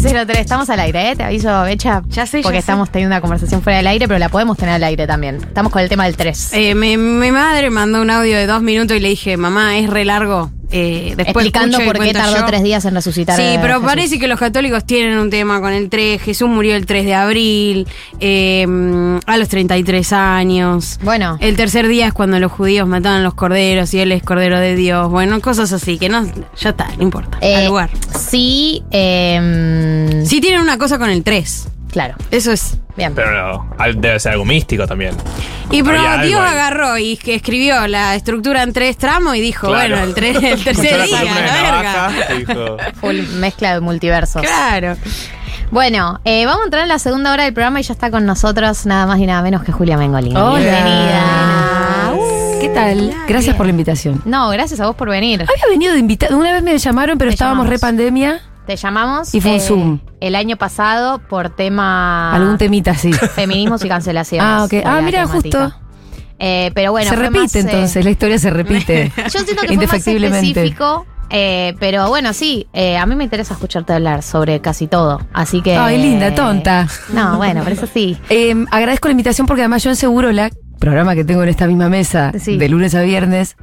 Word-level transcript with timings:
1103. 0.00 0.38
Estamos 0.40 0.70
al 0.70 0.80
aire, 0.80 1.10
¿eh? 1.10 1.16
Te 1.16 1.22
aviso, 1.24 1.62
Becha. 1.62 2.02
Ya 2.08 2.26
sé, 2.26 2.38
ya 2.38 2.42
Porque 2.42 2.56
sé. 2.58 2.60
estamos 2.60 2.90
teniendo 2.90 3.14
una 3.14 3.20
conversación 3.20 3.62
fuera 3.62 3.78
del 3.78 3.86
aire, 3.88 4.06
pero 4.08 4.18
la 4.18 4.28
podemos 4.28 4.56
tener 4.56 4.74
al 4.74 4.84
aire 4.84 5.06
también. 5.06 5.36
Estamos 5.36 5.70
con 5.72 5.82
el 5.82 5.88
tema 5.88 6.04
del 6.04 6.16
3. 6.16 6.50
Eh, 6.54 6.74
mi, 6.74 6.96
mi 6.96 7.30
madre 7.30 7.70
mandó 7.70 8.00
un 8.00 8.10
audio 8.10 8.36
de 8.36 8.46
dos 8.46 8.62
minutos 8.62 8.96
y 8.96 9.00
le 9.00 9.08
dije, 9.08 9.36
mamá, 9.36 9.76
es 9.78 9.88
re 9.90 10.04
largo. 10.04 10.50
Eh, 10.72 11.14
después 11.16 11.44
Explicando 11.46 11.78
por 11.84 11.98
qué 11.98 12.12
tardó 12.12 12.38
yo. 12.38 12.46
tres 12.46 12.62
días 12.62 12.84
en 12.86 12.94
resucitar. 12.94 13.36
Sí, 13.36 13.58
pero 13.60 13.74
Jesús. 13.74 13.86
parece 13.86 14.18
que 14.18 14.26
los 14.26 14.38
católicos 14.38 14.84
tienen 14.84 15.18
un 15.18 15.28
tema 15.30 15.60
con 15.60 15.72
el 15.72 15.88
3. 15.90 16.20
Jesús 16.22 16.48
murió 16.48 16.74
el 16.76 16.86
3 16.86 17.04
de 17.04 17.14
abril, 17.14 17.86
eh, 18.20 18.66
a 19.26 19.36
los 19.36 19.48
33 19.48 20.12
años. 20.12 20.98
Bueno. 21.02 21.36
El 21.40 21.56
tercer 21.56 21.88
día 21.88 22.06
es 22.08 22.12
cuando 22.12 22.38
los 22.40 22.50
judíos 22.50 22.88
mataban 22.88 23.22
los 23.22 23.34
corderos 23.34 23.92
y 23.94 24.00
él 24.00 24.12
es 24.12 24.22
cordero 24.22 24.58
de 24.58 24.74
Dios. 24.74 25.10
Bueno, 25.10 25.40
cosas 25.40 25.72
así, 25.72 25.98
que 25.98 26.08
no, 26.08 26.24
ya 26.58 26.70
está, 26.70 26.88
no 26.96 27.02
importa. 27.02 27.38
Eh, 27.40 27.54
al 27.56 27.66
lugar. 27.66 27.90
Sí, 28.18 28.82
eh, 28.90 30.22
Sí 30.24 30.40
tienen 30.40 30.60
una 30.60 30.78
cosa 30.78 30.98
con 30.98 31.10
el 31.10 31.22
3. 31.22 31.68
Claro. 31.92 32.14
Eso 32.32 32.50
es. 32.50 32.78
Bien. 32.96 33.14
Pero 33.14 33.30
no, 33.32 33.74
al- 33.78 34.00
debe 34.00 34.18
ser 34.18 34.32
algo 34.32 34.44
místico 34.44 34.86
también. 34.86 35.14
Y 35.70 35.82
pero 35.82 35.98
Había 35.98 36.12
algo 36.14 36.26
Dios 36.26 36.40
ahí. 36.40 36.48
agarró 36.52 36.98
y 36.98 37.16
que 37.16 37.34
escribió 37.36 37.86
la 37.86 38.14
estructura 38.16 38.62
en 38.64 38.72
tres 38.72 38.96
tramos 38.98 39.36
y 39.36 39.40
dijo, 39.40 39.68
Claro. 39.68 39.96
bueno, 39.96 40.04
el, 40.08 40.14
tres, 40.14 40.36
el 40.42 40.62
tercer 40.64 41.02
día, 41.04 41.22
la 41.24 41.34
verga. 41.34 41.72
navaja 41.72 42.34
y 42.34 42.38
dijo, 42.44 42.76
Full 43.00 43.20
mezcla 43.38 43.74
de 43.74 43.80
multiversos. 43.80 44.42
Claro. 44.42 44.96
Bueno, 45.70 46.20
eh, 46.26 46.44
vamos 46.44 46.60
a 46.62 46.64
entrar 46.66 46.82
en 46.82 46.88
la 46.90 46.98
segunda 46.98 47.32
hora 47.32 47.44
del 47.44 47.54
programa 47.54 47.80
y 47.80 47.82
ya 47.82 47.94
está 47.94 48.10
con 48.10 48.26
nosotros 48.26 48.84
nada 48.84 49.06
más 49.06 49.18
y 49.20 49.24
nada 49.26 49.40
menos 49.40 49.62
que 49.62 49.72
Julia 49.72 49.96
Mengolini. 49.96 50.36
Hola. 50.36 50.58
Bienvenida. 50.58 52.12
Uh, 52.14 52.60
¿Qué 52.60 52.68
tal? 52.68 53.14
Gracias 53.26 53.56
por 53.56 53.64
la 53.64 53.70
invitación. 53.70 54.20
No, 54.26 54.50
gracias 54.50 54.80
a 54.80 54.86
vos 54.86 54.94
por 54.96 55.08
venir. 55.08 55.40
Había 55.42 55.66
venido 55.70 55.94
de 55.94 55.98
invitado. 56.00 56.36
Una 56.36 56.52
vez 56.52 56.62
me 56.62 56.76
llamaron, 56.76 57.16
pero 57.16 57.30
Te 57.30 57.34
estábamos 57.36 57.64
llamamos. 57.64 57.70
re 57.70 57.78
pandemia. 57.78 58.40
Te 58.72 58.76
llamamos. 58.76 59.34
Y 59.34 59.40
fue 59.42 59.52
un 59.52 59.60
Zoom. 59.60 59.98
El 60.18 60.34
año 60.34 60.56
pasado 60.56 61.18
por 61.28 61.50
tema. 61.50 62.34
Algún 62.34 62.56
temita 62.56 62.92
así. 62.92 63.12
Feminismos 63.12 63.84
y 63.84 63.88
cancelaciones. 63.88 64.46
Ah, 64.48 64.64
ok. 64.64 64.72
Ah, 64.82 65.02
mira, 65.04 65.26
temática. 65.26 65.64
justo. 65.70 65.80
Eh, 66.38 66.70
pero 66.74 66.90
bueno, 66.90 67.10
se 67.10 67.16
repite 67.16 67.38
más, 67.42 67.54
eh, 67.54 67.60
entonces, 67.60 68.02
la 68.04 68.10
historia 68.10 68.38
se 68.38 68.48
repite. 68.48 69.12
Yo 69.30 69.40
siento 69.40 69.62
que 69.62 69.76
fue 69.76 69.86
más 69.88 70.06
específico. 70.06 71.04
eh, 71.28 71.74
pero 71.78 72.08
bueno, 72.08 72.32
sí, 72.32 72.66
eh, 72.72 72.96
a 72.96 73.04
mí 73.04 73.14
me 73.14 73.24
interesa 73.24 73.52
escucharte 73.52 73.92
hablar 73.92 74.22
sobre 74.22 74.60
casi 74.62 74.86
todo. 74.86 75.20
Así 75.34 75.60
que. 75.60 75.76
Ay, 75.76 76.00
linda, 76.00 76.34
tonta. 76.34 76.88
No, 77.12 77.36
bueno, 77.36 77.60
pero 77.62 77.76
eso 77.76 77.86
sí. 77.92 78.16
Eh, 78.30 78.54
agradezco 78.70 79.08
la 79.08 79.12
invitación 79.12 79.46
porque 79.46 79.60
además 79.60 79.84
yo 79.84 79.90
en 79.90 79.96
Segurola, 79.96 80.48
programa 80.78 81.14
que 81.14 81.24
tengo 81.24 81.42
en 81.42 81.50
esta 81.50 81.66
misma 81.66 81.90
mesa, 81.90 82.32
Sí. 82.38 82.56
de 82.56 82.68
lunes 82.70 82.94
a 82.94 83.02
viernes, 83.02 83.56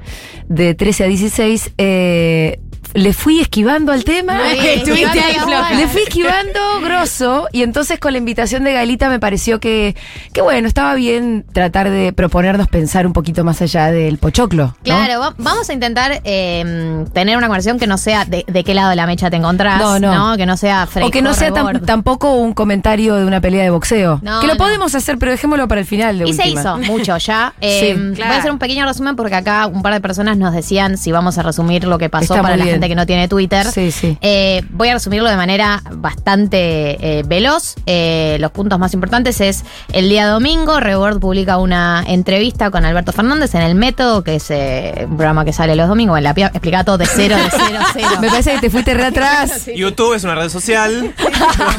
de 0.47 0.75
13 0.75 1.03
a 1.06 1.08
16, 1.08 1.72
eh, 1.80 2.59
le 2.94 3.14
fui 3.14 3.40
esquivando 3.40 3.92
al 3.92 4.04
tema. 4.04 4.52
Estuviste 4.54 5.20
ahí 5.20 5.36
floja. 5.36 5.73
Le 5.73 5.88
fui 5.88 6.02
esquivando 6.02 6.59
grosso 6.84 7.48
y 7.52 7.64
entonces 7.64 8.00
con 8.00 8.12
la 8.14 8.18
invitación 8.18 8.64
de 8.64 8.73
Galita 8.73 9.09
me 9.09 9.20
pareció 9.20 9.59
que, 9.59 9.96
que 10.34 10.42
bueno, 10.42 10.68
estaba 10.68 10.94
bien 10.96 11.46
tratar 11.54 11.90
de 11.90 12.14
proponernos 12.14 12.68
pensar 12.68 13.06
un 13.08 13.14
poquito 13.14 13.44
más 13.44 13.62
allá 13.62 13.92
del 13.92 14.18
pochoclo. 14.18 14.66
¿no? 14.66 14.76
Claro, 14.84 15.20
va- 15.20 15.36
vamos 15.38 15.70
a 15.70 15.73
intentar 15.73 16.22
eh, 16.23 17.06
tener 17.14 17.38
una 17.38 17.48
conversación 17.48 17.80
que 17.80 17.88
no 17.88 17.98
sea 17.98 18.26
de, 18.26 18.44
de 18.48 18.64
qué 18.64 18.73
lado 18.73 18.90
de 18.90 18.96
la 18.96 19.06
mecha 19.06 19.30
te 19.30 19.36
encontrás, 19.38 19.80
No, 19.80 20.00
no. 20.00 20.38
Que 20.38 20.46
no 20.46 20.58
sea 20.58 20.88
O 21.02 21.12
que 21.12 21.22
no 21.22 21.34
sea 21.34 21.50
Rebord. 21.50 21.86
tampoco 21.86 22.34
un 22.34 22.53
comentario 22.53 23.16
de 23.16 23.26
una 23.26 23.42
pelea 23.42 23.64
de 23.64 23.70
boxeo. 23.70 24.20
No, 24.24 24.42
que 24.42 24.48
lo 24.48 24.53
no. 24.53 24.58
podemos 24.58 24.96
hacer, 24.96 25.18
pero 25.18 25.31
dejémoslo 25.31 25.68
para 25.68 25.81
el 25.81 25.88
final 25.88 26.18
de 26.20 26.28
Y 26.30 26.34
se 26.34 26.44
última. 26.44 26.62
hizo 26.62 26.78
mucho 26.80 27.18
ya. 27.18 27.53
Eh, 27.62 27.80
Sí, 27.80 27.94
Voy 28.02 28.16
claro. 28.16 28.34
a 28.34 28.38
hacer 28.38 28.52
un 28.52 28.59
pequeño 28.59 28.86
resumen 28.86 29.16
porque 29.16 29.36
acá 29.36 29.68
un 29.68 29.81
par 29.81 29.94
de 29.94 30.02
personas 30.02 30.38
nos 30.38 30.53
decían 30.53 30.98
si 30.98 31.12
vamos 31.12 31.38
a 31.38 31.44
resumir 31.44 31.84
lo 31.86 31.98
que 31.98 32.09
pasó 32.09 32.34
Está 32.36 32.42
para 32.42 32.56
muy 32.56 32.59
la 32.59 32.64
bien. 32.66 32.78
Gente 32.80 32.88
que 32.88 32.95
no 32.95 33.05
tiene 33.05 33.27
Twitter. 33.27 33.66
Sí, 33.66 33.91
sí. 33.91 34.17
Eh, 34.22 34.63
voy 34.69 34.88
a 34.88 34.94
resumirlo 34.94 35.30
de 35.30 35.35
manera 35.35 35.83
bastante 35.91 37.19
eh, 37.19 37.23
veloz. 37.25 37.75
Eh, 37.85 38.38
los 38.39 38.52
puntos 38.52 38.80
más 38.80 38.94
importantes 38.94 39.41
es 39.41 39.66
el 39.91 40.08
día 40.08 40.28
domingo, 40.28 40.79
Rebord 40.79 41.19
publica 41.19 41.57
una 41.57 42.03
entrevista 42.07 42.72
con 42.72 42.85
Alberto 42.85 43.12
Fernández 43.12 43.53
en 43.56 43.62
El 43.62 43.75
Método, 43.75 44.23
que 44.23 44.35
es 44.35 44.50
eh, 44.50 44.94
un 45.01 45.18
programa 45.18 45.44
que 45.44 45.51
sale 45.51 45.75
los 45.75 45.89
domingos. 45.89 46.18
En 46.18 46.23
la 46.23 46.34
pia 46.34 46.47
explica 46.47 46.85
todo 46.85 46.97
de 46.97 47.06
cero, 47.06 47.35
de 47.35 47.50
cero, 47.51 47.79
cero. 47.94 48.07
Me 48.22 48.29
parece 48.29 48.53
que 48.53 48.59
te 48.59 48.69
fuiste 48.69 48.94
re 48.94 49.06
atrás. 49.06 49.66
YouTube 49.75 50.13
es 50.13 50.23
una 50.23 50.35
red 50.35 50.50
social, 50.50 51.13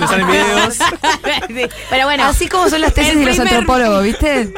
le 0.00 0.06
salen 0.06 0.26
videos. 0.26 0.78
Pero 1.90 2.04
bueno, 2.04 2.24
Así 2.24 2.46
como 2.46 2.68
son 2.68 2.82
las 2.82 2.92
tesis 2.92 3.18
de 3.18 3.24
los 3.24 3.38
antropólogos, 3.38 4.04
¿viste? 4.04 4.52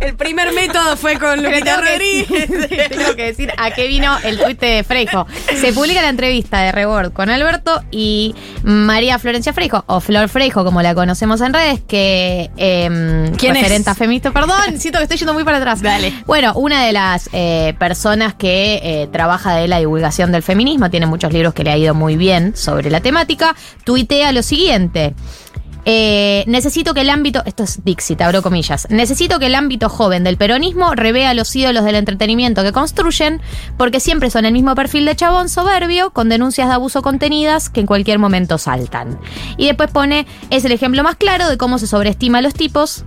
El 0.00 0.14
primer 0.14 0.52
método 0.52 0.96
fue 0.96 1.18
con 1.18 1.42
Lupita 1.42 1.64
tengo 1.64 1.82
que, 1.82 1.90
Rodríguez. 1.90 2.88
tengo 2.88 3.16
que 3.16 3.24
decir 3.24 3.52
a 3.56 3.70
qué 3.72 3.88
vino 3.88 4.16
el 4.22 4.38
tuit 4.38 4.60
de 4.60 4.84
Freijo. 4.84 5.26
Se 5.60 5.72
publica 5.72 5.87
la 5.94 6.08
entrevista 6.08 6.60
de 6.60 6.72
Rebord 6.72 7.12
con 7.12 7.30
Alberto 7.30 7.82
y 7.90 8.34
María 8.62 9.18
Florencia 9.18 9.52
Freijo, 9.52 9.84
o 9.86 10.00
Flor 10.00 10.28
Freijo, 10.28 10.64
como 10.64 10.82
la 10.82 10.94
conocemos 10.94 11.40
en 11.40 11.52
redes, 11.52 11.80
que 11.86 12.50
eh, 12.56 13.32
¿Quién 13.36 13.56
es? 13.56 13.62
referenta 13.62 13.94
feminista. 13.94 14.30
Perdón, 14.32 14.78
siento 14.78 14.98
que 14.98 15.04
estoy 15.04 15.18
yendo 15.18 15.34
muy 15.34 15.44
para 15.44 15.58
atrás. 15.58 15.82
Dale. 15.82 16.12
Bueno, 16.26 16.52
una 16.54 16.84
de 16.84 16.92
las 16.92 17.28
eh, 17.32 17.74
personas 17.78 18.34
que 18.34 18.80
eh, 18.82 19.08
trabaja 19.12 19.54
de 19.54 19.68
la 19.68 19.78
divulgación 19.78 20.32
del 20.32 20.42
feminismo, 20.42 20.90
tiene 20.90 21.06
muchos 21.06 21.32
libros 21.32 21.54
que 21.54 21.64
le 21.64 21.70
ha 21.70 21.76
ido 21.76 21.94
muy 21.94 22.16
bien 22.16 22.56
sobre 22.56 22.90
la 22.90 23.00
temática, 23.00 23.54
tuitea 23.84 24.32
lo 24.32 24.42
siguiente. 24.42 25.14
Eh, 25.90 26.44
necesito 26.46 26.92
que 26.92 27.00
el 27.00 27.08
ámbito, 27.08 27.42
esto 27.46 27.62
es 27.62 27.82
Dixit, 27.82 28.20
abro 28.20 28.42
comillas, 28.42 28.86
necesito 28.90 29.38
que 29.38 29.46
el 29.46 29.54
ámbito 29.54 29.88
joven 29.88 30.22
del 30.22 30.36
peronismo 30.36 30.94
revea 30.94 31.32
los 31.32 31.56
ídolos 31.56 31.82
del 31.82 31.94
entretenimiento 31.94 32.62
que 32.62 32.72
construyen, 32.72 33.40
porque 33.78 33.98
siempre 33.98 34.28
son 34.28 34.44
el 34.44 34.52
mismo 34.52 34.74
perfil 34.74 35.06
de 35.06 35.16
chabón 35.16 35.48
soberbio, 35.48 36.10
con 36.10 36.28
denuncias 36.28 36.68
de 36.68 36.74
abuso 36.74 37.00
contenidas 37.00 37.70
que 37.70 37.80
en 37.80 37.86
cualquier 37.86 38.18
momento 38.18 38.58
saltan. 38.58 39.18
Y 39.56 39.64
después 39.64 39.90
pone, 39.90 40.26
es 40.50 40.66
el 40.66 40.72
ejemplo 40.72 41.02
más 41.02 41.16
claro 41.16 41.48
de 41.48 41.56
cómo 41.56 41.78
se 41.78 41.86
sobreestima 41.86 42.36
a 42.36 42.42
los 42.42 42.52
tipos 42.52 43.06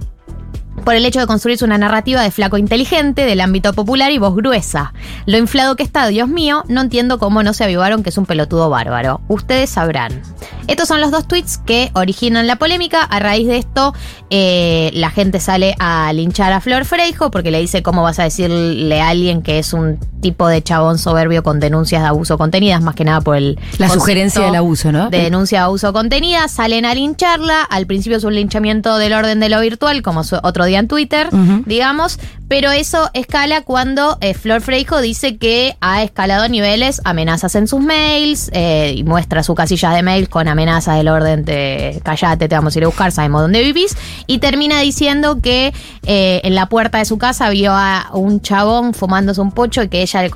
por 0.83 0.95
el 0.95 1.05
hecho 1.05 1.19
de 1.19 1.27
construirse 1.27 1.65
una 1.65 1.77
narrativa 1.77 2.21
de 2.21 2.31
flaco 2.31 2.57
inteligente, 2.57 3.25
del 3.25 3.41
ámbito 3.41 3.73
popular 3.73 4.11
y 4.11 4.17
voz 4.17 4.35
gruesa. 4.35 4.93
Lo 5.25 5.37
inflado 5.37 5.75
que 5.75 5.83
está, 5.83 6.07
Dios 6.07 6.27
mío, 6.27 6.63
no 6.67 6.81
entiendo 6.81 7.19
cómo 7.19 7.43
no 7.43 7.53
se 7.53 7.63
avivaron 7.63 8.03
que 8.03 8.09
es 8.09 8.17
un 8.17 8.25
pelotudo 8.25 8.69
bárbaro. 8.69 9.21
Ustedes 9.27 9.69
sabrán. 9.69 10.21
Estos 10.67 10.87
son 10.87 11.01
los 11.01 11.11
dos 11.11 11.27
tweets 11.27 11.57
que 11.57 11.91
originan 11.93 12.47
la 12.47 12.55
polémica. 12.55 13.01
A 13.03 13.19
raíz 13.19 13.47
de 13.47 13.57
esto, 13.57 13.93
eh, 14.29 14.91
la 14.93 15.09
gente 15.09 15.39
sale 15.39 15.75
a 15.79 16.11
linchar 16.13 16.53
a 16.53 16.61
Flor 16.61 16.85
Freijo 16.85 17.31
porque 17.31 17.51
le 17.51 17.59
dice 17.59 17.83
cómo 17.83 18.03
vas 18.03 18.19
a 18.19 18.23
decirle 18.23 19.01
a 19.01 19.09
alguien 19.09 19.41
que 19.41 19.59
es 19.59 19.73
un 19.73 19.99
tipo 20.21 20.47
de 20.47 20.61
chabón 20.61 20.99
soberbio 20.99 21.41
con 21.41 21.59
denuncias 21.59 22.03
de 22.03 22.07
abuso 22.07 22.37
contenidas, 22.37 22.81
más 22.81 22.93
que 22.93 23.03
nada 23.03 23.21
por 23.21 23.35
el... 23.37 23.59
La 23.79 23.89
sugerencia 23.89 24.43
del 24.43 24.55
abuso, 24.55 24.91
¿no? 24.91 25.09
De 25.09 25.17
denuncia 25.23 25.59
de 25.59 25.65
abuso 25.65 25.91
contenida, 25.93 26.47
salen 26.47 26.85
a 26.85 26.93
lincharla. 26.93 27.63
Al 27.63 27.87
principio 27.87 28.17
es 28.19 28.23
un 28.23 28.35
linchamiento 28.35 28.97
del 28.97 29.13
orden 29.13 29.39
de 29.39 29.49
lo 29.49 29.59
virtual, 29.59 30.03
como 30.03 30.23
su- 30.23 30.39
otro 30.43 30.65
día 30.65 30.70
en 30.79 30.87
Twitter, 30.87 31.29
digamos. 31.65 32.19
Pero 32.51 32.69
eso 32.69 33.09
escala 33.13 33.61
cuando 33.61 34.17
eh, 34.19 34.33
Flor 34.33 34.59
Freijo 34.59 34.99
dice 34.99 35.37
que 35.37 35.77
ha 35.79 36.03
escalado 36.03 36.43
a 36.43 36.47
niveles 36.49 36.99
amenazas 37.05 37.55
en 37.55 37.65
sus 37.65 37.79
mails 37.79 38.49
eh, 38.51 38.93
y 38.97 39.05
muestra 39.05 39.41
su 39.41 39.55
casilla 39.55 39.91
de 39.91 40.03
mails 40.03 40.27
con 40.27 40.49
amenazas 40.49 40.97
del 40.97 41.07
orden 41.07 41.45
de 41.45 42.01
callate, 42.03 42.49
te 42.49 42.55
vamos 42.55 42.75
a 42.75 42.79
ir 42.79 42.83
a 42.83 42.87
buscar, 42.87 43.13
sabemos 43.13 43.43
dónde 43.43 43.63
vivís. 43.63 43.95
Y 44.27 44.39
termina 44.39 44.81
diciendo 44.81 45.39
que 45.41 45.73
eh, 46.05 46.41
en 46.43 46.53
la 46.53 46.65
puerta 46.65 46.97
de 46.97 47.05
su 47.05 47.17
casa 47.17 47.49
vio 47.51 47.71
a 47.71 48.09
un 48.11 48.41
chabón 48.41 48.93
fumándose 48.93 49.39
un 49.39 49.53
pocho 49.53 49.81
y 49.83 49.87
que 49.87 50.01
ella 50.01 50.21
le 50.21 50.29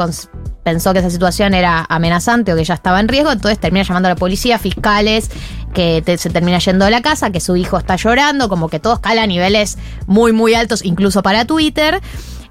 pensó 0.63 0.93
que 0.93 0.99
esa 0.99 1.09
situación 1.09 1.53
era 1.53 1.85
amenazante 1.89 2.53
o 2.53 2.55
que 2.55 2.61
ella 2.61 2.75
estaba 2.75 3.01
en 3.01 3.07
riesgo, 3.07 3.31
entonces 3.31 3.59
termina 3.59 3.83
llamando 3.83 4.07
a 4.07 4.13
la 4.13 4.15
policía, 4.15 4.57
fiscales, 4.57 5.29
que 5.75 6.17
se 6.17 6.29
termina 6.31 6.57
yendo 6.57 6.85
de 6.85 6.91
la 6.91 7.01
casa, 7.01 7.29
que 7.29 7.39
su 7.39 7.55
hijo 7.55 7.77
está 7.77 7.97
llorando, 7.97 8.49
como 8.49 8.69
que 8.69 8.79
todo 8.79 8.95
escala 8.95 9.23
a 9.23 9.27
niveles 9.27 9.77
muy, 10.07 10.31
muy 10.31 10.55
altos, 10.55 10.83
incluso 10.83 11.21
para 11.21 11.45
Twitter. 11.45 12.01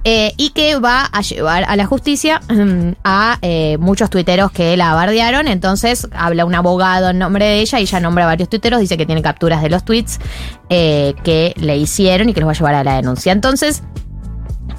eh, 0.07 0.35
y 0.37 0.51
que 0.51 0.79
va 0.79 1.07
a 1.07 1.23
llevar 1.23 1.65
a 1.67 1.77
la 1.77 1.87
justicia 1.87 2.43
a 3.05 3.39
eh, 3.41 3.79
muchos 3.79 4.11
tuiteros 4.11 4.53
que 4.53 4.77
la 4.77 4.93
bardearon. 4.93 5.49
Entonces 5.49 6.07
habla 6.13 6.45
un 6.45 6.55
abogado 6.55 7.09
en 7.09 7.19
nombre 7.19 7.47
de 7.47 7.61
ella 7.61 7.81
y 7.81 7.85
ella 7.85 8.01
nombra 8.01 8.25
a 8.25 8.27
varios 8.27 8.51
tuiteros, 8.51 8.81
dice 8.81 8.99
que 8.99 9.07
tiene 9.07 9.23
capturas 9.23 9.63
de 9.63 9.71
los 9.71 9.83
tweets 9.83 10.21
eh, 10.69 11.15
que 11.25 11.55
le 11.57 11.79
hicieron 11.79 12.29
y 12.29 12.35
que 12.35 12.41
los 12.41 12.49
va 12.49 12.53
a 12.53 12.55
llevar 12.55 12.75
a 12.75 12.85
la 12.85 12.97
denuncia. 12.97 13.33
Entonces, 13.33 13.83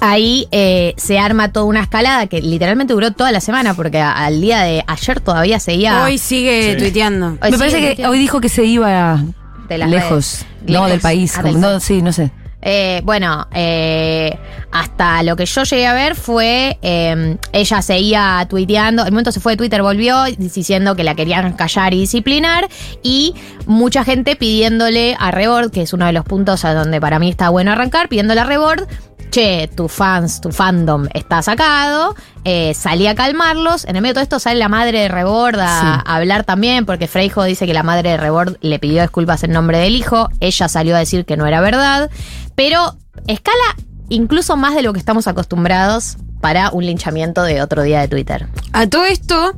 Ahí 0.00 0.46
eh, 0.52 0.94
se 0.96 1.18
arma 1.18 1.52
toda 1.52 1.66
una 1.66 1.80
escalada 1.82 2.26
que 2.26 2.40
literalmente 2.42 2.92
duró 2.92 3.12
toda 3.12 3.32
la 3.32 3.40
semana, 3.40 3.74
porque 3.74 3.98
a- 4.00 4.12
al 4.12 4.40
día 4.40 4.60
de 4.62 4.84
ayer 4.86 5.20
todavía 5.20 5.58
seguía. 5.60 6.02
Hoy 6.02 6.18
sigue 6.18 6.72
Sí. 6.72 6.78
tuiteando. 6.78 7.26
Hoy 7.28 7.38
Me 7.40 7.46
sigue 7.46 7.58
parece 7.58 7.80
que 7.80 7.86
tuiteando. 7.88 8.12
hoy 8.12 8.18
dijo 8.18 8.40
que 8.40 8.48
se 8.48 8.64
iba 8.64 9.24
De 9.68 9.78
las 9.78 9.88
lejos. 9.90 10.10
redes. 10.40 10.46
No, 10.66 10.72
Lejos. 10.72 10.90
del 10.90 11.00
país. 11.00 11.32
Ah, 11.36 11.42
como- 11.42 11.52
del 11.52 11.60
no, 11.62 11.68
país. 11.70 11.82
sí, 11.84 12.02
no 12.02 12.12
sé. 12.12 12.30
Eh, 12.68 13.00
bueno, 13.04 13.46
eh, 13.54 14.36
hasta 14.72 15.22
lo 15.22 15.36
que 15.36 15.46
yo 15.46 15.62
llegué 15.62 15.86
a 15.86 15.92
ver 15.92 16.16
fue, 16.16 16.78
eh, 16.82 17.36
ella 17.52 17.80
seguía 17.80 18.44
tuiteando, 18.50 19.04
el 19.04 19.12
momento 19.12 19.30
se 19.30 19.38
fue 19.38 19.52
de 19.52 19.56
Twitter, 19.58 19.82
volvió 19.82 20.24
diciendo 20.24 20.96
que 20.96 21.04
la 21.04 21.14
querían 21.14 21.52
callar 21.52 21.94
y 21.94 22.00
disciplinar 22.00 22.66
y 23.04 23.34
mucha 23.66 24.02
gente 24.02 24.34
pidiéndole 24.34 25.16
a 25.20 25.30
Rebord, 25.30 25.70
que 25.70 25.82
es 25.82 25.92
uno 25.92 26.06
de 26.06 26.12
los 26.12 26.24
puntos 26.24 26.64
a 26.64 26.74
donde 26.74 27.00
para 27.00 27.20
mí 27.20 27.28
está 27.30 27.50
bueno 27.50 27.70
arrancar, 27.70 28.08
pidiéndole 28.08 28.40
a 28.40 28.44
Rebord, 28.44 28.88
che, 29.36 29.68
tu 29.76 29.86
fans, 29.88 30.40
tu 30.40 30.50
fandom 30.50 31.08
está 31.12 31.42
sacado, 31.42 32.14
eh, 32.44 32.72
salí 32.74 33.06
a 33.06 33.14
calmarlos. 33.14 33.84
En 33.84 33.96
el 33.96 34.00
medio 34.00 34.12
de 34.12 34.14
todo 34.14 34.22
esto 34.22 34.38
sale 34.38 34.58
la 34.58 34.70
madre 34.70 35.00
de 35.00 35.08
Rebord 35.08 35.60
a, 35.60 35.80
Sí. 35.80 35.86
a 36.06 36.16
hablar 36.16 36.44
también, 36.44 36.86
porque 36.86 37.06
Freijo 37.06 37.44
dice 37.44 37.66
que 37.66 37.74
la 37.74 37.82
madre 37.82 38.10
de 38.12 38.16
Rebord 38.16 38.56
le 38.62 38.78
pidió 38.78 39.02
disculpas 39.02 39.42
en 39.44 39.52
nombre 39.52 39.76
del 39.78 39.94
hijo. 39.94 40.28
Ella 40.40 40.68
salió 40.68 40.96
a 40.96 41.00
decir 41.00 41.26
que 41.26 41.36
no 41.36 41.46
era 41.46 41.60
verdad. 41.60 42.10
Pero 42.54 42.96
escala 43.26 43.76
incluso 44.08 44.56
más 44.56 44.74
de 44.74 44.80
lo 44.82 44.94
que 44.94 44.98
estamos 45.00 45.26
acostumbrados 45.26 46.16
para 46.40 46.70
un 46.70 46.86
linchamiento 46.86 47.42
de 47.42 47.60
otro 47.60 47.82
día 47.82 48.00
de 48.00 48.08
Twitter. 48.08 48.46
A 48.72 48.86
todo 48.86 49.04
esto, 49.04 49.52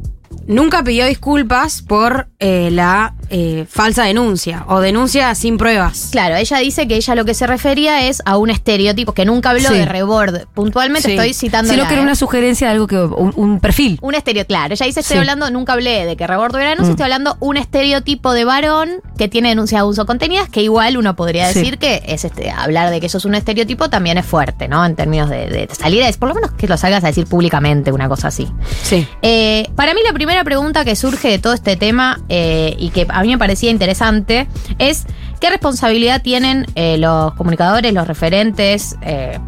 nunca 0.49 0.83
pidió 0.83 1.07
disculpas 1.07 1.83
por 1.83 2.29
eh, 2.41 2.71
la 2.73 3.15
eh, 3.31 3.67
falsa 3.69 4.05
denuncia 4.05 4.65
o 4.69 4.81
denuncia 4.81 5.35
sin 5.35 5.59
pruebas. 5.59 6.09
Claro, 6.11 6.35
ella 6.37 6.59
dice 6.59 6.89
que 6.89 6.97
ella 6.97 7.15
lo 7.15 7.25
que 7.25 7.35
se 7.35 7.47
refería 7.47 8.07
es 8.09 8.23
a 8.25 8.37
un 8.39 8.51
estereotipo, 8.51 9.13
que 9.13 9.25
nunca 9.25 9.51
habló 9.51 9.69
Sí. 9.69 9.75
de 9.75 9.85
Rebord. 9.87 10.47
Puntualmente 10.55 11.09
Sí. 11.09 11.15
estoy 11.15 11.35
citando. 11.35 11.71
Sino 11.73 11.87
que 11.87 11.95
era 11.95 12.03
una 12.03 12.15
sugerencia 12.17 12.67
de 12.69 12.73
algo 12.73 12.87
que. 12.87 12.97
un, 12.99 13.33
un 13.37 13.61
perfil. 13.61 13.99
Un 14.03 14.15
estereotipo, 14.15 14.49
claro. 14.49 14.75
Ella 14.75 14.87
dice, 14.87 15.01
estoy 15.01 15.15
Sí. 15.17 15.19
hablando, 15.21 15.51
nunca 15.51 15.75
hablé 15.75 16.07
de 16.07 16.17
que 16.17 16.27
Rebord 16.27 16.51
tuviera 16.53 16.71
denuncia, 16.71 16.89
Mm. 16.91 16.97
estoy 16.97 17.05
hablando 17.05 17.37
un 17.41 17.57
estereotipo 17.57 18.33
de 18.33 18.45
varón 18.45 18.89
que 19.19 19.29
tiene 19.29 19.51
denuncia 19.51 19.77
de 19.79 19.81
abuso 19.81 20.07
contenidas, 20.07 20.49
que 20.49 20.63
igual 20.63 20.97
uno 20.97 21.15
podría 21.17 21.47
decir 21.49 21.79
que 21.79 22.03
es 22.07 22.25
este, 22.25 22.51
hablar 22.51 22.91
de 22.91 23.01
que 23.01 23.07
eso 23.07 23.19
es 23.19 23.25
un 23.27 23.35
estereotipo 23.35 23.91
también 23.91 24.17
es 24.19 24.25
fuerte, 24.27 24.69
¿no? 24.69 24.85
En 24.87 24.97
términos 24.97 25.29
de, 25.29 25.49
de 25.49 25.69
salida, 25.75 26.09
es 26.09 26.17
por 26.17 26.29
lo 26.31 26.35
menos 26.35 26.53
que 26.53 26.67
lo 26.67 26.77
salgas 26.79 27.05
a 27.05 27.09
decir 27.09 27.27
públicamente, 27.27 27.93
una 27.93 28.09
cosa 28.09 28.29
así. 28.29 28.49
Sí. 28.83 29.07
Eh, 29.23 29.69
para 29.77 29.93
mí 29.93 30.01
la 30.07 30.13
primera 30.13 30.38
pregunta 30.45 30.85
que 30.85 30.97
surge 30.97 31.29
de 31.29 31.39
todo 31.39 31.53
este 31.53 31.77
tema 31.77 32.21
eh, 32.29 32.75
y 32.79 32.91
que 32.91 33.07
a 33.09 33.23
mí 33.23 33.29
me 33.29 33.39
parecía 33.39 33.71
interesante 33.71 34.49
es 34.79 35.07
qué 35.41 35.51
responsabilidad 35.51 36.23
tienen 36.23 36.67
eh, 36.75 36.99
los 36.99 37.35
comunicadores, 37.35 37.93
los 37.93 38.07
referentes, 38.07 38.97
eh, 39.03 39.39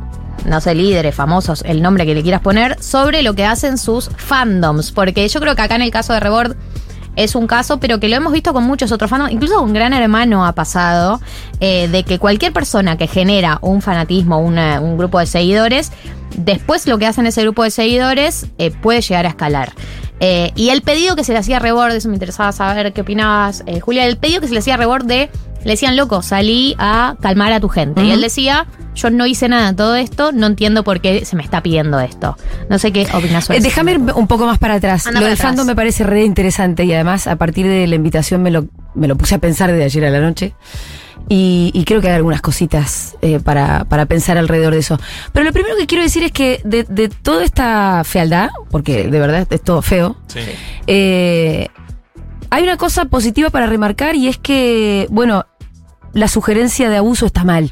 no 0.46 0.60
sé, 0.60 0.74
líderes, 0.74 1.14
famosos, 1.14 1.62
el 1.66 1.82
nombre 1.82 2.06
que 2.06 2.14
le 2.14 2.22
quieras 2.22 2.40
poner, 2.40 2.82
sobre 2.82 3.22
lo 3.22 3.34
que 3.34 3.44
hacen 3.44 3.78
sus 3.78 4.10
fandoms. 4.16 4.92
Porque 4.92 5.26
yo 5.28 5.40
creo 5.40 5.54
que 5.54 5.62
acá 5.62 5.76
en 5.76 5.82
el 5.82 5.90
caso 5.90 6.12
de 6.12 6.20
Rebord 6.20 6.56
es 7.16 7.34
un 7.34 7.46
caso, 7.46 7.80
pero 7.80 8.00
que 8.00 8.08
lo 8.08 8.16
hemos 8.16 8.32
visto 8.32 8.52
con 8.52 8.64
muchos 8.64 8.92
otros 8.92 9.10
fandoms, 9.10 9.32
incluso 9.32 9.60
un 9.60 9.72
gran 9.72 9.92
hermano 9.92 10.46
ha 10.46 10.54
pasado, 10.54 11.20
de 11.58 12.04
que 12.06 12.18
cualquier 12.18 12.52
persona 12.52 12.96
que 12.96 13.06
genera 13.06 13.58
un 13.60 13.82
fanatismo, 13.82 14.38
un 14.38 14.96
grupo 14.96 15.18
de 15.18 15.26
seguidores, 15.26 15.92
después 16.36 16.86
lo 16.86 16.98
que 16.98 17.06
hacen 17.06 17.26
ese 17.26 17.42
grupo 17.42 17.64
de 17.64 17.70
seguidores 17.70 18.46
puede 18.80 19.02
llegar 19.02 19.26
a 19.26 19.30
escalar. 19.30 19.72
Eh, 20.20 20.52
y 20.54 20.68
el 20.68 20.82
pedido 20.82 21.16
que 21.16 21.24
se 21.24 21.32
le 21.32 21.38
hacía 21.38 21.56
a 21.56 21.60
Rebord, 21.60 21.92
eso 21.92 22.08
me 22.08 22.14
interesaba 22.14 22.52
saber 22.52 22.92
qué 22.92 23.00
opinabas, 23.00 23.62
eh, 23.66 23.80
Julia, 23.80 24.06
el 24.06 24.18
pedido 24.18 24.40
que 24.40 24.48
se 24.48 24.52
le 24.52 24.58
hacía 24.60 24.74
a 24.74 24.76
Rebord 24.76 25.06
de, 25.06 25.30
le 25.64 25.70
decían, 25.70 25.96
loco, 25.96 26.22
salí 26.22 26.76
a 26.78 27.16
calmar 27.20 27.52
a 27.52 27.60
tu 27.60 27.68
gente. 27.68 28.02
Y 28.04 28.10
él 28.10 28.20
decía, 28.20 28.66
yo 28.94 29.10
no 29.10 29.26
hice 29.26 29.48
nada 29.48 29.70
de 29.70 29.76
todo 29.76 29.96
esto, 29.96 30.32
no 30.32 30.46
entiendo 30.46 30.84
por 30.84 31.00
qué 31.00 31.24
se 31.24 31.36
me 31.36 31.42
está 31.42 31.62
pidiendo 31.62 32.00
esto. 32.00 32.36
No 32.68 32.78
sé 32.78 32.92
qué 32.92 33.06
opinas 33.14 33.44
sobre 33.44 33.58
Eh, 33.58 33.62
déjame 33.62 33.92
ir 33.92 33.98
un 33.98 34.26
poco 34.26 34.46
más 34.46 34.58
para 34.58 34.74
atrás. 34.74 35.06
Anda 35.06 35.20
lo 35.20 35.24
para 35.24 35.30
del 35.30 35.38
atrás. 35.38 35.48
fandom 35.48 35.66
me 35.66 35.74
parece 35.74 36.04
re 36.04 36.24
interesante 36.24 36.84
y 36.84 36.92
además 36.92 37.26
a 37.26 37.36
partir 37.36 37.66
de 37.66 37.86
la 37.86 37.94
invitación 37.94 38.42
me 38.42 38.50
lo, 38.50 38.66
me 38.94 39.08
lo 39.08 39.16
puse 39.16 39.34
a 39.34 39.38
pensar 39.38 39.72
de 39.72 39.84
ayer 39.84 40.04
a 40.04 40.10
la 40.10 40.20
noche. 40.20 40.54
Y, 41.28 41.70
y 41.74 41.84
creo 41.84 42.00
que 42.00 42.08
hay 42.08 42.14
algunas 42.16 42.40
cositas 42.40 43.16
eh, 43.22 43.38
para, 43.38 43.84
para 43.84 44.06
pensar 44.06 44.36
alrededor 44.36 44.72
de 44.72 44.80
eso. 44.80 44.98
Pero 45.32 45.44
lo 45.44 45.52
primero 45.52 45.76
que 45.76 45.86
quiero 45.86 46.02
decir 46.02 46.24
es 46.24 46.32
que 46.32 46.60
de, 46.64 46.82
de 46.84 47.08
toda 47.08 47.44
esta 47.44 48.02
fealdad, 48.04 48.50
porque 48.70 49.06
de 49.08 49.18
verdad 49.20 49.46
es 49.48 49.62
todo 49.62 49.80
feo, 49.80 50.16
Sí. 50.26 50.40
eh, 50.88 51.68
hay 52.50 52.64
una 52.64 52.76
cosa 52.76 53.04
positiva 53.04 53.50
para 53.50 53.66
remarcar 53.66 54.16
y 54.16 54.26
es 54.26 54.38
que, 54.38 55.06
bueno, 55.10 55.46
la 56.12 56.26
sugerencia 56.26 56.90
de 56.90 56.96
abuso 56.96 57.26
está 57.26 57.44
mal, 57.44 57.70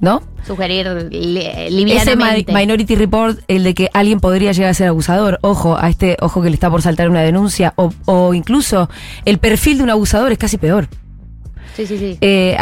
¿no? 0.00 0.22
Sugerir 0.44 0.88
li- 1.12 1.38
Ese 1.38 1.70
livianamente. 1.70 2.52
mi- 2.52 2.58
Minority 2.58 2.96
Report, 2.96 3.38
el 3.46 3.62
de 3.62 3.74
que 3.74 3.90
alguien 3.94 4.18
podría 4.18 4.50
llegar 4.50 4.70
a 4.70 4.74
ser 4.74 4.88
abusador, 4.88 5.38
ojo, 5.42 5.76
a 5.78 5.88
este 5.88 6.16
ojo 6.20 6.42
que 6.42 6.48
le 6.50 6.54
está 6.54 6.68
por 6.68 6.82
saltar 6.82 7.08
una 7.10 7.20
denuncia, 7.20 7.74
o, 7.76 7.92
o 8.06 8.34
incluso 8.34 8.90
el 9.24 9.38
perfil 9.38 9.76
de 9.78 9.84
un 9.84 9.90
abusador 9.90 10.32
es 10.32 10.38
casi 10.38 10.58
peor. 10.58 10.88
Sí, 11.78 11.86
sí, 11.86 11.96
sí. 11.96 12.18
Eh, 12.20 12.56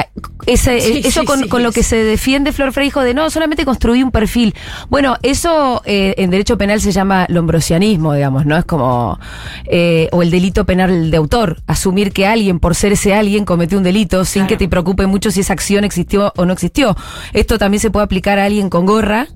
ese- 0.44 0.78
Sí, 0.78 1.00
eso 1.02 1.20
sí, 1.22 1.26
con, 1.26 1.38
sí, 1.40 1.48
con 1.48 1.62
lo 1.62 1.72
que 1.72 1.82
se 1.82 1.96
defiende 1.96 2.52
Flor 2.52 2.72
Freijo 2.74 3.00
de 3.00 3.14
no, 3.14 3.30
solamente 3.30 3.64
construí 3.64 4.02
un 4.02 4.10
perfil. 4.10 4.54
Bueno, 4.90 5.16
eso 5.22 5.80
eh, 5.86 6.14
en 6.18 6.28
derecho 6.30 6.58
penal 6.58 6.82
se 6.82 6.92
llama 6.92 7.24
lombrosianismo, 7.30 8.12
digamos, 8.12 8.44
¿no? 8.44 8.58
Es 8.58 8.66
como, 8.66 9.18
eh, 9.64 10.10
o 10.12 10.20
el 10.22 10.30
delito 10.30 10.66
penal 10.66 11.10
de 11.10 11.16
autor, 11.16 11.62
asumir 11.66 12.12
que 12.12 12.26
alguien, 12.26 12.60
por 12.60 12.74
ser 12.74 12.92
ese 12.92 13.14
alguien, 13.14 13.46
cometió 13.46 13.78
un 13.78 13.84
delito 13.84 14.26
sin 14.26 14.40
Claro. 14.42 14.48
que 14.48 14.56
te 14.58 14.68
preocupe 14.68 15.06
mucho 15.06 15.30
si 15.30 15.40
esa 15.40 15.54
acción 15.54 15.84
existió 15.84 16.34
o 16.36 16.44
no 16.44 16.52
existió. 16.52 16.94
Esto 17.32 17.56
también 17.56 17.80
se 17.80 17.90
puede 17.90 18.04
aplicar 18.04 18.38
a 18.38 18.44
alguien 18.44 18.68
con 18.68 18.84
gorra. 18.84 19.28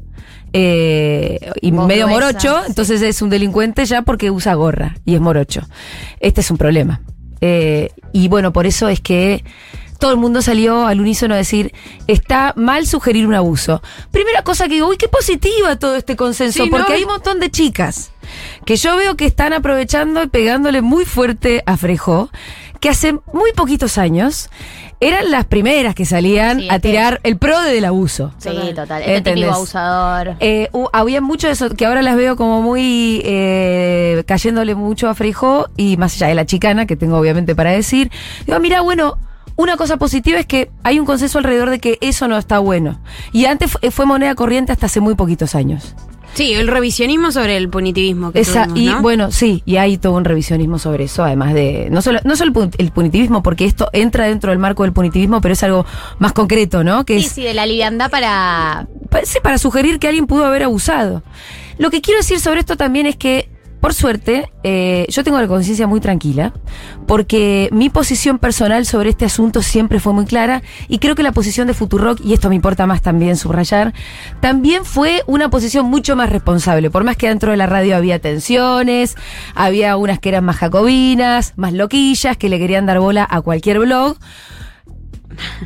eh, 0.52 1.38
y 1.62 1.70
medio 1.72 2.06
gruesa, 2.06 2.26
morocho, 2.26 2.58
sí. 2.60 2.64
entonces 2.68 3.00
es 3.02 3.22
un 3.22 3.30
delincuente 3.30 3.84
ya 3.86 4.02
porque 4.02 4.30
usa 4.32 4.52
gorra 4.54 4.96
y 5.04 5.14
es 5.14 5.20
morocho. 5.20 5.62
Este 6.18 6.40
es 6.42 6.50
un 6.50 6.56
problema. 6.58 7.00
Eh, 7.40 7.90
y 8.12 8.28
bueno, 8.28 8.52
por 8.52 8.66
eso 8.66 8.88
es 8.88 9.00
que 9.00 9.44
todo 9.98 10.12
el 10.12 10.16
mundo 10.16 10.40
salió 10.40 10.86
al 10.86 11.00
unísono 11.00 11.34
a 11.34 11.36
decir, 11.36 11.72
está 12.06 12.54
mal 12.56 12.86
sugerir 12.86 13.26
un 13.26 13.34
abuso. 13.34 13.82
Primera 14.10 14.42
cosa 14.42 14.66
que 14.66 14.74
digo, 14.74 14.88
uy, 14.88 14.96
qué 14.96 15.08
positiva 15.08 15.76
todo 15.76 15.94
este 15.94 16.16
consenso, 16.16 16.64
Sí, 16.64 16.70
porque 16.70 16.88
¿no? 16.92 16.94
hay 16.96 17.02
un 17.04 17.10
montón 17.10 17.38
de 17.38 17.50
chicas 17.50 18.10
que 18.64 18.76
yo 18.76 18.96
veo 18.96 19.16
que 19.16 19.26
están 19.26 19.52
aprovechando 19.52 20.22
y 20.22 20.28
pegándole 20.28 20.80
muy 20.80 21.04
fuerte 21.04 21.62
a 21.66 21.76
Frejó, 21.76 22.30
que 22.80 22.88
hace 22.88 23.12
muy 23.32 23.52
poquitos 23.54 23.98
años 23.98 24.48
eran 25.00 25.30
las 25.30 25.46
primeras 25.46 25.94
que 25.94 26.04
salían 26.04 26.60
Sí, 26.60 26.68
a 26.70 26.76
este- 26.76 26.88
tirar 26.90 27.20
el 27.22 27.36
pro 27.38 27.58
del 27.60 27.84
abuso. 27.86 28.32
Sí, 28.38 28.50
total. 28.74 29.00
Este 29.00 29.16
¿Entendés? 29.16 29.34
típico 29.44 29.54
abusador. 29.56 30.36
Eh, 30.40 30.68
hu- 30.72 30.90
había 30.92 31.20
mucho 31.20 31.46
de 31.46 31.54
eso, 31.54 31.70
que 31.70 31.86
ahora 31.86 32.02
las 32.02 32.16
veo 32.16 32.36
como 32.36 32.60
muy 32.62 33.22
eh, 33.24 34.22
cayéndole 34.26 34.74
mucho 34.74 35.08
a 35.08 35.14
Freijó 35.14 35.68
y 35.76 35.96
más 35.96 36.14
allá 36.16 36.28
de 36.28 36.34
la 36.34 36.46
chicana 36.46 36.86
que 36.86 36.96
tengo 36.96 37.16
obviamente 37.18 37.54
para 37.54 37.70
decir. 37.70 38.10
Digo, 38.46 38.60
mira, 38.60 38.82
bueno, 38.82 39.16
una 39.56 39.76
cosa 39.76 39.96
positiva 39.96 40.38
es 40.38 40.46
que 40.46 40.70
hay 40.82 40.98
un 40.98 41.06
consenso 41.06 41.38
alrededor 41.38 41.70
de 41.70 41.78
que 41.80 41.98
eso 42.00 42.28
no 42.28 42.36
está 42.38 42.58
bueno. 42.58 43.00
Y 43.32 43.46
antes 43.46 43.70
fue, 43.72 43.90
fue 43.90 44.06
moneda 44.06 44.34
corriente 44.34 44.72
hasta 44.72 44.86
hace 44.86 45.00
muy 45.00 45.14
poquitos 45.14 45.54
años. 45.54 45.94
Sí, 46.34 46.52
el 46.52 46.68
revisionismo 46.68 47.32
sobre 47.32 47.56
el 47.56 47.68
punitivismo 47.68 48.30
que 48.32 48.40
Esa, 48.40 48.66
tuvimos, 48.66 48.78
y 48.80 48.86
¿no? 48.86 49.02
bueno, 49.02 49.30
sí, 49.32 49.62
y 49.66 49.76
hay 49.76 49.98
todo 49.98 50.12
un 50.14 50.24
revisionismo 50.24 50.78
sobre 50.78 51.04
eso, 51.04 51.24
además 51.24 51.54
de. 51.54 51.88
No 51.90 52.02
solo, 52.02 52.20
no 52.24 52.36
solo 52.36 52.48
el, 52.48 52.54
pun- 52.54 52.74
el 52.78 52.92
punitivismo, 52.92 53.42
porque 53.42 53.64
esto 53.64 53.88
entra 53.92 54.26
dentro 54.26 54.50
del 54.50 54.58
marco 54.60 54.84
del 54.84 54.92
punitivismo, 54.92 55.40
pero 55.40 55.52
es 55.54 55.62
algo 55.64 55.84
más 56.18 56.32
concreto, 56.32 56.84
¿no? 56.84 57.04
Que 57.04 57.18
Sí, 57.20 57.26
es 57.26 57.32
sí, 57.32 57.42
de 57.42 57.54
la 57.54 57.66
liviandad 57.66 58.10
para. 58.10 58.86
Pa- 59.10 59.24
sí, 59.24 59.38
para 59.42 59.58
sugerir 59.58 59.98
que 59.98 60.06
alguien 60.08 60.26
pudo 60.26 60.44
haber 60.46 60.62
abusado. 60.62 61.22
Lo 61.78 61.90
que 61.90 62.00
quiero 62.00 62.20
decir 62.20 62.38
sobre 62.40 62.60
esto 62.60 62.76
también 62.76 63.06
es 63.06 63.16
que, 63.16 63.48
por 63.80 63.94
suerte, 63.94 64.50
eh, 64.62 65.06
yo 65.08 65.24
tengo 65.24 65.40
la 65.40 65.48
conciencia 65.48 65.86
muy 65.86 66.00
tranquila, 66.00 66.52
porque 67.06 67.68
mi 67.72 67.88
posición 67.88 68.38
personal 68.38 68.84
sobre 68.84 69.10
este 69.10 69.24
asunto 69.24 69.62
siempre 69.62 70.00
fue 70.00 70.12
muy 70.12 70.26
clara, 70.26 70.62
y 70.88 70.98
creo 70.98 71.14
que 71.14 71.22
la 71.22 71.32
posición 71.32 71.66
de 71.66 71.74
Futurock, 71.74 72.20
y 72.24 72.34
esto 72.34 72.48
me 72.48 72.56
importa 72.56 72.86
más 72.86 73.00
también 73.00 73.36
subrayar, 73.36 73.94
también 74.40 74.84
fue 74.84 75.22
una 75.26 75.48
posición 75.48 75.86
mucho 75.86 76.14
más 76.14 76.30
responsable, 76.30 76.90
por 76.90 77.04
más 77.04 77.16
que 77.16 77.28
dentro 77.28 77.52
de 77.52 77.56
la 77.56 77.66
radio 77.66 77.96
había 77.96 78.18
tensiones, 78.18 79.16
había 79.54 79.96
unas 79.96 80.18
que 80.18 80.28
eran 80.28 80.44
más 80.44 80.56
jacobinas, 80.56 81.54
más 81.56 81.72
loquillas, 81.72 82.36
que 82.36 82.48
le 82.48 82.58
querían 82.58 82.86
dar 82.86 83.00
bola 83.00 83.26
a 83.28 83.40
cualquier 83.40 83.78
blog 83.78 84.18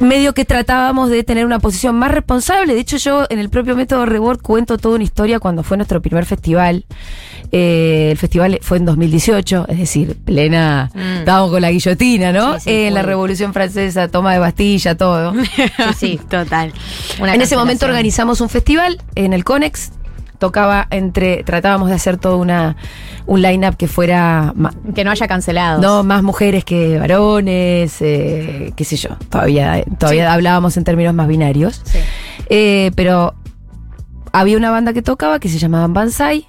medio 0.01 0.35
que 0.35 0.45
tratábamos 0.45 1.11
de 1.11 1.25
tener 1.25 1.47
una 1.47 1.59
posición 1.59 1.97
más 1.97 2.11
responsable. 2.11 2.75
De 2.75 2.81
hecho, 2.81 2.97
yo 2.97 3.27
en 3.29 3.39
el 3.39 3.51
propio 3.51 3.77
método 3.77 4.07
Reward 4.07 4.41
cuento 4.41 4.79
toda 4.79 4.97
una 4.97 5.05
historia 5.05 5.41
cuando 5.41 5.63
fue 5.63 5.77
nuestro 5.77 6.01
primer 6.03 6.27
festival. 6.27 6.85
Eh, 7.57 8.09
el 8.11 8.19
festival 8.19 8.59
fue 8.63 8.79
en 8.79 8.85
2018, 8.85 9.67
es 9.69 9.79
decir, 9.79 10.17
plena. 10.25 10.91
Mm. 10.93 11.19
Estábamos 11.21 11.53
con 11.53 11.63
la 11.63 11.71
guillotina, 11.71 12.33
¿no? 12.33 12.55
Sí, 12.55 12.61
sí, 12.65 12.71
Eh, 12.71 12.89
en 12.89 12.95
la. 12.95 13.03
Revolución 13.03 13.53
Francesa, 13.53 14.09
toma 14.09 14.33
de 14.33 14.41
Bastilla, 14.41 14.97
todo. 14.97 15.33
Sí, 15.45 16.19
sí. 16.19 16.21
Total. 16.29 16.73
Una 17.21 17.33
en 17.35 17.41
ese 17.43 17.57
momento 17.57 17.87
organizamos 17.87 18.41
un 18.41 18.49
festival 18.49 19.01
en 19.15 19.33
el 19.33 19.45
Conex. 19.45 19.93
Tocaba 20.41 20.89
entre. 20.91 21.45
Tratábamos 21.45 21.91
de 21.91 21.95
hacer 21.95 22.17
todo 22.17 22.39
una, 22.39 22.75
un 23.27 23.41
line-up 23.41 23.77
que 23.77 23.87
fuera 23.87 24.53
Que 24.93 25.05
no 25.05 25.13
haya 25.13 25.29
cancelado. 25.29 25.81
no, 25.81 26.03
más 26.03 26.25
mujeres 26.25 26.65
que 26.65 26.99
varones, 26.99 27.97
eh, 28.01 28.73
qué 28.75 28.85
sé 28.85 28.97
yo. 28.97 29.11
Todavía, 29.31 29.85
todavía 30.01 30.33
hablábamos 30.33 30.77
en 30.77 30.83
términos 30.83 31.15
más 31.15 31.29
binarios. 31.29 31.83
Sí. 31.85 31.99
Eh, 32.51 32.91
pero 32.97 33.35
había 34.33 34.57
una 34.57 34.73
banda 34.73 34.93
que 34.93 35.03
tocaba 35.03 35.39
que 35.39 35.49
se 35.49 35.59
llamaba 35.59 35.87
Banzai. 35.87 36.49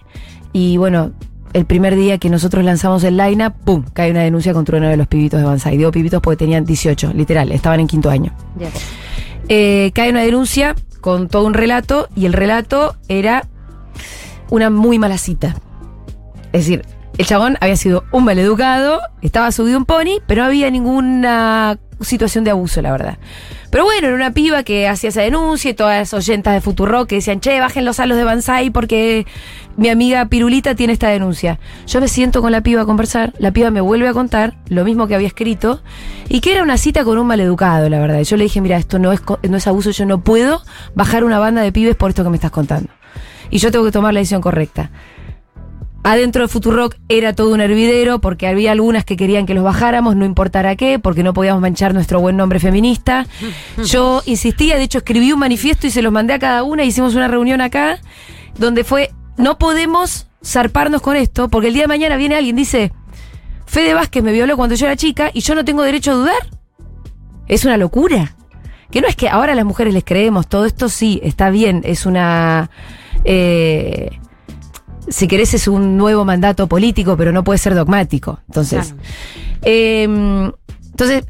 Y 0.56 0.78
bueno, 0.78 1.12
el 1.52 1.66
primer 1.66 1.98
día 1.98 2.18
que 2.18 2.30
nosotros 2.30 2.64
lanzamos 2.64 3.04
el 3.04 3.18
line 3.18 3.52
¡pum! 3.52 3.84
cae 3.92 4.10
una 4.12 4.22
denuncia 4.22 4.54
contra 4.54 4.78
uno 4.78 4.88
de 4.88 4.96
los 4.96 5.06
pibitos 5.06 5.38
de 5.38 5.46
Banzai. 5.46 5.76
Digo 5.76 5.92
pibitos 5.92 6.22
porque 6.22 6.38
tenían 6.38 6.64
18, 6.64 7.12
literal, 7.14 7.52
estaban 7.52 7.82
en 7.82 7.88
quinto 7.88 8.10
año. 8.10 8.32
Eh, 9.50 9.92
cae 9.94 10.12
una 10.12 10.22
denuncia 10.22 10.74
con 11.02 11.28
todo 11.28 11.46
un 11.46 11.56
relato 11.56 12.08
y 12.16 12.26
el 12.26 12.32
relato 12.32 12.96
era 13.10 13.46
una 14.50 14.70
muy 14.70 14.98
mala 14.98 15.18
cita. 15.18 15.58
Es 16.54 16.62
decir, 16.62 16.86
el 17.18 17.26
chabón 17.26 17.58
había 17.60 17.76
sido 17.76 18.06
un 18.14 18.24
maleducado, 18.24 19.02
estaba 19.22 19.52
subido 19.52 19.78
un 19.78 19.84
pony, 19.84 20.22
pero 20.26 20.44
no 20.44 20.48
había 20.48 20.72
ninguna 20.72 21.78
situación 22.02 22.44
de 22.44 22.52
abuso, 22.52 22.82
la 22.82 22.92
verdad. 22.92 23.18
Pero 23.70 23.84
bueno, 23.84 24.08
era 24.08 24.16
una 24.16 24.32
piba 24.32 24.64
que 24.64 24.88
hacía 24.88 25.10
esa 25.10 25.22
denuncia 25.22 25.72
y 25.72 25.74
todas 25.74 25.98
las 25.98 26.14
oyentas 26.14 26.54
de 26.54 26.62
Futuro 26.62 27.08
que 27.08 27.16
decían, 27.16 27.40
che, 27.40 27.60
bajen 27.60 27.86
los 27.86 27.98
salos 27.98 28.18
de 28.18 28.24
Banzai 28.24 28.70
porque 28.70 29.26
mi 29.78 29.90
amiga 29.90 30.26
Pirulita 30.28 30.76
tiene 30.76 30.94
esta 30.94 31.10
denuncia. 31.10 31.60
Yo 31.88 32.00
me 32.00 32.08
siento 32.08 32.42
con 32.42 32.52
la 32.52 32.62
piba 32.62 32.82
a 32.82 32.86
conversar, 32.86 33.34
la 33.38 33.52
piba 33.52 33.72
me 33.72 33.82
vuelve 33.82 34.08
a 34.08 34.14
contar 34.14 34.56
lo 34.68 34.86
mismo 34.86 35.08
que 35.08 35.16
había 35.16 35.28
escrito 35.28 35.82
y 36.30 36.42
que 36.42 36.54
era 36.54 36.64
una 36.64 36.78
cita 36.78 37.04
con 37.04 37.18
un 37.18 37.28
maleducado, 37.28 37.90
la 37.90 38.00
verdad. 38.00 38.20
Y 38.20 38.24
yo 38.24 38.38
le 38.38 38.44
dije, 38.44 38.62
mira, 38.62 38.78
esto 38.78 39.00
no 39.00 39.12
es, 39.12 39.22
no 39.50 39.58
es 39.58 39.68
abuso, 39.68 39.92
yo 39.92 40.06
no 40.06 40.22
puedo 40.22 40.62
bajar 40.94 41.24
una 41.24 41.40
banda 41.40 41.62
de 41.62 41.72
pibes 41.72 41.96
por 41.96 42.10
esto 42.10 42.24
que 42.24 42.30
me 42.30 42.38
estás 42.38 42.52
contando. 42.52 42.90
Y 43.50 43.60
yo 43.60 43.72
tengo 43.72 43.86
que 43.86 43.92
tomar 43.92 44.14
la 44.14 44.20
decisión 44.20 44.42
correcta. 44.42 44.90
Adentro 46.08 46.44
de 46.44 46.48
Futurock 46.50 46.98
era 47.10 47.34
todo 47.34 47.52
un 47.52 47.62
hervidero 47.62 48.22
porque 48.22 48.46
había 48.46 48.72
algunas 48.72 49.06
que 49.06 49.18
querían 49.18 49.48
que 49.48 49.56
los 49.56 49.64
bajáramos, 49.64 50.16
no 50.16 50.24
importara 50.24 50.76
qué, 50.76 51.00
porque 51.00 51.24
no 51.24 51.34
podíamos 51.34 51.64
manchar 51.64 51.96
nuestro 51.96 52.20
buen 52.20 52.38
nombre 52.38 52.60
feminista. 52.60 53.26
Yo 53.84 54.22
insistía, 54.28 54.78
de 54.78 54.84
hecho 54.84 55.00
escribí 55.00 55.32
un 55.32 55.40
manifiesto 55.40 55.88
y 55.88 55.90
se 55.90 56.04
los 56.04 56.14
mandé 56.14 56.34
a 56.36 56.40
cada 56.40 56.62
una, 56.62 56.84
hicimos 56.84 57.16
una 57.16 57.28
reunión 57.28 57.60
acá, 57.60 57.98
donde 58.60 58.84
fue, 58.84 59.16
no 59.38 59.58
podemos 59.58 60.28
zarparnos 60.46 61.02
con 61.02 61.16
esto, 61.16 61.50
porque 61.50 61.70
el 61.70 61.74
día 61.74 61.86
de 61.86 61.88
mañana 61.88 62.18
viene 62.18 62.36
alguien 62.36 62.56
y 62.56 62.62
dice, 62.62 62.92
Fede 63.66 63.96
Vázquez 63.96 64.22
me 64.22 64.32
violó 64.32 64.58
cuando 64.58 64.76
yo 64.76 64.86
era 64.86 64.96
chica 64.96 65.32
y 65.34 65.40
yo 65.40 65.56
no 65.56 65.66
tengo 65.66 65.82
derecho 65.82 66.12
a 66.12 66.16
dudar. 66.16 66.50
Es 67.48 67.66
una 67.66 67.78
locura. 67.78 68.36
Que 68.92 69.02
no 69.02 69.08
es 69.08 69.16
que 69.16 69.28
ahora 69.28 69.54
a 69.54 69.56
las 69.56 69.66
mujeres 69.66 69.92
les 69.92 70.04
creemos, 70.04 70.48
todo 70.48 70.66
esto 70.66 70.88
sí, 70.88 71.20
está 71.24 71.50
bien, 71.50 71.82
es 71.84 72.06
una... 72.06 72.70
eh, 73.24 74.20
si 75.10 75.28
querés 75.28 75.54
es 75.54 75.68
un 75.68 75.98
nuevo 75.98 76.26
mandato 76.26 76.68
político, 76.68 77.16
pero 77.18 77.32
no 77.32 77.44
puede 77.44 77.58
ser 77.60 77.76
dogmático. 77.76 78.40
Entonces, 78.48 78.88
Claro. 78.94 79.02
eh, 79.64 80.04
entonces, 80.92 81.24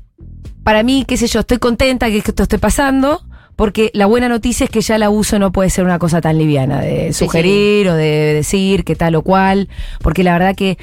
para 0.64 0.84
mí, 0.84 1.06
qué 1.08 1.18
sé 1.18 1.28
yo, 1.28 1.42
estoy 1.42 1.58
contenta 1.58 2.08
que 2.08 2.18
esto 2.18 2.44
esté 2.44 2.58
pasando, 2.60 3.22
porque 3.56 3.92
la 3.94 4.06
buena 4.06 4.28
noticia 4.30 4.66
es 4.66 4.70
que 4.70 4.82
ya 4.82 4.96
el 4.98 5.04
abuso 5.04 5.40
no 5.40 5.52
puede 5.52 5.70
ser 5.70 5.86
una 5.86 6.00
cosa 6.00 6.22
tan 6.22 6.38
liviana, 6.38 6.82
de 6.82 7.14
Sí, 7.14 7.26
sugerir 7.26 7.88
o 7.90 7.96
de 7.96 8.34
decir 8.34 8.84
que 8.84 8.96
tal 8.96 9.16
o 9.16 9.22
cual, 9.22 9.70
porque 10.02 10.24
la 10.24 10.34
verdad 10.34 10.56
que 10.56 10.78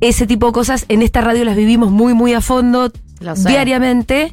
ese 0.00 0.26
tipo 0.26 0.46
de 0.46 0.52
cosas 0.52 0.86
en 0.88 1.02
esta 1.02 1.20
radio 1.20 1.44
las 1.44 1.56
vivimos 1.56 1.90
muy, 1.90 2.14
muy 2.14 2.32
a 2.34 2.40
fondo, 2.40 2.90
diariamente, 3.46 4.32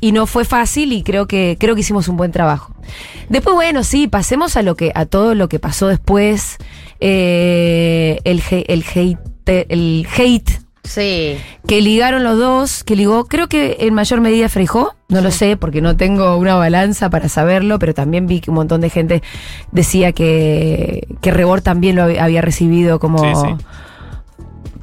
y 0.00 0.12
no 0.12 0.26
fue 0.26 0.44
fácil 0.44 0.92
y 0.92 1.02
creo 1.02 1.26
que, 1.26 1.56
creo 1.60 1.74
que 1.74 1.82
hicimos 1.82 2.08
un 2.08 2.16
buen 2.16 2.32
trabajo. 2.32 2.74
Después, 3.28 3.54
bueno, 3.54 3.84
sí, 3.84 4.06
pasemos 4.08 4.56
a 4.56 4.62
lo 4.62 4.74
que, 4.76 4.92
a 4.94 5.04
todo 5.06 5.34
lo 5.34 5.48
que 5.48 5.58
pasó 5.58 5.88
después, 5.88 6.56
eh, 7.00 8.18
el, 8.24 8.42
el 8.68 8.84
hate, 8.94 9.18
el 9.68 10.06
hate 10.16 10.50
Sí. 10.82 11.36
que 11.68 11.80
ligaron 11.82 12.24
los 12.24 12.36
dos, 12.38 12.82
que 12.84 12.96
ligó, 12.96 13.26
creo 13.26 13.48
que 13.48 13.76
en 13.80 13.94
mayor 13.94 14.20
medida 14.20 14.48
Freijó, 14.48 14.94
no 15.08 15.20
lo 15.20 15.30
sé 15.30 15.56
porque 15.56 15.80
no 15.80 15.96
tengo 15.96 16.36
una 16.36 16.56
balanza 16.56 17.10
para 17.10 17.28
saberlo, 17.28 17.78
pero 17.78 17.94
también 17.94 18.26
vi 18.26 18.40
que 18.40 18.50
un 18.50 18.56
montón 18.56 18.80
de 18.80 18.90
gente 18.90 19.22
decía 19.70 20.12
que, 20.12 21.06
que 21.20 21.30
Rebord 21.30 21.62
también 21.62 21.96
lo 21.96 22.02
hab- 22.08 22.18
había 22.18 22.40
recibido 22.40 22.98
como 22.98 23.18
Sí, 23.18 23.30
sí. 23.34 23.64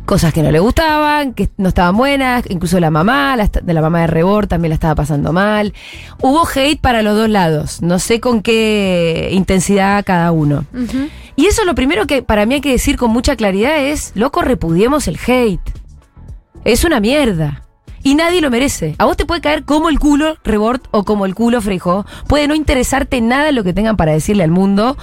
Cosas 0.07 0.33
que 0.33 0.41
no 0.41 0.51
le 0.51 0.59
gustaban, 0.59 1.33
que 1.33 1.49
no 1.57 1.69
estaban 1.69 1.95
buenas, 1.95 2.45
incluso 2.49 2.79
la 2.79 2.89
mamá, 2.89 3.35
la 3.35 3.47
de 3.47 3.73
la 3.73 3.81
mamá 3.81 4.01
de 4.01 4.07
Rebord 4.07 4.47
también 4.47 4.69
la 4.69 4.75
estaba 4.75 4.95
pasando 4.95 5.33
mal. 5.33 5.73
Hubo 6.21 6.47
hate 6.47 6.79
para 6.79 7.03
los 7.03 7.15
dos 7.15 7.29
lados, 7.29 7.81
no 7.81 7.99
sé 7.99 8.19
con 8.19 8.41
qué 8.41 9.29
intensidad 9.33 10.03
cada 10.05 10.31
uno. 10.31 10.65
Y 11.35 11.45
eso 11.45 11.65
lo 11.65 11.75
primero 11.75 12.07
que 12.07 12.23
para 12.23 12.45
mí 12.45 12.55
hay 12.55 12.61
que 12.61 12.71
decir 12.71 12.97
con 12.97 13.11
mucha 13.11 13.35
claridad 13.35 13.77
es, 13.77 14.13
loco, 14.15 14.41
repudiemos 14.41 15.07
el 15.07 15.19
hate. 15.27 15.61
Es 16.63 16.85
una 16.85 16.99
mierda. 16.99 17.63
Y 18.01 18.15
nadie 18.15 18.39
lo 18.39 18.49
merece. 18.49 18.95
A 18.99 19.05
vos 19.05 19.17
te 19.17 19.25
puede 19.25 19.41
caer 19.41 19.65
como 19.65 19.89
el 19.89 19.99
culo 19.99 20.37
Rebord 20.45 20.81
o 20.91 21.03
como 21.03 21.25
el 21.25 21.35
culo 21.35 21.61
Freijó. 21.61 22.05
Puede 22.27 22.47
no 22.47 22.55
interesarte 22.55 23.19
nada 23.19 23.51
lo 23.51 23.65
que 23.65 23.73
tengan 23.73 23.97
para 23.97 24.13
decirle 24.13 24.43
al 24.43 24.51
mundo, 24.51 24.97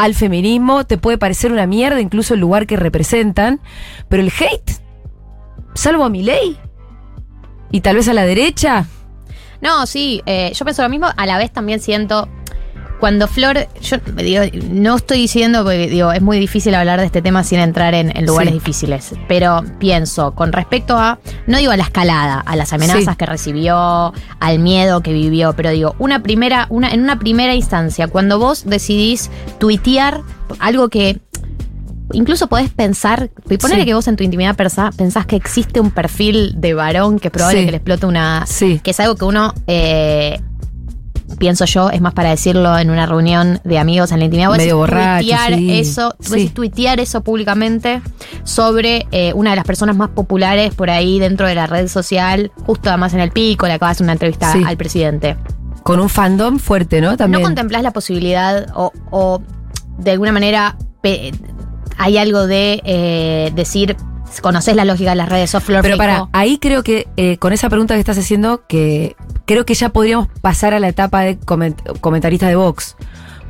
al 0.00 0.14
feminismo. 0.14 0.84
Te 0.86 0.96
puede 0.98 1.18
parecer 1.18 1.52
una 1.52 1.66
mierda 1.66 2.00
incluso 2.00 2.34
el 2.34 2.40
lugar 2.40 2.66
que 2.66 2.76
representan. 2.76 3.60
Pero 4.08 4.22
el 4.22 4.28
hate, 4.30 4.72
salvo 5.74 6.04
a 6.04 6.08
mi 6.08 6.22
ley. 6.22 6.58
Y 7.70 7.82
tal 7.82 7.96
vez 7.96 8.08
a 8.08 8.14
la 8.14 8.24
derecha. 8.24 8.86
No, 9.60 9.86
sí, 9.86 10.22
eh, 10.26 10.52
yo 10.54 10.64
pienso 10.64 10.82
lo 10.82 10.88
mismo. 10.88 11.08
A 11.14 11.26
la 11.26 11.38
vez 11.38 11.52
también 11.52 11.80
siento. 11.80 12.28
Cuando 13.00 13.26
Flor, 13.28 13.66
yo 13.80 13.96
digo, 14.16 14.42
no 14.70 14.96
estoy 14.96 15.18
diciendo, 15.18 15.62
porque 15.64 15.88
digo, 15.88 16.12
es 16.12 16.20
muy 16.20 16.38
difícil 16.38 16.74
hablar 16.74 17.00
de 17.00 17.06
este 17.06 17.22
tema 17.22 17.42
sin 17.44 17.58
entrar 17.58 17.94
en, 17.94 18.14
en 18.14 18.26
lugares 18.26 18.52
Sí. 18.52 18.58
difíciles, 18.58 19.14
pero 19.26 19.64
pienso 19.78 20.32
con 20.34 20.52
respecto 20.52 20.98
a, 20.98 21.18
no 21.46 21.56
digo 21.56 21.72
a 21.72 21.78
la 21.78 21.84
escalada, 21.84 22.40
a 22.40 22.56
las 22.56 22.74
amenazas 22.74 23.04
Sí. 23.04 23.16
que 23.16 23.24
recibió, 23.26 24.12
al 24.38 24.58
miedo 24.58 25.00
que 25.02 25.14
vivió, 25.14 25.54
pero 25.54 25.70
digo, 25.70 25.94
una 25.98 26.22
primera, 26.22 26.66
una, 26.68 26.90
en 26.90 27.00
una 27.02 27.18
primera 27.18 27.54
instancia, 27.54 28.06
cuando 28.06 28.38
vos 28.38 28.64
decidís 28.66 29.30
tuitear 29.58 30.20
algo 30.58 30.90
que 30.90 31.20
incluso 32.12 32.48
podés 32.48 32.68
pensar, 32.70 33.30
y 33.48 33.56
ponerle 33.56 33.84
Sí. 33.84 33.86
que 33.86 33.94
vos 33.94 34.08
en 34.08 34.16
tu 34.16 34.24
intimidad 34.24 34.56
persa- 34.56 34.94
pensás 34.94 35.24
que 35.24 35.36
existe 35.36 35.80
un 35.80 35.90
perfil 35.90 36.52
de 36.56 36.74
varón 36.74 37.18
que 37.18 37.28
es 37.28 37.32
probable 37.32 37.60
Sí. 37.60 37.64
que 37.64 37.70
le 37.70 37.76
explote 37.78 38.04
una, 38.06 38.44
Sí. 38.46 38.80
que 38.82 38.90
es 38.90 39.00
algo 39.00 39.14
que 39.16 39.24
uno, 39.24 39.54
eh, 39.68 40.40
pienso 41.38 41.64
yo, 41.64 41.90
es 41.90 42.00
más 42.00 42.12
para 42.14 42.30
decirlo 42.30 42.78
en 42.78 42.90
una 42.90 43.06
reunión 43.06 43.60
de 43.64 43.78
amigos 43.78 44.12
en 44.12 44.18
la 44.18 44.24
intimidad. 44.26 44.50
Medio 44.50 44.76
borracho, 44.76 45.20
tuitear 45.20 45.54
sí. 45.54 45.78
eso, 45.78 46.14
Sí. 46.20 46.48
tuitear 46.50 47.00
eso 47.00 47.22
públicamente 47.22 48.02
sobre 48.44 49.06
eh, 49.12 49.32
una 49.34 49.50
de 49.50 49.56
las 49.56 49.64
personas 49.64 49.96
más 49.96 50.10
populares 50.10 50.74
por 50.74 50.90
ahí 50.90 51.18
dentro 51.18 51.46
de 51.46 51.54
la 51.54 51.66
red 51.66 51.88
social, 51.88 52.52
justo 52.66 52.88
además 52.88 53.14
en 53.14 53.20
el 53.20 53.30
pico, 53.30 53.66
le 53.66 53.74
acabas 53.74 53.98
de 53.98 54.04
una 54.04 54.12
entrevista 54.12 54.52
Sí. 54.52 54.62
al 54.66 54.76
presidente. 54.76 55.36
Con 55.82 56.00
un 56.00 56.08
fandom 56.08 56.58
fuerte, 56.58 57.00
¿no? 57.00 57.16
También. 57.16 57.40
¿No 57.42 57.46
contemplás 57.46 57.82
la 57.82 57.92
posibilidad 57.92 58.66
o, 58.74 58.92
o 59.10 59.42
de 59.98 60.10
alguna 60.10 60.32
manera 60.32 60.76
hay 61.98 62.18
algo 62.18 62.46
de 62.46 62.80
eh, 62.84 63.52
decir, 63.54 63.96
conoces 64.40 64.74
la 64.76 64.84
lógica 64.84 65.10
de 65.10 65.16
las 65.16 65.28
redes, 65.28 65.50
sos 65.50 65.62
Flor 65.62 65.82
Pero 65.82 65.96
para, 65.96 66.28
ahí 66.32 66.58
creo 66.58 66.82
que 66.82 67.08
eh, 67.16 67.36
con 67.38 67.52
esa 67.52 67.68
pregunta 67.68 67.94
que 67.94 68.00
estás 68.00 68.18
haciendo, 68.18 68.66
que 68.66 69.16
creo 69.50 69.64
que 69.66 69.74
ya 69.74 69.88
podríamos 69.88 70.28
pasar 70.40 70.74
a 70.74 70.78
la 70.78 70.86
etapa 70.88 71.22
de 71.22 71.38
coment- 71.40 71.98
comentarista 72.00 72.46
de 72.46 72.54
Vox. 72.54 72.96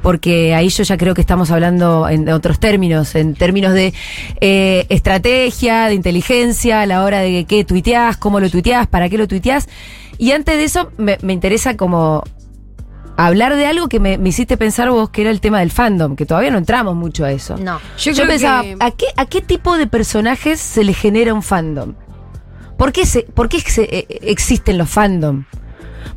Porque 0.03 0.55
ahí 0.55 0.71
yo 0.71 0.83
ya 0.83 0.97
creo 0.97 1.13
que 1.13 1.21
estamos 1.21 1.51
hablando 1.51 2.09
en 2.09 2.27
otros 2.31 2.59
términos, 2.59 3.15
en 3.15 3.35
términos 3.35 3.75
de 3.75 3.93
eh, 4.41 4.87
estrategia, 4.89 5.89
de 5.89 5.95
inteligencia, 5.95 6.81
a 6.81 6.87
la 6.87 7.05
hora 7.05 7.19
de 7.21 7.45
qué 7.45 7.65
tuiteás, 7.67 8.17
cómo 8.17 8.41
lo 8.41 8.49
tuiteás, 8.49 8.87
para 8.87 9.11
qué 9.11 9.19
lo 9.19 9.29
tuiteás. 9.29 9.69
Y 10.17 10.33
antes 10.33 10.57
de 10.57 10.65
eso 10.65 10.91
me, 10.97 11.19
me 11.21 11.35
interesa 11.35 11.77
como 11.77 12.25
hablar 13.19 13.55
de 13.57 13.67
algo 13.67 13.91
que 13.91 14.01
me, 14.01 14.17
me 14.17 14.31
hiciste 14.31 14.57
pensar 14.57 14.91
vos, 14.91 15.11
que 15.11 15.21
era 15.21 15.31
el 15.31 15.43
tema 15.43 15.61
del 15.61 15.71
fandom, 15.71 16.17
que 16.17 16.25
todavía 16.25 16.51
no 16.51 16.57
entramos 16.57 16.97
mucho 16.97 17.27
a 17.27 17.33
eso. 17.33 17.59
No. 17.59 17.79
Yo, 17.99 18.15
pensaba, 18.27 18.63
que- 18.63 18.77
¿a, 18.81 18.91
qué, 18.93 19.07
¿a 19.19 19.27
qué 19.27 19.43
tipo 19.43 19.77
de 19.77 19.87
personajes 19.87 20.61
se 20.61 20.83
le 20.83 20.95
genera 20.95 21.35
un 21.35 21.43
fandom? 21.43 21.93
¿Por 22.79 22.93
qué, 22.93 23.05
se, 23.05 23.25
por 23.25 23.51
qué 23.51 23.61
se- 23.61 23.83
eh, 23.95 24.07
existen 24.23 24.79
los 24.79 24.89
fandom? 24.89 25.45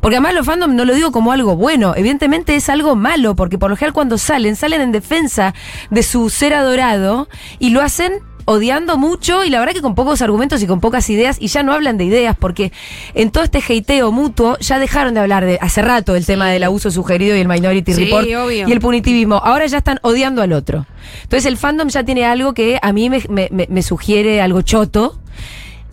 Porque 0.04 0.16
además 0.16 0.34
los 0.34 0.44
fandom 0.44 0.76
no 0.76 0.84
lo 0.84 0.94
digo 0.94 1.12
como 1.12 1.32
algo 1.32 1.56
bueno, 1.56 1.94
evidentemente 1.96 2.54
es 2.54 2.68
algo 2.68 2.94
malo, 2.94 3.34
porque 3.34 3.56
por 3.56 3.70
lo 3.70 3.76
general 3.76 3.94
cuando 3.94 4.18
salen, 4.18 4.54
salen 4.54 4.82
en 4.82 4.92
defensa 4.92 5.54
de 5.90 6.02
su 6.02 6.28
ser 6.28 6.52
adorado 6.52 7.26
y 7.58 7.70
lo 7.70 7.80
hacen 7.80 8.12
odiando 8.46 8.98
mucho 8.98 9.42
y 9.42 9.48
la 9.48 9.58
verdad 9.58 9.72
que 9.72 9.80
con 9.80 9.94
pocos 9.94 10.20
argumentos 10.20 10.62
y 10.62 10.66
con 10.66 10.78
pocas 10.78 11.08
ideas 11.08 11.38
y 11.40 11.46
ya 11.46 11.62
no 11.62 11.72
hablan 11.72 11.96
de 11.96 12.04
ideas 12.04 12.36
porque 12.38 12.70
en 13.14 13.30
todo 13.30 13.42
este 13.44 13.60
hateo 13.66 14.12
mutuo 14.12 14.58
ya 14.58 14.78
dejaron 14.78 15.14
de 15.14 15.20
hablar 15.20 15.46
de 15.46 15.58
hace 15.62 15.80
rato 15.80 16.12
del 16.12 16.26
tema 16.26 16.50
del 16.50 16.64
abuso 16.64 16.90
sugerido 16.90 17.34
y 17.34 17.40
el 17.40 17.48
Minority 17.48 17.94
Sí, 17.94 18.04
Report 18.04 18.24
obvio. 18.26 18.68
y 18.68 18.72
el 18.72 18.80
punitivismo. 18.80 19.36
Ahora 19.36 19.64
ya 19.64 19.78
están 19.78 19.98
odiando 20.02 20.42
al 20.42 20.52
otro. 20.52 20.84
Entonces 21.22 21.46
el 21.46 21.56
fandom 21.56 21.88
ya 21.88 22.04
tiene 22.04 22.26
algo 22.26 22.52
que 22.52 22.78
a 22.82 22.92
mí 22.92 23.08
me, 23.08 23.22
me- 23.30 23.48
me- 23.50 23.66
me 23.70 23.82
sugiere 23.82 24.42
algo 24.42 24.60
choto. 24.60 25.18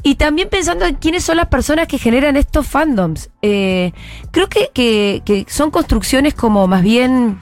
Y 0.03 0.15
también 0.15 0.49
pensando 0.49 0.83
en 0.85 0.95
quiénes 0.95 1.23
son 1.23 1.37
las 1.37 1.47
personas 1.47 1.87
que 1.87 1.97
generan 1.99 2.35
estos 2.35 2.67
fandoms. 2.67 3.29
Eh, 3.41 3.91
creo 4.31 4.47
que, 4.49 4.69
que- 4.73 5.21
que 5.25 5.45
son 5.49 5.71
construcciones 5.71 6.33
como 6.33 6.67
más 6.67 6.83
bien, 6.83 7.39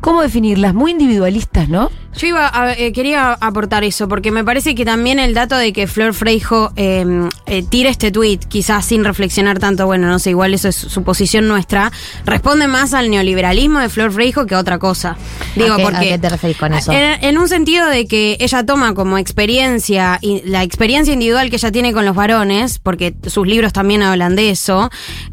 ¿cómo 0.00 0.22
definirlas? 0.22 0.74
Muy 0.74 0.92
individualistas, 0.92 1.68
¿no? 1.68 1.90
Yo 2.16 2.26
iba 2.26 2.50
a- 2.52 2.72
eh, 2.72 2.92
quería 2.92 3.32
aportar 3.34 3.84
eso, 3.84 4.08
porque 4.08 4.32
me 4.32 4.42
parece 4.44 4.74
que 4.74 4.84
también 4.84 5.20
el 5.20 5.32
dato 5.32 5.56
de 5.56 5.72
que 5.72 5.86
Flor 5.86 6.12
Freijo 6.12 6.72
eh, 6.74 7.04
eh, 7.46 7.62
tira 7.68 7.88
este 7.88 8.10
tweet, 8.10 8.38
quizás 8.48 8.84
sin 8.84 9.04
reflexionar 9.04 9.60
tanto, 9.60 9.86
bueno, 9.86 10.08
no 10.08 10.18
sé, 10.18 10.30
igual 10.30 10.52
eso 10.52 10.66
es 10.68 10.74
su 10.74 11.04
posición 11.04 11.46
nuestra, 11.46 11.92
responde 12.26 12.66
más 12.66 12.94
al 12.94 13.10
neoliberalismo 13.10 13.78
de 13.78 13.88
Flor 13.88 14.10
Freijo 14.10 14.44
que 14.46 14.56
a 14.56 14.58
otra 14.58 14.78
cosa. 14.80 15.16
Digo, 15.54 15.74
¿A 15.74 15.76
qué- 15.76 15.82
porque. 15.84 15.96
a 15.98 16.00
qué 16.00 16.18
te 16.18 16.28
referís 16.28 16.56
con 16.56 16.74
eso? 16.74 16.90
En, 16.90 17.22
en 17.24 17.38
un 17.38 17.48
sentido 17.48 17.86
de 17.86 18.06
que 18.08 18.36
ella 18.40 18.66
toma 18.66 18.92
como 18.94 19.16
experiencia, 19.16 20.18
y 20.20 20.42
la 20.44 20.64
experiencia 20.64 21.12
individual 21.14 21.48
que 21.48 21.56
ella 21.56 21.70
tiene 21.70 21.92
con 21.92 22.04
los 22.04 22.16
varones, 22.16 22.80
porque 22.80 23.14
sus 23.28 23.46
libros 23.46 23.72
también 23.72 24.02
hablan 24.02 24.34
de 24.34 24.50
eso, 24.50 24.90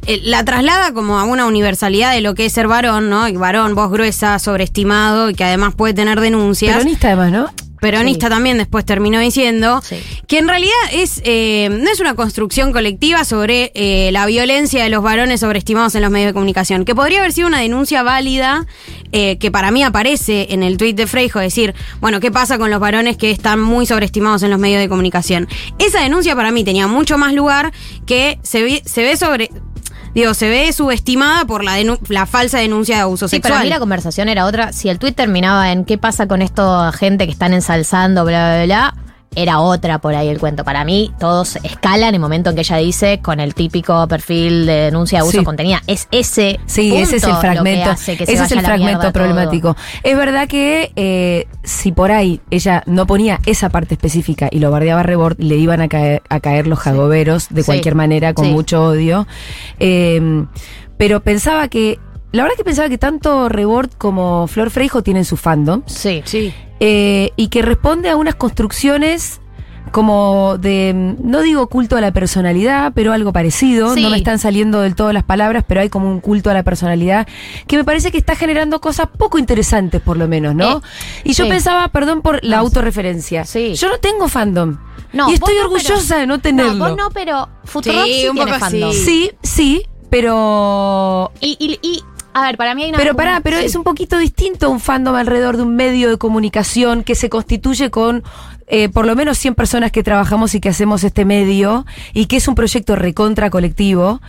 eh, 0.07 0.19
la 0.23 0.43
traslada 0.43 0.93
como 0.93 1.19
a 1.19 1.23
una 1.25 1.45
universalidad 1.45 2.13
de 2.13 2.21
lo 2.21 2.33
que 2.33 2.45
es 2.45 2.53
ser 2.53 2.67
varón, 2.67 3.09
¿no? 3.09 3.27
Y 3.27 3.33
varón, 3.37 3.75
voz 3.75 3.91
gruesa, 3.91 4.39
sobreestimado 4.39 5.29
y 5.29 5.35
que 5.35 5.43
además 5.43 5.75
puede 5.75 5.93
tener 5.93 6.19
denuncias. 6.19 6.75
Peronista 6.77 7.07
además, 7.07 7.31
¿no? 7.31 7.67
peronista 7.79 8.25
Sí. 8.25 8.31
también 8.31 8.57
después 8.57 8.85
terminó 8.85 9.19
diciendo, 9.19 9.81
Sí. 9.83 9.97
que 10.27 10.39
en 10.39 10.47
realidad 10.47 10.73
es 10.93 11.21
eh, 11.23 11.69
no 11.69 11.91
es 11.91 11.99
una 11.99 12.15
construcción 12.15 12.71
colectiva 12.71 13.23
sobre 13.23 13.71
eh, 13.75 14.09
la 14.11 14.25
violencia 14.25 14.83
de 14.83 14.89
los 14.89 15.03
varones 15.03 15.41
sobreestimados 15.41 15.93
en 15.93 16.01
los 16.01 16.09
medios 16.09 16.29
de 16.29 16.33
comunicación, 16.33 16.85
que 16.85 16.95
podría 16.95 17.19
haber 17.19 17.33
sido 17.33 17.47
una 17.47 17.59
denuncia 17.59 18.01
válida, 18.01 18.65
eh, 19.11 19.37
que 19.37 19.51
para 19.51 19.69
mí 19.69 19.83
aparece 19.83 20.47
en 20.49 20.63
el 20.63 20.77
tuit 20.77 20.97
de 20.97 21.05
Freijo, 21.05 21.37
decir, 21.39 21.75
bueno, 22.01 22.19
¿qué 22.19 22.31
pasa 22.31 22.57
con 22.57 22.71
los 22.71 22.79
varones 22.79 23.15
que 23.15 23.29
están 23.29 23.59
muy 23.61 23.85
sobreestimados 23.85 24.41
en 24.41 24.49
los 24.49 24.59
medios 24.59 24.81
de 24.81 24.89
comunicación? 24.89 25.47
Esa 25.77 26.01
denuncia 26.01 26.35
para 26.35 26.51
mí 26.51 26.63
tenía 26.63 26.87
mucho 26.87 27.19
más 27.19 27.33
lugar 27.33 27.71
que 28.07 28.39
se 28.41 28.81
se 28.85 29.03
ve 29.03 29.17
sobre... 29.17 29.51
Digo, 30.13 30.33
se 30.33 30.49
ve 30.49 30.71
subestimada 30.73 31.45
por 31.45 31.63
la, 31.63 31.77
denu- 31.79 31.99
la 32.09 32.25
falsa 32.25 32.57
denuncia 32.59 32.95
de 32.95 33.01
abuso 33.01 33.27
Sí, 33.27 33.35
sexual. 33.37 33.51
pero 33.53 33.61
a 33.61 33.63
mí 33.63 33.69
la 33.69 33.79
conversación 33.79 34.29
era 34.29 34.45
otra. 34.45 34.73
Si 34.73 34.89
el 34.89 34.99
tweet 34.99 35.13
terminaba 35.13 35.71
en 35.71 35.85
qué 35.85 35.97
pasa 35.97 36.27
con 36.27 36.41
esto, 36.41 36.91
gente 36.93 37.25
que 37.25 37.31
están 37.31 37.53
ensalzando, 37.53 38.25
bla, 38.25 38.55
bla, 38.55 38.65
bla, 38.65 38.95
era 39.35 39.59
otra 39.59 39.99
por 39.99 40.15
ahí 40.15 40.27
el 40.29 40.39
cuento. 40.39 40.63
Para 40.63 40.83
mí, 40.83 41.11
todos 41.19 41.57
escalan 41.63 42.09
en 42.09 42.15
el 42.15 42.21
momento 42.21 42.49
en 42.49 42.55
que 42.55 42.61
ella 42.61 42.77
dice 42.77 43.19
con 43.21 43.39
el 43.39 43.53
típico 43.53 44.07
perfil 44.07 44.65
de 44.65 44.73
denuncia 44.73 45.17
de 45.17 45.21
abuso 45.21 45.39
Sí. 45.39 45.43
contenida. 45.45 45.81
Es 45.87 46.07
ese. 46.11 46.59
Sí, 46.65 46.89
punto 46.89 47.03
ese 47.03 47.15
es 47.17 47.23
el 47.23 47.29
que 47.31 47.35
fragmento. 47.37 47.89
hace 47.91 48.17
que 48.17 48.25
se 48.25 48.33
ese 48.33 48.43
es 48.45 48.51
el 48.51 48.61
fragmento 48.61 48.99
todo. 49.01 49.11
problemático. 49.13 49.75
Es 50.03 50.17
verdad 50.17 50.47
que 50.47 50.91
eh, 50.95 51.47
si 51.63 51.91
por 51.91 52.11
ahí 52.11 52.41
ella 52.49 52.83
no 52.87 53.05
ponía 53.05 53.39
esa 53.45 53.69
parte 53.69 53.93
específica 53.95 54.47
y 54.51 54.59
lo 54.59 54.71
bardeaba 54.71 55.01
a 55.01 55.03
Rebord, 55.03 55.35
le 55.39 55.55
iban 55.57 55.81
a 55.81 55.87
caer, 55.87 56.23
a 56.29 56.39
caer 56.39 56.65
los 56.67 56.79
jagoberos 56.79 57.47
de 57.49 57.61
Sí. 57.61 57.65
cualquier 57.67 57.95
manera, 57.95 58.33
con 58.33 58.45
Sí. 58.45 58.51
mucho 58.51 58.83
odio. 58.85 59.27
Eh, 59.79 60.45
pero 60.97 61.21
pensaba 61.21 61.67
que. 61.67 61.99
La 62.33 62.43
verdad 62.43 62.57
que 62.57 62.65
pensaba 62.65 62.89
que 62.89 62.97
tanto 62.97 63.47
Rebord 63.47 63.91
como 63.97 64.47
Flor 64.47 64.69
Freijo 64.69 65.01
tienen 65.01 65.23
su 65.23 65.37
fandom. 65.37 65.81
Sí. 65.85 66.21
Sí. 66.25 66.53
Eh, 66.79 67.31
y 67.35 67.47
que 67.49 67.61
responde 67.61 68.09
a 68.09 68.15
unas 68.15 68.35
construcciones 68.35 69.39
como 69.91 70.57
de, 70.59 70.93
no 70.93 71.41
digo 71.41 71.67
culto 71.67 71.95
a 71.95 72.01
la 72.01 72.11
personalidad, 72.11 72.91
pero 72.93 73.13
algo 73.13 73.31
parecido. 73.31 73.93
Sí. 73.93 74.01
No 74.03 74.09
me 74.09 74.17
están 74.17 74.37
saliendo 74.37 74.81
del 74.81 74.95
todo 74.95 75.13
las 75.13 75.23
palabras, 75.23 75.63
pero 75.65 75.79
hay 75.79 75.87
como 75.89 76.09
un 76.09 76.19
culto 76.19 76.49
a 76.49 76.53
la 76.53 76.63
personalidad 76.63 77.25
que 77.67 77.77
me 77.77 77.85
parece 77.85 78.11
que 78.11 78.17
está 78.17 78.35
generando 78.35 78.81
cosas 78.81 79.07
poco 79.17 79.37
interesantes, 79.39 80.01
por 80.01 80.17
lo 80.17 80.27
menos, 80.27 80.53
¿no? 80.55 80.77
Eh, 80.77 80.81
y 81.23 81.33
yo 81.33 81.45
sí. 81.45 81.49
pensaba, 81.49 81.87
perdón 81.87 82.21
por 82.21 82.43
la 82.43 82.57
No, 82.57 82.63
autorreferencia. 82.63 83.45
sí. 83.45 83.75
Yo 83.75 83.87
no 83.87 83.97
tengo 83.99 84.27
fandom. 84.27 84.77
No, 85.13 85.29
y 85.31 85.35
estoy 85.35 85.55
no, 85.55 85.63
orgullosa 85.63 86.03
pero- 86.15 86.19
de 86.19 86.27
no 86.27 86.39
tenerlo. 86.39 86.73
No, 86.73 86.87
vos 86.89 86.97
no, 86.97 87.09
pero 87.11 87.47
Futurock 87.63 88.03
Sí, 88.03 88.13
sí, 88.23 88.27
un 88.27 88.35
tiene 88.35 88.51
poco 88.51 88.59
fandom. 88.65 88.91
Sí, 88.91 89.31
sí, 89.41 89.83
pero 90.09 91.31
Y, 91.39 91.55
y, 91.59 91.79
y, 91.81 92.03
a 92.37 92.45
ver, 92.45 92.57
para 92.57 92.75
mí 92.75 92.83
hay 92.83 92.89
una. 92.89 92.97
Pero 92.97 93.15
pará, 93.15 93.41
pero 93.41 93.57
sí. 93.57 93.65
es 93.65 93.75
un 93.75 93.83
poquito 93.83 94.17
distinto 94.17 94.69
un 94.69 94.79
fandom 94.79 95.15
alrededor 95.15 95.57
de 95.57 95.63
un 95.63 95.75
medio 95.75 96.09
de 96.09 96.17
comunicación 96.17 97.03
que 97.03 97.15
se 97.15 97.29
constituye 97.29 97.89
con 97.89 98.23
eh, 98.67 98.89
por 98.89 99.05
lo 99.05 99.15
menos 99.15 99.37
100 99.37 99.55
personas 99.55 99.91
que 99.91 100.03
trabajamos 100.03 100.53
y 100.53 100.59
que 100.59 100.69
hacemos 100.69 101.03
este 101.03 101.23
medio 101.25 101.85
y 102.13 102.25
que 102.25 102.37
es 102.37 102.47
un 102.47 102.55
proyecto 102.55 102.95
recontra 102.95 103.49
colectivo. 103.49 104.21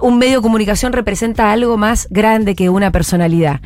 Un 0.00 0.18
medio 0.18 0.36
de 0.36 0.42
comunicación 0.42 0.92
representa 0.92 1.52
algo 1.52 1.76
más 1.76 2.06
grande 2.10 2.54
que 2.54 2.70
una 2.70 2.90
personalidad. 2.90 3.60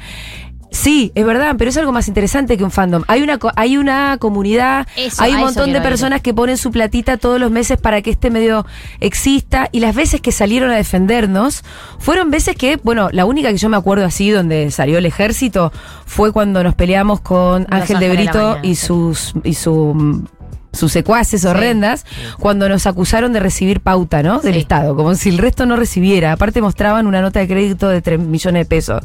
Sí, 0.74 1.12
es 1.14 1.24
verdad, 1.24 1.54
pero 1.56 1.70
es 1.70 1.76
algo 1.76 1.92
más 1.92 2.08
interesante 2.08 2.56
que 2.56 2.64
un 2.64 2.72
fandom. 2.72 3.04
Hay 3.06 3.22
una, 3.22 3.38
hay 3.54 3.76
una 3.76 4.18
comunidad, 4.18 4.88
Eso, 4.96 5.22
hay 5.22 5.34
un 5.34 5.40
montón 5.40 5.72
de 5.72 5.80
personas 5.80 6.20
que 6.20 6.34
ponen 6.34 6.56
su 6.58 6.72
platita 6.72 7.16
todos 7.16 7.38
los 7.38 7.52
meses 7.52 7.78
para 7.78 8.02
que 8.02 8.10
este 8.10 8.28
medio 8.28 8.66
exista 8.98 9.68
y 9.70 9.78
las 9.78 9.94
veces 9.94 10.20
que 10.20 10.32
salieron 10.32 10.70
a 10.70 10.74
defendernos 10.74 11.62
fueron 12.00 12.32
veces 12.32 12.56
que, 12.56 12.76
bueno, 12.82 13.08
la 13.12 13.24
única 13.24 13.50
que 13.50 13.56
yo 13.56 13.68
me 13.68 13.76
acuerdo 13.76 14.04
así 14.04 14.30
donde 14.30 14.72
salió 14.72 14.98
el 14.98 15.06
ejército 15.06 15.72
fue 16.06 16.32
cuando 16.32 16.64
nos 16.64 16.74
peleamos 16.74 17.20
con 17.20 17.62
Los 17.70 17.80
Ángel 17.80 18.00
de 18.00 18.08
Brito 18.10 18.38
Mañana, 18.38 18.60
y 18.62 18.74
sus 18.74 19.32
y 19.44 19.54
su 19.54 20.26
sus 20.74 20.92
secuaces 20.92 21.44
horrendas 21.44 22.04
cuando 22.38 22.68
nos 22.68 22.86
acusaron 22.86 23.32
de 23.32 23.40
recibir 23.40 23.80
pauta, 23.80 24.22
¿no? 24.22 24.40
Del 24.40 24.54
Sí. 24.54 24.60
Estado, 24.60 24.94
como 24.96 25.14
si 25.14 25.30
el 25.30 25.38
resto 25.38 25.66
no 25.66 25.76
recibiera. 25.76 26.32
Aparte 26.32 26.60
mostraban 26.60 27.06
una 27.06 27.20
nota 27.20 27.40
de 27.40 27.48
crédito 27.48 27.88
de 27.88 28.02
3 28.02 28.18
millones 28.20 28.60
de 28.62 28.66
pesos. 28.66 29.02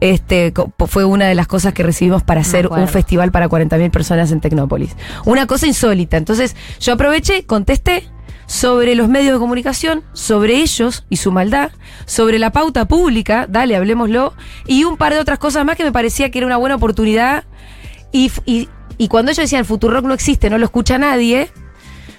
Este 0.00 0.52
fue 0.86 1.04
una 1.04 1.26
de 1.26 1.34
las 1.34 1.46
cosas 1.46 1.72
que 1.72 1.82
recibimos 1.82 2.22
para 2.22 2.42
hacer 2.42 2.68
un 2.68 2.86
festival 2.88 3.32
para 3.32 3.48
40.000 3.48 3.90
personas 3.90 4.30
en 4.30 4.40
Tecnópolis. 4.40 4.94
Una 5.24 5.46
cosa 5.46 5.66
insólita. 5.66 6.16
Entonces, 6.16 6.54
yo 6.80 6.92
aproveché, 6.92 7.44
contesté 7.44 8.04
sobre 8.46 8.94
los 8.94 9.08
medios 9.08 9.34
de 9.34 9.38
comunicación, 9.38 10.04
sobre 10.14 10.56
ellos 10.56 11.04
y 11.10 11.16
su 11.16 11.32
maldad, 11.32 11.70
sobre 12.06 12.38
la 12.38 12.50
pauta 12.50 12.86
pública, 12.86 13.46
dale, 13.48 13.76
hablemoslo, 13.76 14.32
y 14.66 14.84
un 14.84 14.96
par 14.96 15.12
de 15.12 15.20
otras 15.20 15.38
cosas 15.38 15.66
más 15.66 15.76
que 15.76 15.84
me 15.84 15.92
parecía 15.92 16.30
que 16.30 16.38
era 16.38 16.46
una 16.46 16.56
buena 16.56 16.76
oportunidad. 16.76 17.44
Y, 18.10 18.30
y 18.98 19.08
cuando 19.08 19.30
ellos 19.30 19.42
decían 19.44 19.64
Futurock 19.64 20.04
no 20.04 20.12
existe, 20.14 20.50
no 20.50 20.58
lo 20.58 20.64
escucha 20.66 20.98
nadie, 20.98 21.50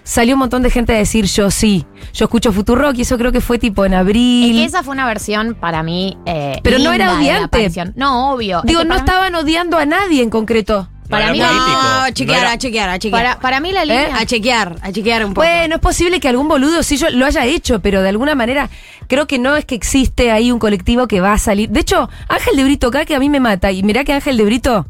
salió 0.03 0.33
un 0.35 0.39
montón 0.39 0.63
de 0.63 0.71
gente 0.71 0.93
a 0.93 0.97
decir 0.97 1.25
yo 1.25 1.51
sí, 1.51 1.85
yo 2.13 2.25
escucho 2.25 2.51
Futurock 2.51 2.97
y 2.97 3.01
eso 3.01 3.17
creo 3.17 3.31
que 3.31 3.41
fue 3.41 3.59
tipo 3.59 3.85
en 3.85 3.93
Es 3.93 3.99
abril. 3.99 4.53
que 4.55 4.65
esa 4.65 4.81
fue 4.83 4.93
una 4.93 5.05
versión 5.05 5.55
para 5.55 5.83
mí. 5.83 6.17
eh, 6.25 6.59
Pero 6.63 6.79
no 6.79 6.91
era 6.91 7.13
odiante. 7.13 7.69
No, 7.95 8.31
obvio. 8.33 8.59
Es 8.59 8.63
Digo, 8.65 8.79
que 8.81 8.87
no 8.87 8.95
mí- 8.95 8.99
estaban 8.99 9.35
odiando 9.35 9.77
a 9.77 9.85
nadie 9.85 10.23
en 10.23 10.29
concreto. 10.29 10.89
Para 11.09 11.31
mí 11.31 11.39
político. 11.39 11.65
No, 11.71 11.79
a 11.79 12.07
No 12.07 12.13
chequear, 12.13 12.39
era- 12.39 12.51
a 12.51 12.57
chequear, 12.59 12.89
a 12.89 12.99
chequear. 12.99 13.23
Para, 13.23 13.39
para 13.39 13.59
mí 13.59 13.71
la 13.71 13.83
línea. 13.83 14.15
A 14.15 14.25
chequear, 14.27 14.75
a 14.83 14.91
chequear 14.91 15.25
un 15.25 15.33
poco. 15.33 15.41
Bueno, 15.47 15.75
es 15.75 15.81
posible 15.81 16.19
que 16.19 16.27
algún 16.29 16.47
boludo 16.47 16.83
sí 16.83 16.97
yo 16.97 17.09
lo 17.09 17.25
haya 17.25 17.45
hecho, 17.45 17.79
pero 17.79 18.03
de 18.03 18.09
alguna 18.09 18.35
manera 18.35 18.69
creo 19.07 19.25
que 19.25 19.39
no 19.39 19.55
es 19.55 19.65
que 19.65 19.73
existe 19.73 20.29
ahí 20.31 20.51
un 20.51 20.59
colectivo 20.59 21.07
que 21.07 21.19
va 21.19 21.33
a 21.33 21.39
salir. 21.39 21.69
De 21.69 21.79
hecho, 21.79 22.11
Ángel 22.27 22.55
de 22.57 22.63
Brito 22.63 22.87
acá 22.89 23.05
que 23.05 23.15
a 23.15 23.19
mí 23.19 23.27
me 23.27 23.39
mata. 23.39 23.71
Y 23.71 23.81
mirá 23.81 24.03
que 24.03 24.13
Ángel 24.13 24.37
de 24.37 24.45
Brito 24.45 24.85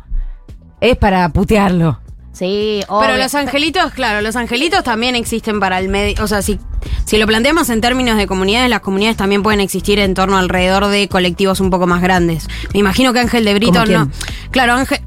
es 0.82 0.98
para 0.98 1.30
putearlo. 1.30 2.00
Sí, 2.32 2.80
Pero 2.88 3.00
obvio. 3.00 3.18
los 3.18 3.36
angelitos, 3.36 3.92
claro, 3.92 4.22
los 4.22 4.36
angelitos 4.38 4.84
también 4.84 5.16
existen 5.16 5.60
para 5.60 5.78
el 5.80 5.90
medio. 5.90 6.24
O 6.24 6.28
sea, 6.28 6.42
si, 6.42 6.58
si 7.04 7.18
lo 7.18 7.28
planteamos 7.28 7.70
en 7.70 7.82
términos 7.82 8.18
de 8.18 8.28
comunidades, 8.28 8.70
las 8.70 8.80
comunidades 8.80 9.18
también 9.18 9.44
pueden 9.44 9.60
existir 9.60 10.00
en 10.00 10.14
torno 10.14 10.38
alrededor 10.38 10.88
de 10.88 11.10
colectivos 11.10 11.60
un 11.60 11.70
poco 11.70 11.86
más 11.86 12.02
grandes. 12.02 12.48
Me 12.74 12.80
imagino 12.80 13.12
que 13.12 13.20
Ángel 13.20 13.44
de 13.44 13.54
Brito 13.56 13.86
no. 13.86 14.10
Claro, 14.52 14.74
Ángel. 14.74 15.00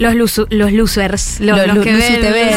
Los, 0.00 0.14
lusu- 0.14 0.46
los 0.50 0.72
losers. 0.72 1.40
Los, 1.40 1.58
Los 1.58 1.66
los 1.76 1.84
que 1.84 1.92
ven. 1.94 2.56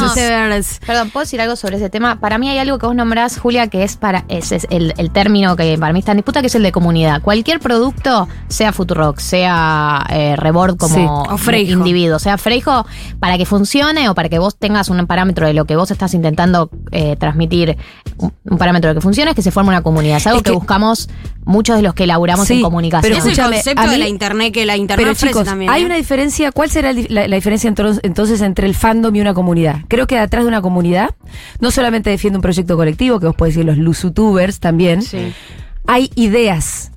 los. 0.49 0.79
Perdón, 0.86 1.10
¿puedo 1.12 1.23
decir 1.25 1.41
algo 1.41 1.56
sobre 1.56 1.75
ese 1.75 1.89
tema? 1.89 2.19
Para 2.19 2.38
mí 2.38 2.49
hay 2.49 2.58
algo 2.58 2.79
que 2.79 2.86
vos 2.86 2.95
nombrás, 2.95 3.38
Julia, 3.38 3.67
que 3.67 3.84
es 3.84 3.97
para 3.97 4.25
ese 4.29 4.56
es 4.56 4.67
el, 4.69 4.93
el 4.97 5.12
término 5.12 5.56
que 5.56 5.77
para 5.77 5.91
mí 5.93 5.99
está 5.99 6.12
en 6.13 6.17
disputa, 6.19 6.41
que 6.41 6.47
es 6.47 6.56
el 6.56 6.63
de 6.63 6.71
comunidad. 6.71 7.21
Cualquier 7.21 7.60
producto, 7.60 8.27
sea 8.47 8.71
Futurock, 8.71 9.19
sea 9.19 10.06
eh, 10.10 10.36
Rebord 10.38 10.77
como 10.77 10.95
Sí. 10.95 11.06
O 11.34 11.38
Freijo. 11.38 11.73
individuo, 11.73 12.17
sea 12.19 12.38
Freijo, 12.38 12.86
para 13.19 13.38
que 13.38 13.45
funcione 13.45 14.10
o 14.10 14.15
para 14.15 14.29
que 14.29 14.39
vos 14.39 14.58
tengas 14.58 14.89
un 14.89 15.06
parámetro 15.06 15.45
de 15.45 15.53
lo 15.53 15.65
que 15.65 15.75
vos 15.75 15.91
estás 15.91 16.13
intentando 16.13 16.69
eh, 16.91 17.15
transmitir, 17.17 17.77
un, 18.17 18.34
un 18.45 18.58
parámetro 18.58 18.89
de 18.89 18.95
que 18.95 19.01
funcione, 19.01 19.32
es 19.32 19.36
que 19.36 19.41
se 19.41 19.51
forme 19.51 19.69
una 19.69 19.82
comunidad. 19.82 20.17
Es 20.17 20.27
algo 20.27 20.38
Es 20.38 20.43
que, 20.43 20.51
que- 20.51 20.56
buscamos 20.56 21.10
muchos 21.45 21.75
de 21.75 21.82
los 21.82 21.93
que 21.93 22.08
laburamos 22.08 22.47
Sí, 22.47 22.56
en 22.56 22.62
comunicación. 22.62 23.13
pero 23.13 23.23
es 23.25 23.38
el 23.38 23.43
concepto 23.43 23.89
de 23.89 23.97
la 23.97 24.08
internet 24.08 24.53
que 24.53 24.65
la 24.65 24.77
internet 24.77 25.03
Pero 25.06 25.12
ofrece 25.12 25.27
chicos, 25.34 25.45
también. 25.45 25.69
hay 25.71 25.84
¿eh? 25.84 25.86
una 25.86 25.95
diferencia. 25.95 26.51
¿Cuál 26.51 26.69
será 26.69 26.93
la, 26.93 27.27
la 27.27 27.36
diferencia 27.36 27.67
entonces 28.03 28.41
entre 28.41 28.67
el 28.67 28.75
fandom 28.75 29.15
y 29.15 29.21
una 29.21 29.34
comunidad? 29.34 29.82
Creo 29.88 30.08
que 30.08 30.17
atrás 30.17 30.43
de 30.43 30.47
una 30.47 30.62
comunidad 30.62 31.12
no 31.60 31.71
solamente 31.71 32.10
defiende 32.10 32.38
un 32.38 32.41
proyecto 32.41 32.75
colectivo, 32.77 33.19
que 33.19 33.25
vos 33.27 33.36
podés 33.36 33.56
decir 33.56 33.65
los 33.65 33.77
lusutubers 33.77 34.60
también, 34.60 35.01
Sí. 35.01 35.34
hay 35.88 36.10
ideas. 36.15 36.91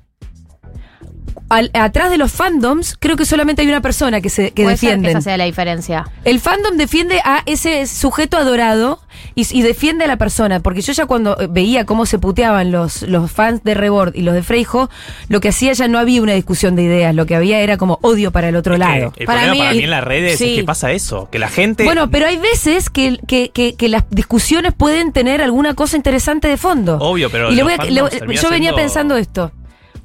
Al- 1.49 1.71
atrás 1.73 2.09
de 2.09 2.17
los 2.17 2.31
fandoms, 2.31 2.97
creo 2.99 3.15
que 3.15 3.25
solamente 3.25 3.61
hay 3.61 3.67
una 3.69 3.81
persona 3.81 4.19
que 4.21 4.29
se 4.29 4.51
que 4.51 4.63
Puede 4.63 4.75
defienden. 4.75 5.11
esa 5.11 5.21
sea 5.21 5.37
la 5.37 5.45
diferencia. 5.45 6.09
El 6.25 6.39
fandom 6.41 6.75
defiende 6.77 7.21
a 7.23 7.43
ese 7.45 7.87
sujeto 7.87 8.35
adorado 8.37 8.99
y, 9.33 9.47
y 9.57 9.61
defiende 9.61 10.03
a 10.03 10.07
la 10.07 10.17
persona. 10.17 10.59
Porque 10.59 10.81
yo 10.81 10.91
ya 10.93 11.05
cuando 11.05 11.39
eh, 11.39 11.47
veía 11.49 11.85
cómo 11.85 12.05
se 12.05 12.19
puteaban 12.19 12.71
los, 12.71 13.01
los 13.03 13.31
fans 13.31 13.63
de 13.63 13.73
Rebord 13.75 14.15
y 14.15 14.21
los 14.23 14.33
de 14.33 14.43
Freijo, 14.43 14.89
lo 15.29 15.39
que 15.39 15.49
hacía 15.49 15.71
ya 15.73 15.87
no 15.87 15.99
había 15.99 16.21
una 16.21 16.33
discusión 16.33 16.75
de 16.75 16.83
ideas. 16.83 17.15
Lo 17.15 17.25
que 17.25 17.35
había 17.35 17.59
era 17.61 17.77
como 17.77 17.97
odio 18.01 18.31
para 18.31 18.49
el 18.49 18.55
otro 18.57 18.75
lado. 18.77 19.13
el 19.15 19.25
Para 19.25 19.39
problema 19.43 19.53
mí 19.53 19.59
para 19.59 19.73
mí 19.73 19.83
en 19.83 19.89
las 19.91 20.03
redes 20.03 20.37
sí. 20.37 20.49
es 20.51 20.59
que 20.59 20.63
pasa 20.65 20.91
eso, 20.91 21.29
que 21.31 21.39
la 21.39 21.47
gente... 21.47 21.85
Bueno, 21.85 22.09
pero 22.11 22.25
hay 22.27 22.37
veces 22.37 22.89
que, 22.89 23.19
que, 23.25 23.51
que- 23.51 23.75
que 23.75 23.87
las 23.89 24.03
discusiones 24.09 24.73
pueden 24.73 25.13
tener 25.13 25.41
alguna 25.41 25.75
cosa 25.75 25.95
interesante 25.95 26.47
de 26.49 26.57
fondo. 26.57 26.97
Obvio, 26.99 27.29
pero 27.29 27.51
Y 27.51 27.55
le 27.55 27.63
voy 27.63 27.73
a- 27.77 27.83
le- 27.85 27.95
yo 27.95 28.09
venía 28.49 28.71
siendo- 28.71 28.75
pensando 28.75 29.15
esto. 29.17 29.51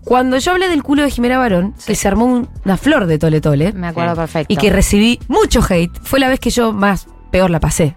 Cuando 0.04 0.36
yo 0.38 0.52
hablé 0.52 0.68
del 0.68 0.82
culo 0.82 1.02
de 1.02 1.10
Jimena 1.10 1.38
Barón, 1.38 1.74
que 1.86 1.94
se 1.94 2.08
armó 2.08 2.24
un- 2.24 2.48
una 2.64 2.76
flor 2.76 3.06
de 3.06 3.18
tole 3.18 3.40
tole. 3.40 3.72
Me 3.72 3.86
acuerdo 3.88 4.14
Sí. 4.14 4.20
perfecto. 4.20 4.52
y 4.52 4.56
que 4.56 4.70
recibí 4.70 5.20
mucho 5.28 5.60
hate. 5.68 5.92
Fue 6.02 6.18
la 6.20 6.28
vez 6.28 6.40
que 6.40 6.50
yo 6.50 6.72
más 6.72 7.06
peor 7.30 7.50
la 7.50 7.60
pasé. 7.60 7.96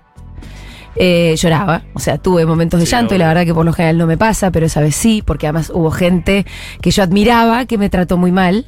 Eh, 0.97 1.35
lloraba, 1.37 1.83
o 1.93 1.99
sea, 1.99 2.17
tuve 2.17 2.45
momentos 2.45 2.79
de 2.79 2.85
Sí, 2.85 2.91
llanto 2.93 3.15
y 3.15 3.17
la 3.17 3.27
verdad 3.27 3.43
que 3.43 3.53
por 3.53 3.65
lo 3.65 3.73
general 3.73 3.97
no 3.97 4.07
me 4.07 4.17
pasa, 4.17 4.49
pero 4.51 4.65
esa 4.67 4.79
vez 4.79 4.95
sí, 4.95 5.21
porque 5.25 5.45
además 5.47 5.69
hubo 5.73 5.91
gente 5.91 6.45
que 6.79 6.91
yo 6.91 7.03
admiraba 7.03 7.65
que 7.65 7.77
me 7.77 7.89
trató 7.89 8.17
muy 8.17 8.31
mal. 8.31 8.67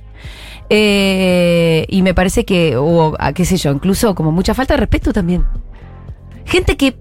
Eh, 0.70 1.86
y 1.88 2.02
me 2.02 2.14
parece 2.14 2.44
que 2.44 2.78
hubo, 2.78 3.16
ah, 3.20 3.32
qué 3.32 3.46
sé 3.46 3.56
yo, 3.56 3.72
incluso 3.72 4.14
como 4.16 4.32
mucha 4.34 4.54
falta 4.54 4.74
de 4.74 4.80
respeto 4.82 5.14
también. 5.14 5.46
Gente 6.46 6.76
que 6.76 6.98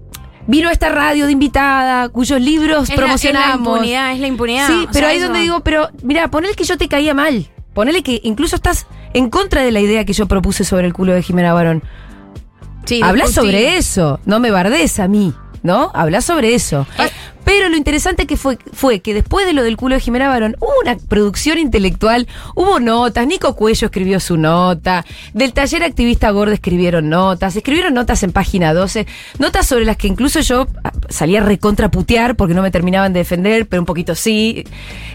vino 0.47 0.69
a 0.69 0.71
esta 0.71 0.89
radio 0.89 1.25
de 1.27 1.31
invitada, 1.33 2.09
cuyos 2.09 2.41
libros 2.41 2.83
Es 2.83 2.89
la- 2.89 2.95
promocionamos. 2.95 3.51
Es 3.53 3.61
la 3.63 3.71
impunidad, 3.75 4.11
es 4.13 4.19
la 4.19 4.27
impunidad. 4.27 4.67
Sí, 4.67 4.87
pero 4.87 4.99
sea, 5.05 5.07
ahí 5.09 5.17
eso- 5.17 5.25
donde 5.27 5.41
digo, 5.41 5.59
pero 5.61 5.89
mira, 6.03 6.29
ponele 6.29 6.55
que 6.55 6.63
yo 6.63 6.77
te 6.77 6.87
caía 6.87 7.13
mal. 7.13 7.47
Ponele 7.73 8.01
que 8.01 8.21
incluso 8.23 8.55
estás 8.55 8.87
en 9.13 9.29
contra 9.29 9.61
de 9.61 9.71
la 9.71 9.79
idea 9.79 10.03
que 10.05 10.13
yo 10.13 10.25
propuse 10.27 10.63
sobre 10.63 10.87
el 10.87 10.93
culo 10.93 11.13
de 11.13 11.21
Jimena 11.21 11.53
Barón. 11.53 11.83
Sí, 12.85 13.01
Habla 13.03 13.27
sobre 13.27 13.77
eso, 13.77 14.19
no 14.25 14.39
me 14.39 14.49
bardes 14.49 14.99
a 14.99 15.07
mí, 15.07 15.33
¿no? 15.61 15.91
Habla 15.93 16.21
sobre 16.21 16.55
eso. 16.55 16.87
Pero 17.47 17.69
lo 17.69 17.77
interesante 17.77 18.27
que 18.27 18.35
fue, 18.35 18.59
fue 18.73 18.99
que 18.99 19.13
después 19.13 19.45
de 19.45 19.53
lo 19.53 19.63
del 19.63 19.77
culo 19.77 19.95
de 19.95 20.01
Jimena 20.01 20.27
Barón, 20.27 20.57
hubo 20.59 20.73
una 20.83 20.97
producción 20.97 21.57
intelectual, 21.57 22.27
hubo 22.55 22.81
notas, 22.81 23.25
Nico 23.25 23.55
Cuello 23.55 23.85
escribió 23.87 24.19
su 24.19 24.35
nota, 24.35 25.05
del 25.33 25.53
taller 25.53 25.81
activista 25.83 26.29
Gorda 26.31 26.53
escribieron 26.53 27.07
notas, 27.09 27.55
escribieron 27.55 27.93
notas 27.93 28.21
en 28.23 28.33
página 28.33 28.73
12, 28.73 29.07
notas 29.39 29.65
sobre 29.65 29.85
las 29.85 29.95
que 29.95 30.07
incluso 30.09 30.41
yo 30.41 30.67
ah, 30.83 30.91
salía 31.07 31.39
recontraputear 31.39 32.35
porque 32.35 32.53
no 32.53 32.61
me 32.61 32.69
terminaban 32.69 33.13
de 33.13 33.19
defender, 33.19 33.65
pero 33.65 33.81
un 33.81 33.85
poquito 33.85 34.13
sí, 34.13 34.65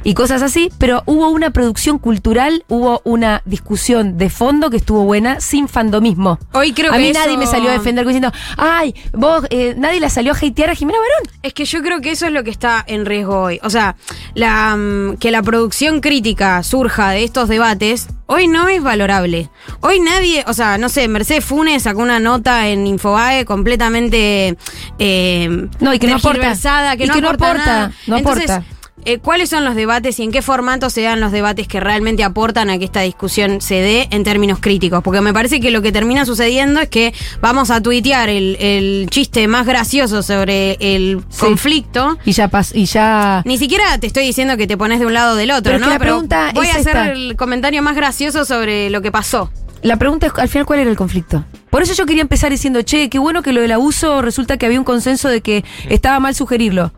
y 0.02 0.14
cosas 0.14 0.40
así, 0.40 0.70
pero 0.78 1.02
hubo 1.04 1.28
una 1.28 1.50
producción 1.50 1.98
cultural, 1.98 2.64
hubo 2.68 3.02
una 3.04 3.42
discusión 3.44 4.16
de 4.16 4.30
fondo 4.30 4.70
que 4.70 4.78
estuvo 4.78 5.04
buena, 5.04 5.38
sin 5.40 5.68
fandomismo. 5.68 6.38
Hoy 6.52 6.72
creo 6.72 6.92
a 6.92 6.96
que 6.96 7.02
mí 7.02 7.08
eso- 7.10 7.20
nadie 7.20 7.36
me 7.36 7.46
salió 7.46 7.68
a 7.68 7.74
defender 7.74 8.06
diciendo, 8.06 8.32
ay, 8.56 8.94
vos, 9.12 9.44
eh, 9.50 9.74
nadie 9.76 10.00
la 10.00 10.08
salió 10.08 10.32
a 10.32 10.36
hatear 10.36 10.70
a 10.70 10.74
Jimena 10.74 10.98
Barón. 10.98 11.36
Es 11.42 11.52
que 11.52 11.66
yo 11.66 11.82
creo 11.82 12.00
que 12.00 12.12
eso 12.12 12.21
es 12.26 12.32
lo 12.32 12.44
que 12.44 12.50
está 12.50 12.82
en 12.86 13.06
riesgo 13.06 13.40
hoy. 13.42 13.60
O 13.62 13.70
sea, 13.70 13.96
la, 14.34 14.76
mm, 14.76 15.16
que 15.18 15.30
la 15.30 15.42
producción 15.42 16.00
crítica 16.00 16.62
surja 16.62 17.10
de 17.10 17.24
estos 17.24 17.48
debates 17.48 18.08
hoy 18.26 18.48
no 18.48 18.68
es 18.68 18.82
valorable. 18.82 19.50
Hoy 19.80 20.00
nadie, 20.00 20.44
o 20.46 20.54
sea, 20.54 20.78
no 20.78 20.88
sé, 20.88 21.06
Mercedes 21.08 21.44
Funes 21.44 21.82
sacó 21.82 22.00
una 22.00 22.18
nota 22.18 22.68
en 22.68 22.86
Infobae 22.86 23.44
completamente 23.44 24.56
eh, 24.98 25.68
No, 25.80 25.92
y 25.94 25.98
que 25.98 26.06
no 26.06 26.16
aporta. 26.16 26.54
que 26.96 27.04
Y 27.04 27.06
no 27.08 27.14
que 27.14 27.20
no 27.20 27.28
aporta, 27.28 27.50
aporta, 27.50 27.66
nada. 27.66 27.92
no 28.06 28.16
Entonces, 28.18 28.50
aporta. 28.50 28.71
Eh, 29.04 29.18
¿Cuáles 29.18 29.48
son 29.50 29.64
los 29.64 29.74
debates 29.74 30.18
y 30.18 30.22
en 30.22 30.32
qué 30.32 30.42
formato 30.42 30.90
se 30.90 31.02
dan 31.02 31.20
los 31.20 31.32
debates 31.32 31.66
que 31.68 31.80
realmente 31.80 32.24
aportan 32.24 32.70
a 32.70 32.78
que 32.78 32.84
esta 32.84 33.00
discusión 33.00 33.60
se 33.60 33.76
dé 33.76 34.08
en 34.10 34.24
términos 34.24 34.58
críticos? 34.60 35.02
Porque 35.02 35.20
me 35.20 35.32
parece 35.32 35.60
que 35.60 35.70
lo 35.70 35.82
que 35.82 35.92
termina 35.92 36.24
sucediendo 36.24 36.80
es 36.80 36.88
que 36.88 37.12
vamos 37.40 37.70
a 37.70 37.80
tuitear 37.80 38.28
el, 38.28 38.56
el 38.60 39.06
chiste 39.10 39.46
más 39.48 39.66
gracioso 39.66 40.22
sobre 40.22 40.76
el 40.80 41.22
Sí. 41.28 41.40
conflicto. 41.40 42.18
Y 42.24 42.32
ya 42.32 42.48
pasó, 42.48 42.76
y 42.76 42.84
ya. 42.86 43.42
Ni 43.44 43.58
siquiera 43.58 43.98
te 43.98 44.06
estoy 44.06 44.24
diciendo 44.24 44.56
que 44.56 44.66
te 44.66 44.76
pones 44.76 45.00
de 45.00 45.06
un 45.06 45.14
lado 45.14 45.32
o 45.34 45.36
del 45.36 45.50
otro, 45.50 45.64
Pero 45.72 45.76
es 45.76 45.80
¿no? 45.80 45.86
que 45.88 45.92
la 45.94 45.98
pregunta 45.98 46.50
voy 46.54 46.66
es 46.66 46.74
a 46.74 46.78
hacer 46.78 46.96
esta. 46.96 47.10
el 47.12 47.36
comentario 47.36 47.82
más 47.82 47.96
gracioso 47.96 48.44
sobre 48.44 48.90
lo 48.90 49.02
que 49.02 49.10
pasó. 49.12 49.50
La 49.82 49.96
pregunta 49.96 50.28
es 50.28 50.32
al 50.36 50.48
final 50.48 50.64
cuál 50.64 50.78
era 50.78 50.90
el 50.90 50.96
conflicto. 50.96 51.44
Por 51.70 51.82
eso 51.82 51.92
yo 51.94 52.06
quería 52.06 52.22
empezar 52.22 52.50
diciendo, 52.52 52.82
che, 52.82 53.08
qué 53.10 53.18
bueno 53.18 53.42
que 53.42 53.52
lo 53.52 53.60
del 53.60 53.72
abuso 53.72 54.22
resulta 54.22 54.56
que 54.56 54.66
había 54.66 54.78
un 54.78 54.84
consenso 54.84 55.28
de 55.28 55.40
que 55.40 55.64
estaba 55.88 56.20
mal 56.20 56.34
sugerirlo. 56.36 56.92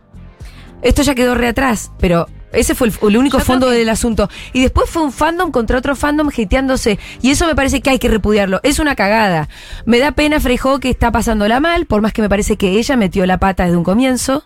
Esto 0.85 1.01
ya 1.01 1.15
quedó 1.15 1.35
re 1.35 1.49
atrás, 1.49 1.93
pero 1.99 2.27
ese 2.55 2.75
fue 2.75 2.89
el, 2.89 2.95
el 3.09 3.17
único 3.17 3.39
Yo 3.39 3.45
fondo 3.45 3.69
que- 3.69 3.75
del 3.75 3.89
asunto. 3.89 4.29
Y 4.53 4.63
después 4.63 4.89
fue 4.91 5.03
un 5.03 5.13
fandom 5.13 5.51
contra 5.51 5.79
otro 5.79 5.97
fandom 5.97 6.29
hateándose. 6.29 6.99
Y 7.23 7.31
eso 7.31 7.47
me 7.47 7.55
parece 7.55 7.81
que 7.81 7.91
hay 7.91 7.99
que 7.99 8.09
repudiarlo. 8.09 8.61
Es 8.63 8.79
una 8.79 8.95
cagada. 8.95 9.49
Me 9.85 9.99
da 9.99 10.13
pena 10.13 10.41
Frejo 10.41 10.81
que 10.81 10.91
está 10.91 11.13
pasándola 11.13 11.61
mal, 11.61 11.87
por 11.87 12.01
más 12.03 12.13
que 12.13 12.23
me 12.23 12.29
parece 12.29 12.57
que 12.57 12.71
ella 12.79 12.97
metió 12.97 13.27
la 13.27 13.39
pata 13.39 13.65
desde 13.65 13.77
un 13.77 13.85
comienzo. 13.85 14.45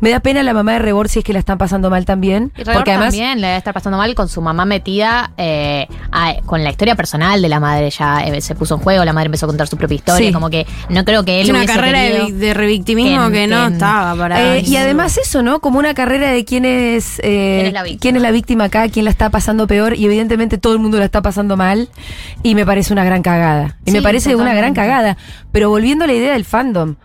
Me 0.00 0.10
da 0.10 0.20
pena 0.20 0.42
la 0.42 0.52
mamá 0.54 0.72
de 0.74 0.78
Rebord 0.80 1.08
si 1.08 1.18
es 1.20 1.24
que 1.24 1.32
la 1.32 1.38
están 1.38 1.58
pasando 1.58 1.90
mal 1.90 2.04
también. 2.04 2.52
Y 2.56 2.64
Porque 2.64 2.90
además. 2.92 3.10
también 3.14 3.40
le 3.40 3.46
debe 3.48 3.58
estar 3.58 3.74
pasando 3.74 3.98
mal 3.98 4.14
con 4.14 4.28
su 4.28 4.40
mamá 4.40 4.64
metida 4.64 5.32
eh, 5.36 5.86
a- 6.12 6.36
con 6.46 6.62
la 6.64 6.70
historia 6.70 6.94
personal 6.96 7.40
de 7.42 7.48
la 7.48 7.60
madre. 7.60 7.90
Ya 7.90 8.20
eh, 8.24 8.40
se 8.40 8.54
puso 8.54 8.74
en 8.74 8.80
juego, 8.80 9.04
la 9.04 9.12
madre 9.12 9.26
empezó 9.26 9.46
a 9.46 9.48
contar 9.48 9.66
su 9.68 9.76
propia 9.76 9.96
historia. 9.96 10.28
Sí. 10.28 10.32
Como 10.32 10.50
que 10.50 10.66
no 10.88 11.04
creo 11.04 11.24
que 11.24 11.40
él 11.40 11.46
Es 11.48 11.50
una 11.54 11.66
carrera 11.66 12.00
de, 12.28 12.54
revictimismo 12.54 13.26
que, 13.28 13.32
que- 13.32 13.46
no 13.46 13.66
que- 13.68 13.72
estaba 13.74 14.14
para. 14.16 14.56
Eh, 14.56 14.62
y 14.66 14.76
además 14.76 15.18
eso, 15.18 15.42
¿no? 15.42 15.60
Como 15.60 15.78
una 15.78 15.94
carrera 15.94 16.30
de 16.30 16.44
quién 16.44 16.64
es, 16.64 17.20
eh, 17.58 17.62
¿Quién 17.62 17.66
es 17.66 17.72
la 17.72 17.82
víctima? 17.82 18.00
quién 18.00 18.16
es 18.16 18.22
la 18.22 18.30
víctima 18.30 18.64
acá, 18.64 18.88
quién 18.88 19.04
la 19.04 19.10
está 19.10 19.30
pasando 19.30 19.66
peor, 19.66 19.96
y 19.96 20.04
evidentemente 20.04 20.58
todo 20.58 20.72
el 20.72 20.78
mundo 20.78 20.98
la 20.98 21.04
está 21.04 21.22
pasando 21.22 21.56
mal, 21.56 21.88
y 22.42 22.54
me 22.54 22.64
parece 22.66 22.92
una 22.92 23.04
gran 23.04 23.22
cagada. 23.22 23.78
Y 23.84 23.90
me 23.90 24.02
parece 24.02 24.36
una 24.36 24.54
gran 24.54 24.74
cagada. 24.74 25.16
Pero 25.52 25.70
volviendo 25.70 26.04
a 26.04 26.06
la 26.06 26.14
idea 26.14 26.32
del 26.32 26.44
fandom, 26.44 26.96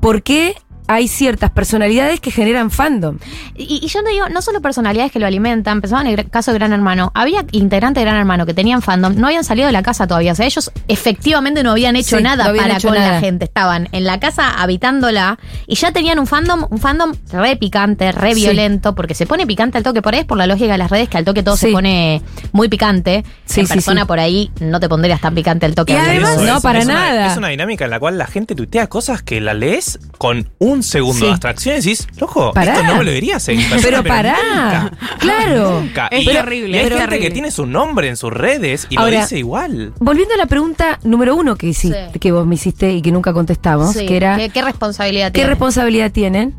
¿por 0.00 0.22
qué 0.22 0.54
hay 0.86 1.08
ciertas 1.08 1.50
personalidades 1.50 2.20
que 2.20 2.30
generan 2.30 2.70
fandom? 2.70 3.18
Y, 3.54 3.80
y 3.82 3.88
yo 3.88 4.02
no 4.02 4.10
digo, 4.10 4.28
no 4.28 4.42
solo 4.42 4.60
personalidades 4.60 5.12
que 5.12 5.18
lo 5.18 5.26
alimentan, 5.26 5.80
pensaban 5.80 6.06
en 6.06 6.18
el 6.18 6.30
caso 6.30 6.52
de 6.52 6.58
Gran 6.58 6.72
Hermano. 6.72 7.10
Había 7.14 7.44
integrantes 7.52 8.00
de 8.02 8.04
Gran 8.06 8.18
Hermano 8.18 8.46
que 8.46 8.54
tenían 8.54 8.82
fandom, 8.82 9.14
no 9.16 9.26
habían 9.26 9.44
salido 9.44 9.66
de 9.66 9.72
la 9.72 9.82
casa 9.82 10.06
todavía. 10.06 10.32
O 10.32 10.34
sea, 10.34 10.46
ellos 10.46 10.70
efectivamente 10.88 11.62
no 11.62 11.70
habían 11.72 11.96
hecho 11.96 12.16
Sí, 12.18 12.22
nada 12.22 12.44
no 12.44 12.50
habían 12.50 12.64
para 12.66 12.76
hecho 12.78 12.88
con 12.88 12.96
nada. 12.98 13.12
la 13.12 13.20
gente. 13.20 13.44
Estaban 13.44 13.88
en 13.92 14.04
la 14.04 14.20
casa 14.20 14.50
habitándola 14.62 15.38
y 15.66 15.76
ya 15.76 15.92
tenían 15.92 16.18
un 16.18 16.26
fandom, 16.26 16.66
un 16.70 16.78
fandom 16.78 17.12
re 17.32 17.56
picante, 17.56 18.12
re 18.12 18.34
Sí. 18.34 18.40
violento, 18.42 18.94
porque 18.94 19.14
se 19.14 19.26
pone 19.26 19.46
picante 19.46 19.78
al 19.78 19.84
toque 19.84 20.02
por 20.02 20.14
ahí, 20.14 20.20
es 20.20 20.26
por 20.26 20.38
la 20.38 20.46
lógica 20.46 20.72
de 20.72 20.78
las 20.78 20.90
redes, 20.90 21.08
que 21.08 21.16
al 21.18 21.24
toque 21.24 21.42
todo 21.42 21.56
Sí. 21.56 21.66
se 21.66 21.72
pone 21.72 22.22
muy 22.52 22.68
picante. 22.68 23.24
Sí, 23.44 23.60
en 23.60 23.66
sí, 23.66 23.72
persona 23.74 24.02
sí. 24.02 24.06
por 24.06 24.18
ahí 24.20 24.50
no 24.60 24.80
te 24.80 24.88
pondrías 24.88 25.20
tan 25.20 25.34
picante 25.34 25.66
al 25.66 25.74
toque. 25.74 25.92
Y 25.92 25.96
además- 25.96 26.38
de 26.38 26.46
no, 26.46 26.60
para 26.60 26.80
es 26.80 26.84
una- 26.86 26.94
nada. 26.94 27.26
es 27.32 27.36
una 27.36 27.48
dinámica 27.48 27.84
en 27.84 27.90
la 27.90 28.00
cual 28.00 28.18
la 28.18 28.26
gente 28.26 28.54
tuitea 28.54 28.88
cosas 28.88 29.22
que 29.22 29.40
la 29.40 29.54
lees 29.54 29.98
con 30.18 30.50
un 30.58 30.73
segundo 30.82 31.18
Sí. 31.20 31.24
de 31.26 31.30
abstracción 31.30 31.74
y 31.76 31.78
decís, 31.78 32.08
loco, 32.18 32.52
Pará. 32.52 32.72
esto 32.74 32.84
no 32.86 32.96
me 32.98 33.04
lo 33.04 33.10
dirías 33.12 33.46
en 33.48 33.58
persona, 33.58 33.80
Pero 33.82 34.04
pará. 34.04 34.36
nunca. 34.36 34.92
Claro. 35.18 35.80
Nunca. 35.80 36.06
Es 36.08 36.22
y, 36.22 36.26
terrible, 36.26 36.68
y 36.70 36.74
hay 36.74 36.84
gente 36.84 36.98
terrible. 36.98 37.20
que 37.20 37.30
tiene 37.30 37.50
su 37.50 37.66
nombre 37.66 38.08
en 38.08 38.16
sus 38.16 38.32
redes 38.32 38.86
y 38.90 38.96
Ahora, 38.98 39.10
lo 39.12 39.20
dice 39.20 39.38
igual. 39.38 39.92
Volviendo 40.00 40.34
a 40.34 40.36
la 40.38 40.46
pregunta 40.46 40.98
número 41.04 41.36
uno 41.36 41.56
que, 41.56 41.68
hici- 41.68 41.94
Sí. 42.12 42.18
que 42.18 42.32
vos 42.32 42.46
me 42.46 42.54
hiciste 42.56 42.92
y 42.92 43.02
que 43.02 43.12
nunca 43.12 43.32
contestamos, 43.32 43.92
Sí, 43.94 44.06
que 44.06 44.16
era... 44.16 44.36
¿qué, 44.36 44.50
qué 44.50 44.62
responsabilidad 44.62 45.28
¿Qué 45.28 45.32
tiene? 45.40 45.48
responsabilidad 45.50 46.10
tienen? 46.12 46.54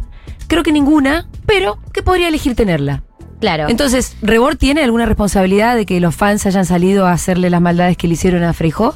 Creo 0.47 0.61
que 0.63 0.71
ninguna, 0.71 1.27
pero 1.45 1.79
que 1.93 2.03
podría 2.03 2.27
elegir 2.27 2.55
tenerla. 2.55 3.03
Claro. 3.45 3.69
Entonces, 3.69 4.17
¿Rebord 4.23 4.57
tiene 4.57 4.81
alguna 4.83 5.05
responsabilidad 5.05 5.75
de 5.75 5.85
que 5.85 5.99
los 5.99 6.15
fans 6.15 6.47
hayan 6.47 6.65
salido 6.65 7.05
a 7.05 7.11
hacerle 7.11 7.51
las 7.51 7.61
maldades 7.61 7.95
que 7.95 8.07
le 8.07 8.15
hicieron 8.15 8.43
a 8.43 8.53
Freijó? 8.53 8.95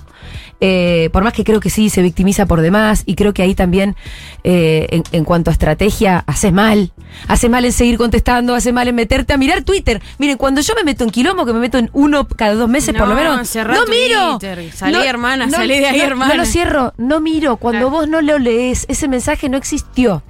Eh, 0.60 1.10
por 1.14 1.24
más 1.24 1.34
que 1.34 1.44
creo 1.44 1.60
que 1.60 1.70
sí, 1.70 1.90
se 1.92 2.02
victimiza 2.02 2.48
por 2.48 2.60
demás, 2.62 3.04
y 3.06 3.14
creo 3.16 3.32
que 3.34 3.44
ahí 3.44 3.54
también, 3.54 3.96
eh, 4.44 4.88
en, 4.90 5.04
en 5.12 5.24
cuanto 5.24 5.52
a 5.52 5.54
estrategia, 5.54 6.24
hace 6.26 6.52
mal. 6.52 6.92
Hace 7.28 7.48
mal 7.48 7.64
en 7.64 7.72
seguir 7.72 7.98
contestando, 8.00 8.56
hace 8.56 8.74
mal 8.74 8.88
en 8.88 8.96
meterte 8.96 9.34
a 9.34 9.38
mirar 9.38 9.62
Twitter. 9.62 10.02
Miren, 10.18 10.38
cuando 10.38 10.62
yo 10.62 10.74
me 10.76 10.84
meto 10.84 11.04
en 11.04 11.12
quilombo, 11.12 11.46
que 11.46 11.54
me 11.54 11.60
meto 11.60 11.78
en 11.78 11.92
uno 11.94 12.28
cada 12.28 12.56
dos 12.56 12.68
meses 12.68 12.96
por 12.96 13.08
lo 13.08 13.14
No, 13.14 13.22
menos. 13.22 13.56
¡No 13.56 13.86
miro! 13.86 14.40
Twitter. 14.40 14.72
Salí, 14.74 14.98
hermana, 14.98 15.48
salí 15.50 15.80
de 15.80 15.88
ahí, 15.90 16.00
no, 16.00 16.04
hermana. 16.06 16.34
No 16.34 16.40
lo 16.42 16.46
cierro, 16.46 16.94
no 16.98 17.20
miro. 17.22 17.58
Cuando 17.58 17.82
Claro. 17.88 17.92
vos 17.92 18.08
no 18.10 18.20
lo 18.22 18.40
lees, 18.40 18.86
ese 18.90 19.08
mensaje 19.08 19.48
no 19.48 19.58
existió. 19.58 20.24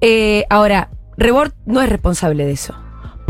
Eh, 0.00 0.44
ahora, 0.50 0.90
Rebord 1.16 1.52
no 1.64 1.80
es 1.80 1.88
responsable 1.88 2.44
de 2.44 2.52
eso. 2.52 2.74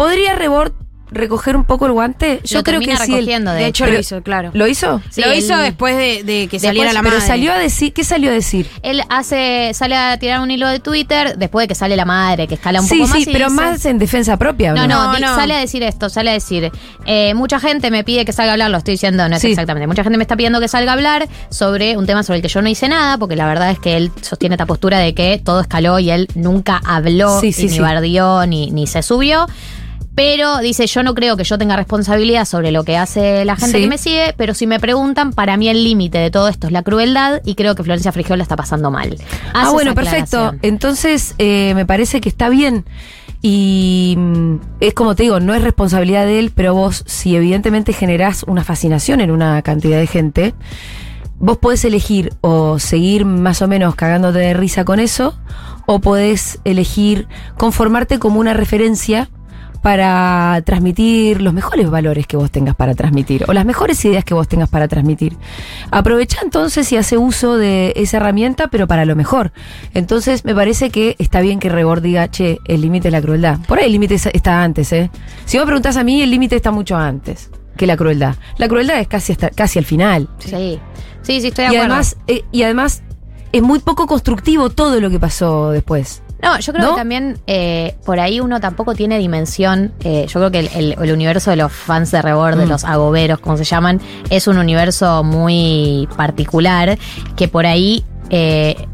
¿Podría 0.00 0.34
Rebord 0.34 0.72
recoger 1.12 1.56
un 1.56 1.64
poco 1.64 1.86
el 1.86 1.92
guante? 1.92 2.40
Yo 2.44 2.58
Lo 2.60 2.62
creo 2.62 2.78
que 2.80 2.96
sí. 2.96 3.10
recogiendo, 3.12 3.50
De 3.52 3.66
hecho, 3.66 3.82
Pero- 3.84 3.94
lo 3.96 4.00
hizo, 4.00 4.22
claro. 4.22 4.50
¿Lo 4.54 4.66
hizo? 4.68 5.02
Sí, 5.10 5.20
lo 5.20 5.34
hizo 5.34 5.56
después 5.58 5.96
de, 5.96 6.22
de 6.22 6.46
que 6.48 6.60
saliera 6.60 6.92
la 6.92 7.02
Pero 7.02 7.16
madre. 7.16 7.26
salió 7.26 7.52
a 7.52 7.58
decir, 7.58 7.92
¿qué 7.92 8.04
salió 8.04 8.30
a 8.30 8.32
decir? 8.32 8.66
Él 8.84 9.02
hace, 9.10 9.72
sale 9.74 9.96
a 9.96 10.16
tirar 10.20 10.38
un 10.40 10.52
hilo 10.52 10.68
de 10.68 10.78
Twitter 10.78 11.36
después 11.36 11.64
de 11.64 11.68
que 11.68 11.74
sale 11.74 11.96
la 11.96 12.04
madre, 12.04 12.46
que 12.46 12.54
escala 12.54 12.80
un 12.80 12.86
sí, 12.86 12.94
poco 12.98 13.08
más. 13.08 13.16
sí, 13.16 13.28
y 13.28 13.32
pero 13.32 13.46
dice- 13.50 13.60
más 13.60 13.84
en 13.86 13.98
defensa 13.98 14.36
propia. 14.36 14.72
¿o 14.72 14.76
No, 14.76 14.86
no, 14.86 15.18
No, 15.18 15.34
sale 15.34 15.52
a 15.54 15.58
decir 15.58 15.82
esto, 15.82 16.08
sale 16.08 16.30
a 16.30 16.34
decir, 16.34 16.70
eh, 17.06 17.34
mucha 17.34 17.58
gente 17.58 17.90
me 17.90 18.04
pide 18.04 18.24
que 18.24 18.32
salga 18.32 18.52
a 18.52 18.54
hablar, 18.54 18.70
lo 18.70 18.78
estoy 18.78 18.94
diciendo, 18.94 19.28
no 19.28 19.34
es 19.34 19.42
Sí. 19.42 19.48
exactamente, 19.48 19.88
mucha 19.88 20.04
gente 20.04 20.16
me 20.16 20.22
está 20.24 20.36
pidiendo 20.36 20.60
que 20.60 20.68
salga 20.68 20.92
a 20.92 20.94
hablar 20.94 21.28
sobre 21.50 21.96
un 21.96 22.06
tema 22.06 22.22
sobre 22.22 22.36
el 22.36 22.42
que 22.42 22.48
yo 22.48 22.62
no 22.62 22.68
hice 22.68 22.88
nada, 22.88 23.18
porque 23.18 23.34
la 23.34 23.46
verdad 23.48 23.72
es 23.72 23.80
que 23.80 23.96
él 23.96 24.12
sostiene 24.22 24.54
esta 24.54 24.64
postura 24.66 24.98
de 25.00 25.12
que 25.12 25.42
todo 25.44 25.60
escaló 25.60 25.98
y 25.98 26.10
él 26.12 26.28
nunca 26.36 26.80
habló, 26.86 27.40
Sí, 27.40 27.52
sí, 27.52 27.62
y 27.62 27.64
ni 27.66 27.70
sí. 27.72 27.80
bardió, 27.80 28.46
ni, 28.46 28.70
ni 28.70 28.86
se 28.86 29.02
subió. 29.02 29.48
Pero 30.14 30.58
dice, 30.58 30.86
yo 30.86 31.02
no 31.02 31.14
creo 31.14 31.36
que 31.36 31.44
yo 31.44 31.56
tenga 31.56 31.76
responsabilidad 31.76 32.44
sobre 32.44 32.72
lo 32.72 32.84
que 32.84 32.96
hace 32.98 33.44
la 33.44 33.56
gente 33.56 33.76
Sí. 33.78 33.82
que 33.84 33.88
me 33.88 33.96
sigue, 33.98 34.34
pero 34.36 34.54
si 34.54 34.66
me 34.66 34.80
preguntan, 34.80 35.32
para 35.32 35.56
mí 35.56 35.68
el 35.68 35.84
límite 35.84 36.18
de 36.18 36.30
todo 36.30 36.48
esto 36.48 36.66
es 36.66 36.72
la 36.72 36.82
crueldad 36.82 37.40
y 37.44 37.54
creo 37.54 37.74
que 37.74 37.82
Florencia 37.84 38.12
Frigio 38.12 38.36
la 38.36 38.42
está 38.42 38.56
pasando 38.56 38.90
mal. 38.90 39.16
Ah, 39.54 39.70
bueno, 39.70 39.94
perfecto. 39.94 40.52
Entonces, 40.62 41.34
eh, 41.38 41.72
me 41.74 41.86
parece 41.86 42.20
que 42.20 42.28
está 42.28 42.48
bien. 42.48 42.84
Y 43.42 44.16
mm, 44.18 44.54
es 44.80 44.92
como 44.94 45.14
te 45.14 45.22
digo, 45.22 45.40
no 45.40 45.54
es 45.54 45.62
responsabilidad 45.62 46.26
de 46.26 46.38
él, 46.40 46.52
pero 46.54 46.74
vos, 46.74 47.04
si 47.06 47.36
evidentemente 47.36 47.92
generás 47.92 48.42
una 48.42 48.64
fascinación 48.64 49.20
en 49.20 49.30
una 49.30 49.62
cantidad 49.62 49.98
de 49.98 50.06
gente, 50.06 50.54
vos 51.38 51.56
podés 51.56 51.84
elegir 51.86 52.34
o 52.42 52.78
seguir 52.78 53.24
más 53.24 53.62
o 53.62 53.68
menos 53.68 53.94
cagándote 53.94 54.40
de 54.40 54.52
risa 54.54 54.84
con 54.84 55.00
eso, 55.00 55.38
o 55.86 56.00
podés 56.00 56.58
elegir 56.64 57.28
conformarte 57.56 58.18
como 58.18 58.40
una 58.40 58.52
referencia 58.52 59.30
para 59.80 60.62
transmitir 60.64 61.40
los 61.40 61.52
mejores 61.52 61.88
valores 61.90 62.26
que 62.26 62.36
vos 62.36 62.50
tengas 62.50 62.74
para 62.74 62.94
transmitir 62.94 63.44
o 63.48 63.52
las 63.52 63.64
mejores 63.64 64.04
ideas 64.04 64.24
que 64.24 64.34
vos 64.34 64.46
tengas 64.48 64.68
para 64.68 64.88
transmitir. 64.88 65.36
Aprovecha 65.90 66.38
entonces 66.42 66.90
y 66.92 66.96
hace 66.96 67.16
uso 67.18 67.56
de 67.56 67.92
esa 67.96 68.18
herramienta, 68.18 68.68
pero 68.68 68.86
para 68.86 69.04
lo 69.04 69.16
mejor. 69.16 69.52
Entonces 69.94 70.44
me 70.44 70.54
parece 70.54 70.90
que 70.90 71.16
está 71.18 71.40
bien 71.40 71.58
que 71.58 71.68
Rebord 71.68 72.02
diga, 72.02 72.30
che, 72.30 72.58
el 72.66 72.80
límite 72.82 73.08
es 73.08 73.12
la 73.12 73.22
crueldad. 73.22 73.58
Por 73.66 73.78
ahí 73.78 73.86
el 73.86 73.92
límite 73.92 74.14
es- 74.14 74.26
está 74.26 74.62
antes, 74.62 74.92
¿eh? 74.92 75.10
Si 75.44 75.56
vos 75.56 75.64
me 75.64 75.70
preguntás 75.70 75.96
a 75.96 76.04
mí, 76.04 76.22
el 76.22 76.30
límite 76.30 76.56
está 76.56 76.70
mucho 76.70 76.96
antes 76.96 77.50
que 77.76 77.86
la 77.86 77.96
crueldad. 77.96 78.34
La 78.58 78.68
crueldad 78.68 79.00
es 79.00 79.08
casi, 79.08 79.32
hasta, 79.32 79.50
casi 79.50 79.78
al 79.78 79.84
final. 79.86 80.28
Sí, 80.38 80.78
sí, 81.22 81.40
sí, 81.40 81.48
estoy 81.48 81.64
de 81.66 81.72
Y 81.72 81.76
acuerdo. 81.76 81.80
además, 81.94 82.16
eh, 82.26 82.42
y 82.52 82.62
además 82.62 83.02
es 83.52 83.62
muy 83.62 83.78
poco 83.78 84.06
constructivo 84.06 84.68
todo 84.70 85.00
lo 85.00 85.08
que 85.10 85.18
pasó 85.18 85.70
después. 85.70 86.22
No, 86.42 86.58
yo 86.58 86.72
creo 86.72 86.84
¿No? 86.86 86.90
que 86.92 86.98
también 87.00 87.38
eh, 87.46 87.94
por 88.04 88.18
ahí 88.18 88.40
uno 88.40 88.60
tampoco 88.60 88.94
tiene 88.94 89.18
dimensión. 89.18 89.92
eh, 90.04 90.26
yo 90.28 90.40
creo 90.40 90.50
que 90.50 90.58
el, 90.60 90.68
el- 90.74 90.96
el 91.02 91.12
universo 91.12 91.50
de 91.50 91.56
los 91.56 91.70
fans 91.72 92.10
de 92.10 92.22
Rebord, 92.22 92.56
de 92.56 92.66
Mm. 92.66 92.68
los 92.70 92.84
agoberos, 92.84 93.40
como 93.40 93.56
se 93.56 93.64
llaman, 93.64 94.00
es 94.30 94.46
un 94.46 94.56
universo 94.58 95.22
muy 95.22 96.08
particular 96.16 96.98
que 97.36 97.48
por 97.48 97.66
ahí. 97.66 98.04
eh, 98.32 98.86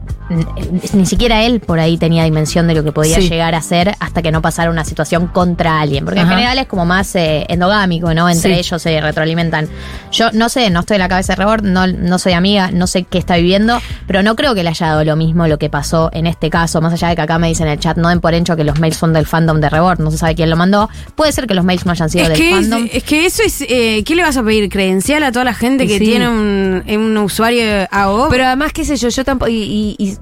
ni 0.93 1.07
siquiera 1.07 1.43
él 1.45 1.61
por 1.61 1.79
ahí 1.79 1.97
tenía 1.99 2.25
dimensión 2.25 2.67
de 2.67 2.75
lo 2.75 2.83
que 2.83 2.93
podía 2.93 3.17
Sí. 3.21 3.29
llegar 3.29 3.55
a 3.55 3.63
ser 3.63 3.95
hasta 4.01 4.23
que 4.23 4.33
no 4.33 4.43
pasara 4.43 4.71
una 4.71 4.85
situación 4.85 5.29
contra 5.29 5.81
alguien. 5.81 6.05
Porque 6.05 6.21
en 6.21 6.29
general 6.29 6.59
es 6.59 6.67
como 6.67 6.85
más 6.85 7.15
eh, 7.15 7.47
endogámico, 7.49 8.13
¿no? 8.15 8.29
Entre 8.29 8.55
Sí. 8.55 8.59
ellos 8.61 8.83
se 8.83 9.01
retroalimentan. 9.01 9.69
Yo 10.13 10.31
no 10.33 10.49
sé, 10.49 10.69
no 10.71 10.81
estoy 10.81 10.97
en 10.97 11.03
la 11.03 11.09
cabeza 11.09 11.35
de 11.35 11.37
Rebord, 11.37 11.63
no, 11.65 11.87
no 11.87 12.19
soy 12.19 12.33
amiga, 12.33 12.71
no 12.73 12.87
sé 12.87 13.05
qué 13.05 13.19
está 13.19 13.37
viviendo, 13.37 13.81
pero 14.07 14.23
no 14.23 14.35
creo 14.37 14.55
que 14.55 14.63
le 14.63 14.71
haya 14.71 14.87
dado 14.89 15.05
lo 15.05 15.17
mismo 15.17 15.47
lo 15.47 15.59
que 15.59 15.71
pasó 15.71 16.11
en 16.13 16.27
este 16.27 16.51
caso. 16.51 16.81
Más 16.81 16.93
allá 16.93 17.09
de 17.09 17.17
que 17.17 17.23
acá 17.23 17.39
me 17.39 17.49
dicen 17.49 17.67
en 17.67 17.75
el 17.75 17.79
chat, 17.81 17.97
no 17.97 18.09
den 18.09 18.21
por 18.21 18.35
hecho 18.35 18.57
que 18.57 18.65
los 18.65 18.79
mails 18.81 18.97
son 18.97 19.13
del 19.13 19.27
fandom 19.27 19.61
de 19.61 19.69
Rebord, 19.71 20.01
no 20.01 20.11
se 20.11 20.19
sabe 20.19 20.35
quién 20.35 20.51
lo 20.51 20.57
mandó. 20.57 20.89
Puede 21.15 21.33
ser 21.33 21.47
que 21.47 21.55
los 21.55 21.65
mails 21.65 21.87
no 21.87 21.93
hayan 21.93 22.11
sido 22.11 22.25
Es 22.25 22.29
del 22.31 22.39
que, 22.39 22.49
es, 22.51 22.55
fandom. 22.57 22.89
es 22.93 23.03
que 23.05 23.27
eso 23.27 23.43
es. 23.45 23.61
Eh, 23.63 24.03
¿Qué 24.05 24.15
le 24.15 24.23
vas 24.23 24.37
a 24.37 24.43
pedir? 24.43 24.69
¿Credencial 24.69 25.23
a 25.23 25.33
toda 25.33 25.45
la 25.45 25.55
gente 25.55 25.87
que 25.87 25.99
sí. 25.99 26.05
tiene 26.05 26.29
un, 26.29 26.83
un 26.89 27.17
usuario 27.19 27.87
AO? 27.91 28.29
Pero 28.31 28.45
además, 28.47 28.73
qué 28.73 28.85
sé 28.85 28.97
yo, 28.97 29.09
yo 29.09 29.25
tampoco. 29.25 29.51
Y, 29.51 29.63
y- 29.63 29.97
y- 29.99 30.16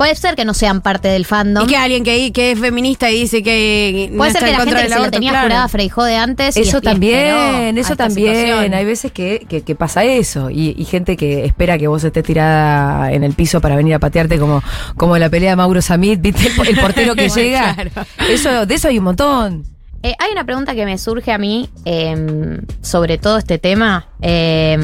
Puede 0.00 0.14
ser 0.14 0.34
que 0.34 0.46
no 0.46 0.54
sean 0.54 0.80
parte 0.80 1.08
del 1.08 1.26
fandom. 1.26 1.64
y 1.64 1.66
que 1.66 1.76
alguien 1.76 2.04
que, 2.04 2.32
que 2.32 2.52
es 2.52 2.58
feminista 2.58 3.10
y 3.10 3.20
dice 3.20 3.42
que. 3.42 4.08
no 4.10 4.16
Puede 4.16 4.30
ser 4.32 4.44
está 4.44 4.46
que 4.46 4.52
la 4.52 4.64
gente 4.64 4.82
que 4.88 4.88
se 4.94 4.98
lo 4.98 5.10
tenía 5.10 5.30
claro. 5.32 5.46
jurada 5.48 5.68
Freijó 5.68 6.04
de 6.04 6.16
antes. 6.16 6.56
y 6.56 6.60
eso 6.60 6.78
es- 6.78 6.82
y 6.82 6.86
también, 6.86 7.76
a 7.76 7.80
eso 7.80 7.96
también. 7.96 8.34
situación. 8.34 8.72
Hay 8.72 8.84
veces 8.86 9.12
que, 9.12 9.44
que- 9.46 9.60
que 9.60 9.74
pasa 9.74 10.02
eso. 10.04 10.48
Y, 10.48 10.74
y 10.78 10.84
gente 10.86 11.18
que 11.18 11.44
espera 11.44 11.76
que 11.76 11.86
vos 11.86 12.02
estés 12.02 12.24
tirada 12.24 13.12
en 13.12 13.24
el 13.24 13.34
piso 13.34 13.60
para 13.60 13.76
venir 13.76 13.92
a 13.92 13.98
patearte 13.98 14.38
como, 14.38 14.62
como 14.96 15.18
la 15.18 15.28
pelea 15.28 15.50
de 15.50 15.56
Mauro 15.56 15.82
Samit, 15.82 16.18
¿viste? 16.22 16.46
El, 16.46 16.68
el 16.68 16.80
portero 16.80 17.14
que 17.14 17.28
Bueno, 17.28 17.34
llega. 17.42 17.74
claro. 17.74 17.90
Eso, 18.26 18.64
de 18.64 18.74
eso 18.74 18.88
hay 18.88 18.96
un 18.96 19.04
montón. 19.04 19.64
Eh, 20.02 20.14
hay 20.18 20.32
una 20.32 20.44
pregunta 20.44 20.74
que 20.74 20.86
me 20.86 20.96
surge 20.96 21.30
a 21.30 21.36
mí 21.36 21.68
eh, 21.84 22.58
sobre 22.80 23.18
todo 23.18 23.36
este 23.36 23.58
tema. 23.58 24.06
eh, 24.22 24.78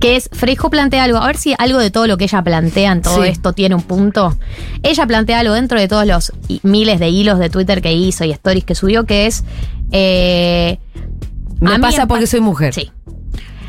que 0.00 0.16
es, 0.16 0.28
Freijo 0.32 0.68
plantea 0.70 1.04
algo, 1.04 1.18
a 1.18 1.26
ver 1.26 1.36
si 1.38 1.54
algo 1.58 1.78
de 1.78 1.90
todo 1.90 2.06
lo 2.06 2.16
que 2.18 2.24
ella 2.24 2.42
plantea 2.42 2.92
en 2.92 3.02
todo 3.02 3.22
Sí. 3.22 3.28
esto 3.28 3.52
tiene 3.52 3.74
un 3.74 3.82
punto. 3.82 4.36
Ella 4.82 5.06
plantea 5.06 5.40
algo 5.40 5.54
dentro 5.54 5.80
de 5.80 5.88
todos 5.88 6.06
los 6.06 6.32
miles 6.62 7.00
de 7.00 7.08
hilos 7.08 7.38
de 7.38 7.48
Twitter 7.50 7.80
que 7.80 7.92
hizo 7.94 8.24
y 8.24 8.32
stories 8.32 8.64
que 8.64 8.74
subió, 8.74 9.04
que 9.04 9.26
es... 9.26 9.42
eh, 9.92 10.78
Me 11.60 11.78
pasa 11.80 12.06
porque 12.06 12.24
pa- 12.24 12.30
soy 12.30 12.40
mujer. 12.40 12.74
Sí. 12.74 12.90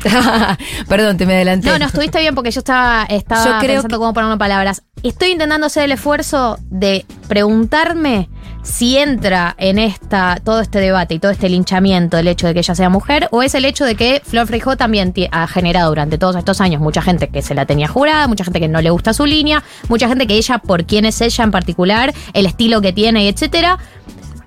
Perdón, 0.88 1.16
te 1.16 1.26
me 1.26 1.34
adelanté. 1.34 1.68
No, 1.70 1.78
no, 1.78 1.86
estuviste 1.86 2.20
bien 2.20 2.34
porque 2.34 2.50
yo 2.50 2.60
estaba, 2.60 3.04
estaba 3.08 3.44
Yo 3.44 3.58
creo 3.58 3.74
pensando 3.82 3.98
cómo 3.98 4.12
ponerlo 4.12 4.34
en 4.34 4.38
palabras. 4.38 4.82
Estoy 5.02 5.30
intentando 5.32 5.66
hacer 5.66 5.84
el 5.84 5.92
esfuerzo 5.92 6.58
de 6.70 7.04
preguntarme 7.26 8.28
si 8.68 8.98
entra 8.98 9.54
en 9.58 9.78
esta 9.78 10.38
todo 10.44 10.60
este 10.60 10.78
debate 10.78 11.14
y 11.14 11.18
todo 11.18 11.32
este 11.32 11.48
linchamiento 11.48 12.18
el 12.18 12.28
hecho 12.28 12.46
de 12.46 12.54
que 12.54 12.60
ella 12.60 12.74
sea 12.74 12.90
mujer 12.90 13.28
o 13.30 13.42
es 13.42 13.54
el 13.54 13.64
hecho 13.64 13.84
de 13.84 13.94
que 13.94 14.20
Flor 14.24 14.46
Frijó 14.46 14.76
también 14.76 15.14
ha 15.32 15.46
generado 15.46 15.88
durante 15.88 16.18
todos 16.18 16.36
estos 16.36 16.60
años 16.60 16.80
mucha 16.80 17.00
gente 17.00 17.28
que 17.28 17.40
se 17.40 17.54
la 17.54 17.64
tenía 17.64 17.88
jurada, 17.88 18.28
mucha 18.28 18.44
gente 18.44 18.60
que 18.60 18.68
no 18.68 18.82
le 18.82 18.90
gusta 18.90 19.14
su 19.14 19.24
línea, 19.24 19.64
mucha 19.88 20.06
gente 20.06 20.26
que 20.26 20.34
ella, 20.34 20.58
por 20.58 20.84
quién 20.84 21.06
es 21.06 21.20
ella 21.20 21.44
en 21.44 21.50
particular, 21.50 22.14
el 22.34 22.46
estilo 22.46 22.80
que 22.82 22.92
tiene 22.92 23.24
y 23.24 23.28
etcétera, 23.28 23.78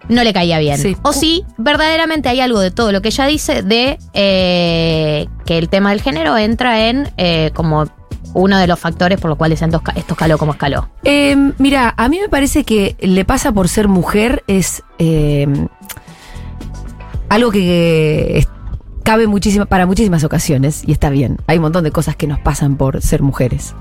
no 0.07 0.23
le 0.23 0.33
caía 0.33 0.59
bien. 0.59 0.77
Sí. 0.77 0.95
O 1.01 1.13
si 1.13 1.43
verdaderamente 1.57 2.29
hay 2.29 2.41
algo 2.41 2.59
de 2.59 2.69
todo 2.69 2.91
lo 2.91 3.01
que 3.01 3.09
ella 3.09 3.25
dice 3.25 3.63
de 3.63 3.97
eh, 4.13 5.27
que 5.45 5.57
el 5.57 5.67
tema 5.69 5.89
del 5.89 6.01
género 6.01 6.37
entra 6.37 6.87
en 6.87 7.09
eh, 7.17 7.51
como 7.53 7.87
uno 8.33 8.57
de 8.57 8.67
los 8.67 8.79
factores 8.79 9.19
por 9.19 9.29
los 9.29 9.37
cuales 9.37 9.61
esto 9.61 9.81
esto 9.95 10.13
escaló 10.13 10.37
como 10.37 10.53
escaló. 10.53 10.89
Eh, 11.03 11.35
mira, 11.57 11.93
a 11.97 12.07
mí 12.09 12.19
me 12.19 12.29
parece 12.29 12.63
que 12.63 12.95
le 12.99 13.25
pasa 13.25 13.51
por 13.51 13.67
ser 13.69 13.87
mujer 13.87 14.43
es 14.47 14.83
eh, 14.99 15.47
algo 17.29 17.51
que 17.51 18.37
es- 18.37 18.47
cabe 19.03 19.27
muchísima, 19.27 19.65
para 19.65 19.85
muchísimas 19.85 20.23
ocasiones 20.23 20.83
y 20.85 20.91
está 20.91 21.09
bien. 21.09 21.37
Hay 21.47 21.57
un 21.57 21.63
montón 21.63 21.83
de 21.83 21.91
cosas 21.91 22.15
que 22.15 22.27
nos 22.27 22.39
pasan 22.39 22.77
por 22.77 23.01
ser 23.01 23.21
mujeres. 23.21 23.73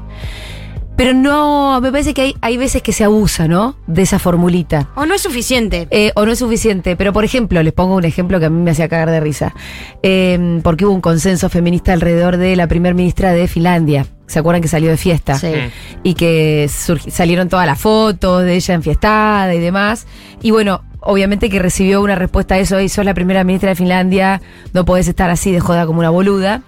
Pero 0.96 1.14
no, 1.14 1.80
me 1.80 1.90
parece 1.90 2.12
que 2.12 2.20
hay, 2.22 2.36
hay 2.42 2.58
veces 2.58 2.82
que 2.82 2.92
se 2.92 3.04
abusa, 3.04 3.48
¿no? 3.48 3.74
De 3.86 4.02
esa 4.02 4.18
formulita. 4.18 4.88
O 4.96 5.06
no 5.06 5.14
es 5.14 5.22
suficiente. 5.22 5.88
Eh, 5.90 6.12
o 6.14 6.26
no 6.26 6.32
es 6.32 6.38
suficiente. 6.40 6.94
Pero, 6.94 7.14
por 7.14 7.24
ejemplo, 7.24 7.62
les 7.62 7.72
pongo 7.72 7.94
un 7.96 8.04
ejemplo 8.04 8.38
que 8.38 8.46
a 8.46 8.50
mí 8.50 8.60
me 8.62 8.72
hacía 8.72 8.86
cagar 8.88 9.10
de 9.10 9.18
risa. 9.20 9.54
Eh, 10.02 10.60
porque 10.62 10.84
hubo 10.84 10.92
un 10.92 11.00
consenso 11.00 11.48
feminista 11.48 11.94
alrededor 11.94 12.36
de 12.36 12.54
la 12.54 12.66
primer 12.66 12.94
ministra 12.94 13.32
de 13.32 13.48
Finlandia. 13.48 14.04
¿Se 14.30 14.38
acuerdan 14.38 14.62
que 14.62 14.68
salió 14.68 14.90
de 14.90 14.96
fiesta? 14.96 15.34
Sí. 15.38 15.48
Mm. 15.48 15.70
y 16.04 16.14
que 16.14 16.66
surgi- 16.68 17.10
salieron 17.10 17.48
todas 17.48 17.66
las 17.66 17.78
fotos 17.80 18.44
de 18.44 18.54
ella 18.54 18.74
enfiestada 18.74 19.52
y 19.54 19.58
demás. 19.58 20.06
Y 20.40 20.50
bueno, 20.52 20.82
obviamente 21.00 21.50
que 21.50 21.58
recibió 21.58 22.00
una 22.00 22.14
respuesta 22.14 22.54
a 22.54 22.58
eso, 22.58 22.80
y 22.80 22.88
sos 22.88 23.04
la 23.04 23.12
primera 23.14 23.42
ministra 23.44 23.70
de 23.70 23.74
Finlandia, 23.76 24.40
no 24.72 24.84
podés 24.84 25.08
estar 25.08 25.30
así 25.30 25.50
de 25.50 25.60
joda 25.60 25.84
como 25.86 25.98
una 25.98 26.10
boluda. 26.10 26.62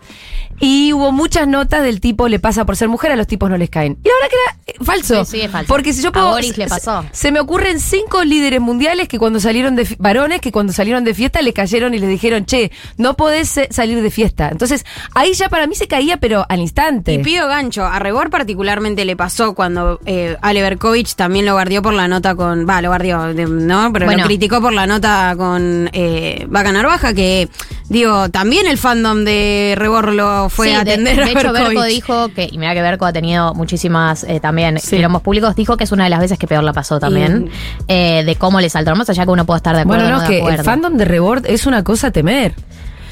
Y 0.60 0.92
hubo 0.92 1.10
muchas 1.12 1.48
notas 1.48 1.82
del 1.82 2.00
tipo 2.00 2.28
le 2.28 2.38
pasa 2.38 2.64
por 2.64 2.76
ser 2.76 2.88
mujer, 2.88 3.10
a 3.12 3.16
los 3.16 3.26
tipos 3.26 3.50
no 3.50 3.56
les 3.56 3.68
caen. 3.70 3.98
Y 4.04 4.08
la 4.08 4.14
verdad 4.14 4.28
que 4.30 4.36
era 4.36 4.56
eh, 4.66 4.84
falso. 4.84 5.24
Sí, 5.24 5.30
sí, 5.38 5.40
es 5.42 5.50
falso. 5.50 5.68
Porque 5.68 5.92
si 5.92 6.02
yo 6.02 6.10
A 6.10 6.12
puedo. 6.12 6.28
Boris 6.30 6.56
le 6.56 6.64
se- 6.64 6.70
pasó. 6.70 7.04
Se, 7.12 7.32
me 7.32 7.40
ocurren 7.40 7.80
cinco 7.80 8.22
líderes 8.24 8.60
mundiales 8.60 9.08
que 9.08 9.18
cuando 9.18 9.40
salieron 9.40 9.74
de 9.76 9.86
varones 9.98 10.40
que 10.40 10.52
cuando 10.52 10.72
salieron 10.72 11.04
de 11.04 11.14
fiesta 11.14 11.42
le 11.42 11.52
cayeron 11.52 11.94
y 11.94 11.98
les 11.98 12.08
dijeron, 12.08 12.44
che, 12.46 12.70
no 12.96 13.14
podés 13.14 13.56
eh, 13.56 13.68
salir 13.70 14.00
de 14.02 14.10
fiesta. 14.10 14.48
Entonces, 14.50 14.84
ahí 15.14 15.32
ya 15.34 15.48
para 15.48 15.66
mí 15.66 15.74
se 15.74 15.88
caía, 15.88 16.16
pero 16.18 16.46
al 16.48 16.60
instante. 16.60 17.14
Y 17.14 17.18
pido 17.18 17.48
gancho. 17.48 17.84
A 17.84 17.98
Rebor 17.98 18.30
particularmente 18.30 19.04
le 19.04 19.16
pasó 19.16 19.54
cuando 19.54 20.00
eh, 20.06 20.36
Ale 20.42 20.62
Berkovich 20.62 21.14
también 21.16 21.44
lo 21.46 21.52
guardió 21.54 21.82
por 21.82 21.94
la 21.94 22.06
nota 22.08 22.34
con. 22.34 22.68
Va, 22.68 22.80
lo 22.82 22.88
guardió, 22.88 23.34
de- 23.34 23.46
¿no? 23.46 23.92
Pero 23.92 24.06
Bueno. 24.06 24.22
lo 24.22 24.26
criticó 24.26 24.60
por 24.60 24.72
la 24.72 24.86
nota 24.86 25.34
con 25.36 25.90
eh, 25.92 26.46
Vaca 26.48 26.70
Narvaja, 26.72 27.12
que, 27.14 27.48
digo, 27.88 28.28
también 28.30 28.66
el 28.66 28.78
fandom 28.78 29.24
de 29.24 29.74
Rebor 29.76 30.12
lo 30.12 30.41
fue 30.48 30.68
Sí, 30.68 30.74
a 30.74 30.84
de- 30.84 30.92
atender 30.92 31.16
de, 31.16 31.22
a 31.22 31.26
hecho, 31.26 31.34
Berko 31.34 31.52
Berkovich. 31.52 31.94
dijo 31.94 32.28
que, 32.28 32.48
y 32.50 32.58
mira 32.58 32.74
que 32.74 32.82
Berko 32.82 33.04
ha 33.06 33.12
tenido 33.12 33.54
muchísimas 33.54 34.24
eh, 34.24 34.40
también 34.40 34.78
Sí. 34.78 34.96
quilombos 34.96 35.22
públicos, 35.22 35.54
dijo 35.56 35.76
que 35.76 35.84
es 35.84 35.92
una 35.92 36.04
de 36.04 36.10
las 36.10 36.20
veces 36.20 36.38
que 36.38 36.46
peor 36.46 36.64
la 36.64 36.72
pasó 36.72 36.98
también, 37.00 37.50
eh, 37.88 38.22
de 38.24 38.36
cómo 38.36 38.60
le 38.60 38.68
saltó, 38.70 38.94
más 38.96 39.08
allá 39.10 39.24
que 39.24 39.30
uno 39.30 39.44
puede 39.46 39.56
estar 39.58 39.74
de 39.76 39.82
acuerdo 39.82 40.04
Bueno, 40.04 40.16
no, 40.18 40.22
no 40.22 40.28
que 40.28 40.38
el 40.40 40.62
fandom 40.64 40.96
de 40.96 41.04
Rebord 41.04 41.46
es 41.46 41.66
una 41.66 41.82
cosa 41.84 42.08
a 42.08 42.10
temer. 42.10 42.54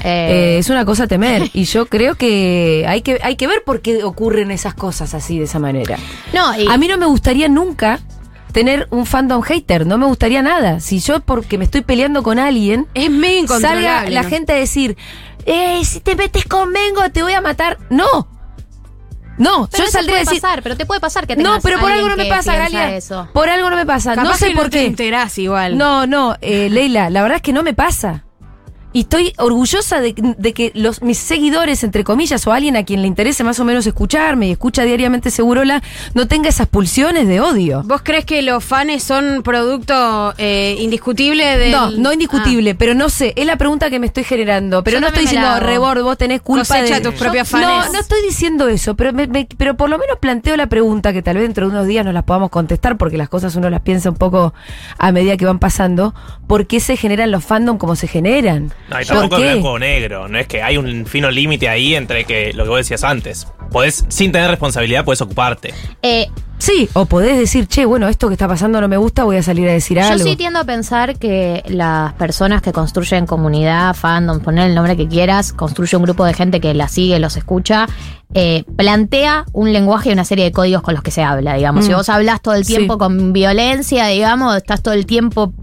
Eh, 0.03 0.55
Eh, 0.55 0.57
es 0.57 0.69
una 0.71 0.83
cosa 0.83 1.03
a 1.03 1.07
temer. 1.07 1.49
y 1.53 1.65
yo 1.65 1.85
creo 1.85 2.15
que 2.15 2.85
hay, 2.87 3.01
que 3.01 3.19
hay 3.21 3.35
que 3.35 3.45
ver 3.47 3.63
por 3.63 3.81
qué 3.81 4.03
ocurren 4.03 4.49
esas 4.49 4.73
cosas 4.73 5.13
así, 5.13 5.37
de 5.37 5.45
esa 5.45 5.59
manera. 5.59 5.97
no, 6.33 6.57
y- 6.59 6.67
A 6.67 6.77
mí 6.77 6.87
no 6.87 6.97
me 6.97 7.05
gustaría 7.05 7.47
nunca 7.49 7.99
tener 8.51 8.87
un 8.89 9.05
fandom 9.05 9.41
hater. 9.43 9.85
No 9.87 9.97
me 9.97 10.05
gustaría 10.07 10.41
nada. 10.41 10.79
Si 10.81 10.99
yo, 10.99 11.21
porque 11.21 11.57
me 11.57 11.63
estoy 11.65 11.81
peleando 11.81 12.21
con 12.23 12.37
alguien, 12.39 12.85
Es 12.95 13.09
medio 13.09 13.39
incontrolable. 13.43 13.87
salga 13.87 14.09
la 14.09 14.23
¿no? 14.23 14.29
gente 14.29 14.51
a 14.51 14.55
decir, 14.55 14.97
eh, 15.45 15.83
si 15.85 15.99
te 15.99 16.15
metes 16.15 16.45
conmigo 16.45 17.09
te 17.11 17.23
voy 17.23 17.33
a 17.33 17.41
matar. 17.41 17.77
No. 17.89 18.27
No, 19.37 19.67
pero 19.71 19.83
yo 19.83 19.89
eso 19.89 19.93
saldría 19.93 20.17
a 20.17 20.19
puede 20.19 20.25
decir... 20.25 20.41
pasar, 20.41 20.61
pero 20.61 20.77
te 20.77 20.85
puede 20.85 20.99
pasar 20.99 21.25
que 21.25 21.35
No, 21.35 21.59
pero 21.61 21.79
por 21.79 21.91
algo 21.91 22.09
no 22.09 22.15
me 22.17 22.25
pasa, 22.25 22.55
Galia. 22.55 22.95
eso. 22.95 23.27
Por 23.33 23.49
algo 23.49 23.69
no 23.69 23.75
me 23.75 23.85
pasa. 23.85 24.13
Capaz 24.13 24.27
no 24.29 24.35
sé 24.35 24.49
que 24.49 24.55
por 24.55 24.65
no 24.65 24.69
te 24.69 24.79
qué. 24.79 24.85
enterás 24.85 25.37
igual. 25.39 25.77
No, 25.77 26.05
no, 26.05 26.35
eh, 26.41 26.69
Leila, 26.69 27.09
la 27.09 27.21
verdad 27.23 27.37
es 27.37 27.41
que 27.41 27.53
no 27.53 27.63
me 27.63 27.73
pasa. 27.73 28.25
Y 28.93 29.01
estoy 29.01 29.33
orgullosa 29.37 30.01
de, 30.01 30.13
de 30.37 30.53
que 30.53 30.71
los, 30.75 31.01
mis 31.01 31.17
seguidores, 31.17 31.83
entre 31.83 32.03
comillas, 32.03 32.45
o 32.45 32.51
alguien 32.51 32.75
a 32.75 32.83
quien 32.83 33.01
le 33.01 33.07
interese 33.07 33.43
más 33.43 33.59
o 33.59 33.63
menos 33.65 33.87
escucharme 33.87 34.47
y 34.47 34.51
escucha 34.51 34.83
diariamente 34.83 35.31
Segurola, 35.31 35.81
no 36.13 36.27
tenga 36.27 36.49
esas 36.49 36.67
pulsiones 36.67 37.27
de 37.27 37.39
odio. 37.39 37.83
¿Vos 37.85 38.01
crees 38.03 38.25
que 38.25 38.41
los 38.41 38.63
fans 38.63 39.01
son 39.03 39.43
producto 39.43 40.33
eh, 40.37 40.75
indiscutible 40.79 41.57
del... 41.57 41.71
No, 41.71 41.91
no 41.91 42.11
indiscutible, 42.11 42.75
pero 42.75 42.93
no 42.93 43.09
sé, 43.09 43.33
es 43.37 43.45
la 43.45 43.55
pregunta 43.55 43.89
que 43.89 43.99
me 43.99 44.07
estoy 44.07 44.23
generando. 44.25 44.83
Pero 44.83 44.95
Yo 44.97 45.01
no 45.01 45.07
estoy 45.07 45.23
diciendo. 45.23 45.59
Rebord, 45.59 46.03
vos 46.03 46.17
tenés 46.17 46.41
culpa 46.41 46.81
de... 46.81 46.99
tus 47.01 47.13
propios 47.13 47.47
fanes. 47.47 47.67
No, 47.87 47.93
no 47.93 47.99
estoy 47.99 48.21
diciendo 48.23 48.67
eso, 48.67 48.95
pero, 48.95 49.13
me- 49.13 49.27
me- 49.27 49.47
pero 49.57 49.77
por 49.77 49.89
lo 49.89 49.97
menos 49.97 50.17
planteo 50.19 50.57
la 50.57 50.67
pregunta 50.67 51.13
que 51.13 51.21
tal 51.21 51.37
vez 51.37 51.43
dentro 51.45 51.65
de 51.67 51.71
unos 51.71 51.87
días 51.87 52.03
nos 52.03 52.13
las 52.13 52.23
podamos 52.23 52.49
contestar, 52.49 52.97
porque 52.97 53.17
las 53.17 53.29
cosas 53.29 53.55
uno 53.55 53.69
las 53.69 53.81
piensa 53.81 54.09
un 54.09 54.17
poco 54.17 54.53
a 54.97 55.11
medida 55.11 55.37
que 55.37 55.45
van 55.45 55.59
pasando. 55.59 56.13
¿Por 56.47 56.67
qué 56.67 56.79
se 56.81 56.97
generan 56.97 57.31
los 57.31 57.45
fandom 57.45 57.77
como 57.77 57.95
se 57.95 58.07
generan? 58.07 58.73
No, 58.91 59.01
y 59.01 59.05
¿Por 59.05 59.15
tampoco 59.17 59.41
es 59.43 59.51
blanco 59.51 59.71
o 59.71 59.79
negro. 59.79 60.27
No 60.27 60.37
es 60.37 60.47
que 60.47 60.61
hay 60.61 60.77
un 60.77 61.05
fino 61.05 61.31
límite 61.31 61.67
ahí 61.69 61.95
entre 61.95 62.25
que 62.25 62.53
lo 62.53 62.63
que 62.63 62.69
vos 62.69 62.77
decías 62.79 63.03
antes. 63.03 63.47
Podés, 63.71 64.05
sin 64.09 64.31
tener 64.31 64.49
responsabilidad, 64.49 65.05
podés 65.05 65.21
ocuparte. 65.21 65.73
Eh, 66.01 66.27
Sí, 66.57 66.87
o 66.93 67.07
podés 67.07 67.39
decir, 67.39 67.65
che, 67.65 67.85
bueno, 67.85 68.07
esto 68.07 68.27
que 68.27 68.35
está 68.35 68.47
pasando 68.47 68.79
no 68.79 68.87
me 68.87 68.95
gusta, 68.97 69.23
voy 69.23 69.35
a 69.37 69.41
salir 69.41 69.67
a 69.67 69.71
decir 69.71 69.97
Yo 69.97 70.05
algo. 70.05 70.23
sí 70.23 70.35
tiendo 70.35 70.59
a 70.59 70.63
pensar 70.63 71.17
que 71.17 71.63
las 71.67 72.13
personas 72.13 72.61
que 72.61 72.71
construyen 72.71 73.25
comunidad, 73.25 73.95
fandom, 73.95 74.41
poner 74.41 74.69
el 74.69 74.75
nombre 74.75 74.95
que 74.95 75.07
quieras, 75.07 75.53
construye 75.53 75.97
un 75.97 76.03
grupo 76.03 76.23
de 76.23 76.35
gente 76.35 76.61
que 76.61 76.75
la 76.75 76.87
sigue, 76.87 77.17
los 77.17 77.35
escucha, 77.35 77.87
eh, 78.35 78.63
plantea 78.77 79.45
un 79.53 79.73
lenguaje 79.73 80.09
y 80.09 80.13
una 80.13 80.23
serie 80.23 80.45
de 80.45 80.51
códigos 80.51 80.83
con 80.83 80.93
los 80.93 81.01
que 81.01 81.09
se 81.09 81.23
habla, 81.23 81.55
digamos. 81.55 81.83
Mm. 81.85 81.87
Si 81.87 81.93
vos 81.95 82.09
hablas 82.09 82.43
todo 82.43 82.53
el 82.53 82.63
tiempo 82.67 82.93
Sí. 82.93 82.99
con 82.99 83.33
violencia, 83.33 84.05
digamos, 84.05 84.55
estás 84.55 84.83
todo 84.83 84.93
el 84.93 85.07
tiempo 85.07 85.53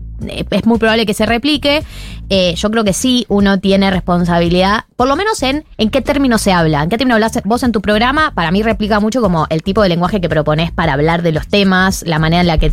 es 0.51 0.67
muy 0.67 0.79
probable 0.79 1.07
que 1.07 1.15
se 1.15 1.27
replique. 1.27 1.83
Eh, 2.31 2.55
yo 2.57 2.71
creo 2.71 2.85
que 2.85 2.93
sí 2.93 3.25
uno 3.29 3.59
tiene 3.61 3.91
responsabilidad, 3.91 4.85
por 4.97 5.09
lo 5.09 5.17
menos 5.17 5.43
en 5.43 5.65
en 5.79 5.91
qué 5.91 6.03
términos 6.03 6.43
se 6.43 6.53
habla, 6.53 6.83
en 6.83 6.89
qué 6.91 6.99
términos 6.99 7.17
hablas 7.17 7.41
vos 7.45 7.63
en 7.63 7.73
tu 7.73 7.81
programa. 7.81 8.33
Para 8.35 8.51
mí 8.51 8.63
replica 8.63 9.01
mucho 9.01 9.21
como 9.21 9.47
el 9.51 9.63
tipo 9.63 9.83
de 9.83 9.89
lenguaje 9.89 10.21
que 10.21 10.29
propones 10.29 10.73
para 10.73 10.93
hablar 10.95 11.23
de 11.23 11.33
los 11.33 11.49
temas, 11.49 12.03
la 12.07 12.19
manera 12.19 12.41
en 12.43 12.47
la 12.47 12.59
que 12.59 12.73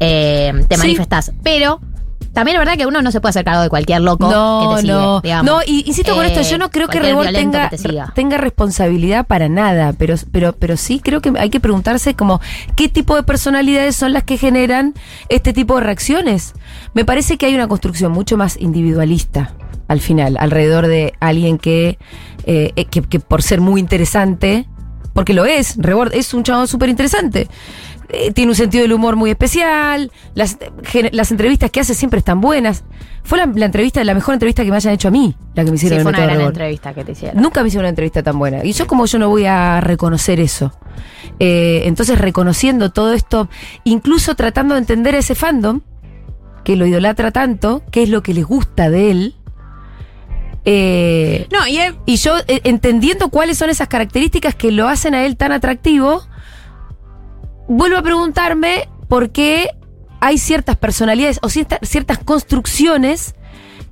eh, 0.00 0.52
te 0.68 0.76
Sí. 0.76 0.80
manifestás. 0.82 1.32
Pero 1.42 1.80
también 2.32 2.56
es 2.56 2.60
verdad 2.60 2.76
que 2.76 2.86
uno 2.86 3.02
no 3.02 3.10
se 3.10 3.20
puede 3.20 3.30
hacer 3.30 3.44
cargo 3.44 3.62
de 3.62 3.68
cualquier 3.68 4.00
loco 4.00 4.30
No, 4.30 4.60
que 4.70 4.74
te 4.76 4.80
sigue, 4.82 4.92
no, 4.92 5.20
digamos. 5.20 5.44
no, 5.46 5.60
y 5.66 5.84
insisto 5.86 6.14
con 6.14 6.24
Eh, 6.24 6.28
esto, 6.28 6.42
yo 6.48 6.58
no 6.58 6.70
creo 6.70 6.86
que 6.88 7.00
Rebord 7.00 7.24
violento 7.24 7.52
tenga, 7.52 7.68
que 7.70 7.76
te 7.76 7.82
siga. 7.88 8.12
tenga 8.14 8.36
responsabilidad 8.38 9.26
para 9.26 9.48
nada, 9.48 9.92
pero, 9.98 10.14
pero, 10.30 10.52
pero 10.52 10.76
sí 10.76 11.00
creo 11.00 11.20
que 11.20 11.32
hay 11.38 11.50
que 11.50 11.58
preguntarse 11.60 12.14
como 12.14 12.40
qué 12.76 12.88
tipo 12.88 13.16
de 13.16 13.22
personalidades 13.22 13.96
son 13.96 14.12
las 14.12 14.22
que 14.24 14.36
generan 14.36 14.94
este 15.28 15.52
tipo 15.52 15.74
de 15.76 15.80
reacciones. 15.82 16.52
Me 16.94 17.04
parece 17.04 17.38
que 17.38 17.46
hay 17.46 17.54
una 17.54 17.66
construcción 17.68 18.12
mucho 18.12 18.36
más 18.36 18.56
individualista 18.60 19.54
al 19.88 20.00
final, 20.00 20.36
alrededor 20.38 20.86
de 20.86 21.14
alguien 21.20 21.56
que, 21.58 21.98
eh, 22.44 22.72
eh, 22.76 22.84
que, 22.84 23.02
que 23.02 23.20
por 23.20 23.42
ser 23.42 23.60
muy 23.62 23.80
interesante, 23.80 24.68
porque 25.14 25.32
lo 25.32 25.46
es, 25.46 25.76
Rebord 25.78 26.12
es 26.14 26.34
un 26.34 26.42
chabón 26.44 26.68
súper 26.68 26.90
interesante. 26.90 27.48
Eh, 28.10 28.32
tiene 28.32 28.50
un 28.50 28.56
sentido 28.56 28.82
del 28.82 28.92
humor 28.94 29.16
muy 29.16 29.30
especial, 29.30 30.10
las, 30.34 30.56
las 31.12 31.30
entrevistas 31.30 31.70
que 31.70 31.80
hace 31.80 31.94
siempre 31.94 32.18
están 32.18 32.40
buenas. 32.40 32.84
Fue 33.22 33.36
la, 33.36 33.44
la 33.54 33.66
entrevista, 33.66 34.02
la 34.02 34.14
mejor 34.14 34.32
entrevista 34.34 34.64
que 34.64 34.70
me 34.70 34.76
hayan 34.76 34.94
hecho 34.94 35.08
a 35.08 35.10
mí, 35.10 35.36
la 35.54 35.64
que 35.64 35.70
me 35.70 35.76
Sí, 35.76 35.86
hicieron 35.86 36.06
en 36.06 36.14
fue 36.14 36.24
una 36.24 36.34
gran 36.34 36.46
entrevista 36.46 36.94
que 36.94 37.04
te 37.04 37.12
hicieron. 37.12 37.42
Nunca 37.42 37.60
me 37.60 37.68
hicieron 37.68 37.82
una 37.84 37.90
entrevista 37.90 38.22
tan 38.22 38.38
buena. 38.38 38.64
Y 38.64 38.72
yo 38.72 38.86
como 38.86 39.04
yo 39.04 39.18
no 39.18 39.28
voy 39.28 39.44
a 39.44 39.80
reconocer 39.82 40.40
eso. 40.40 40.72
Eh, 41.38 41.82
entonces 41.84 42.18
reconociendo 42.18 42.90
todo 42.92 43.12
esto, 43.12 43.50
incluso 43.84 44.34
tratando 44.36 44.74
de 44.74 44.80
entender 44.80 45.14
a 45.14 45.18
ese 45.18 45.34
fandom, 45.34 45.82
que 46.64 46.76
lo 46.76 46.86
idolatra 46.86 47.30
tanto, 47.30 47.82
qué 47.90 48.02
es 48.04 48.08
lo 48.08 48.22
que 48.22 48.32
les 48.32 48.46
gusta 48.46 48.88
de 48.88 49.10
él. 49.10 49.34
Eh, 50.64 51.46
No, 51.52 51.66
y, 51.66 51.78
eh, 51.78 51.94
y 52.06 52.16
yo 52.16 52.36
eh, 52.46 52.60
entendiendo 52.64 53.28
cuáles 53.28 53.58
son 53.58 53.70
esas 53.70 53.88
características 53.88 54.54
que 54.54 54.72
lo 54.72 54.88
hacen 54.88 55.14
a 55.14 55.24
él 55.24 55.36
tan 55.36 55.52
atractivo, 55.52 56.22
vuelvo 57.68 57.98
a 57.98 58.02
preguntarme 58.02 58.88
por 59.08 59.30
qué 59.30 59.70
hay 60.20 60.38
ciertas 60.38 60.76
personalidades 60.76 61.38
o 61.42 61.48
cierta- 61.48 61.78
ciertas 61.82 62.18
construcciones 62.18 63.34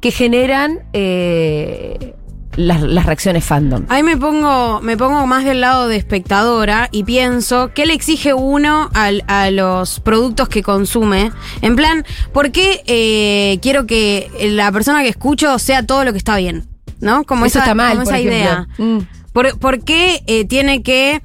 que 0.00 0.10
generan 0.10 0.80
eh, 0.92 2.14
las, 2.56 2.80
las 2.82 3.06
reacciones 3.06 3.44
fandom. 3.44 3.84
Ahí 3.88 4.02
me 4.02 4.16
pongo, 4.16 4.80
me 4.80 4.96
pongo 4.96 5.26
más 5.26 5.44
del 5.44 5.60
lado 5.60 5.88
de 5.88 5.96
espectadora 5.96 6.88
y 6.90 7.04
pienso, 7.04 7.70
¿qué 7.74 7.86
le 7.86 7.94
exige 7.94 8.34
uno 8.34 8.90
al- 8.94 9.24
a 9.28 9.50
los 9.50 10.00
productos 10.00 10.48
que 10.48 10.62
consume? 10.62 11.30
En 11.62 11.76
plan, 11.76 12.04
¿por 12.32 12.50
qué 12.50 12.82
eh, 12.86 13.58
quiero 13.62 13.86
que 13.86 14.30
la 14.52 14.72
persona 14.72 15.02
que 15.02 15.08
escucho 15.10 15.58
sea 15.58 15.84
todo 15.86 16.04
lo 16.04 16.12
que 16.12 16.18
está 16.18 16.36
bien? 16.36 16.66
¿No? 17.00 17.24
Como 17.24 17.44
Eso 17.46 17.58
esa, 17.58 17.66
está 17.66 17.74
mal, 17.74 17.92
como 17.92 18.04
por 18.04 18.14
esa 18.14 18.20
idea. 18.20 18.68
Mm. 18.78 18.98
¿Por, 19.32 19.58
por 19.58 19.84
qué 19.84 20.22
eh, 20.26 20.46
tiene 20.46 20.82
que.? 20.82 21.20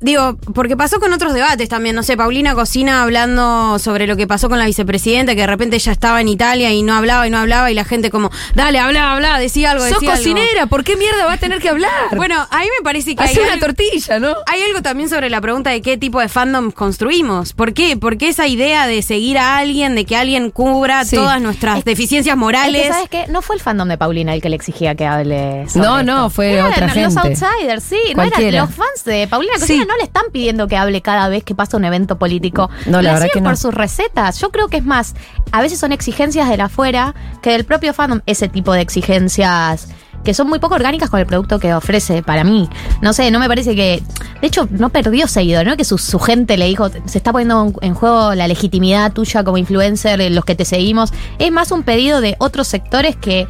Digo, 0.00 0.36
porque 0.54 0.76
pasó 0.76 0.98
con 0.98 1.12
otros 1.12 1.34
debates 1.34 1.68
también. 1.68 1.94
No 1.94 2.02
sé, 2.02 2.16
Paulina 2.16 2.54
Cocina 2.54 3.02
hablando 3.02 3.78
sobre 3.78 4.06
lo 4.06 4.16
que 4.16 4.26
pasó 4.26 4.48
con 4.48 4.58
la 4.58 4.64
vicepresidenta, 4.66 5.34
que 5.34 5.42
de 5.42 5.46
repente 5.46 5.76
ella 5.76 5.92
estaba 5.92 6.20
en 6.20 6.28
Italia 6.28 6.72
y 6.72 6.82
no 6.82 6.94
hablaba 6.94 7.26
y 7.26 7.30
no 7.30 7.38
hablaba, 7.38 7.70
y 7.70 7.74
la 7.74 7.84
gente 7.84 8.10
como, 8.10 8.30
dale, 8.54 8.78
habla, 8.78 9.12
habla, 9.12 9.38
decía 9.38 9.72
algo, 9.72 9.84
Sos 9.84 9.94
decía 10.00 10.12
algo". 10.12 10.22
cocinera, 10.22 10.66
¿por 10.66 10.84
qué 10.84 10.96
mierda 10.96 11.26
va 11.26 11.34
a 11.34 11.36
tener 11.36 11.60
que 11.60 11.68
hablar? 11.68 11.90
Bueno, 12.16 12.46
a 12.50 12.58
mí 12.60 12.64
me 12.78 12.82
parece 12.82 13.14
que 13.14 13.22
hay 13.22 13.30
Hace 13.30 13.40
una 13.42 13.52
algo, 13.54 13.66
tortilla, 13.66 14.18
¿no? 14.18 14.34
hay 14.46 14.62
algo 14.62 14.80
también 14.82 15.08
sobre 15.10 15.28
la 15.28 15.40
pregunta 15.40 15.70
de 15.70 15.82
qué 15.82 15.98
tipo 15.98 16.18
de 16.20 16.28
fandom 16.28 16.70
construimos. 16.70 17.52
¿Por 17.52 17.74
qué? 17.74 17.96
Porque 17.98 18.28
esa 18.28 18.46
idea 18.46 18.86
de 18.86 19.02
seguir 19.02 19.36
a 19.38 19.58
alguien, 19.58 19.94
de 19.94 20.06
que 20.06 20.16
alguien 20.16 20.50
cubra 20.50 21.04
Sí. 21.04 21.16
todas 21.16 21.40
nuestras 21.42 21.78
Es- 21.80 21.84
deficiencias 21.84 22.34
Es 22.34 22.38
morales. 22.38 22.82
que, 22.86 22.92
¿sabes 22.92 23.08
qué? 23.10 23.26
No 23.28 23.42
fue 23.42 23.56
el 23.56 23.62
fandom 23.62 23.88
de 23.88 23.98
Paulina 23.98 24.34
el 24.34 24.40
que 24.40 24.48
le 24.48 24.56
exigía 24.56 24.94
que 24.94 25.06
hable 25.06 25.68
sobre 25.68 25.86
No, 25.86 25.98
esto. 26.00 26.12
no, 26.12 26.30
fue 26.30 26.52
Eran 26.54 26.72
otra 26.72 26.86
los 26.86 26.94
gente. 26.94 27.20
outsiders, 27.20 27.82
sí. 27.84 27.98
No 28.10 28.14
Cualquiera. 28.14 28.48
eran 28.48 28.66
los 28.66 28.74
fans 28.74 29.04
de 29.04 29.28
Paulina 29.28 29.52
Cocina 29.58 29.82
Sí. 29.84 29.89
No 29.90 29.96
le 29.96 30.04
están 30.04 30.24
pidiendo 30.32 30.68
que 30.68 30.76
hable 30.76 31.02
cada 31.02 31.28
vez 31.28 31.42
que 31.44 31.54
pasa 31.54 31.76
un 31.76 31.84
evento 31.84 32.18
político. 32.18 32.70
No, 32.86 33.02
la 33.02 33.12
verdad 33.14 33.26
siguen 33.26 33.32
que 33.34 33.40
no. 33.40 33.50
por 33.50 33.56
sus 33.56 33.74
recetas. 33.74 34.38
Yo 34.40 34.50
creo 34.50 34.68
que 34.68 34.76
es 34.78 34.84
más, 34.84 35.14
a 35.52 35.60
veces 35.60 35.78
son 35.78 35.92
exigencias 35.92 36.48
de 36.48 36.56
la 36.56 36.64
afuera 36.66 37.14
que 37.42 37.50
del 37.50 37.64
propio 37.64 37.92
fandom, 37.92 38.20
ese 38.26 38.48
tipo 38.48 38.72
de 38.72 38.80
exigencias 38.82 39.88
que 40.24 40.34
son 40.34 40.48
muy 40.50 40.58
poco 40.58 40.74
orgánicas 40.74 41.08
con 41.08 41.18
el 41.18 41.24
producto 41.24 41.58
que 41.58 41.72
ofrece 41.72 42.22
para 42.22 42.44
mí. 42.44 42.68
No 43.00 43.14
sé, 43.14 43.30
no 43.30 43.38
me 43.38 43.48
parece 43.48 43.74
que... 43.74 44.02
De 44.42 44.46
hecho, 44.46 44.68
no 44.70 44.90
perdió 44.90 45.26
seguidor, 45.26 45.64
¿no? 45.66 45.78
Que 45.78 45.84
su, 45.84 45.96
su 45.96 46.18
gente 46.18 46.58
le 46.58 46.66
dijo, 46.66 46.90
se 47.06 47.16
está 47.16 47.32
poniendo 47.32 47.64
en- 47.64 47.74
en 47.88 47.94
juego 47.94 48.34
la 48.34 48.46
legitimidad 48.46 49.12
tuya 49.14 49.42
como 49.44 49.56
influencer, 49.56 50.20
eh, 50.20 50.28
los 50.28 50.44
que 50.44 50.54
te 50.54 50.66
seguimos. 50.66 51.10
Es 51.38 51.50
más 51.50 51.72
un 51.72 51.84
pedido 51.84 52.20
de 52.20 52.36
otros 52.38 52.68
sectores 52.68 53.16
que 53.16 53.48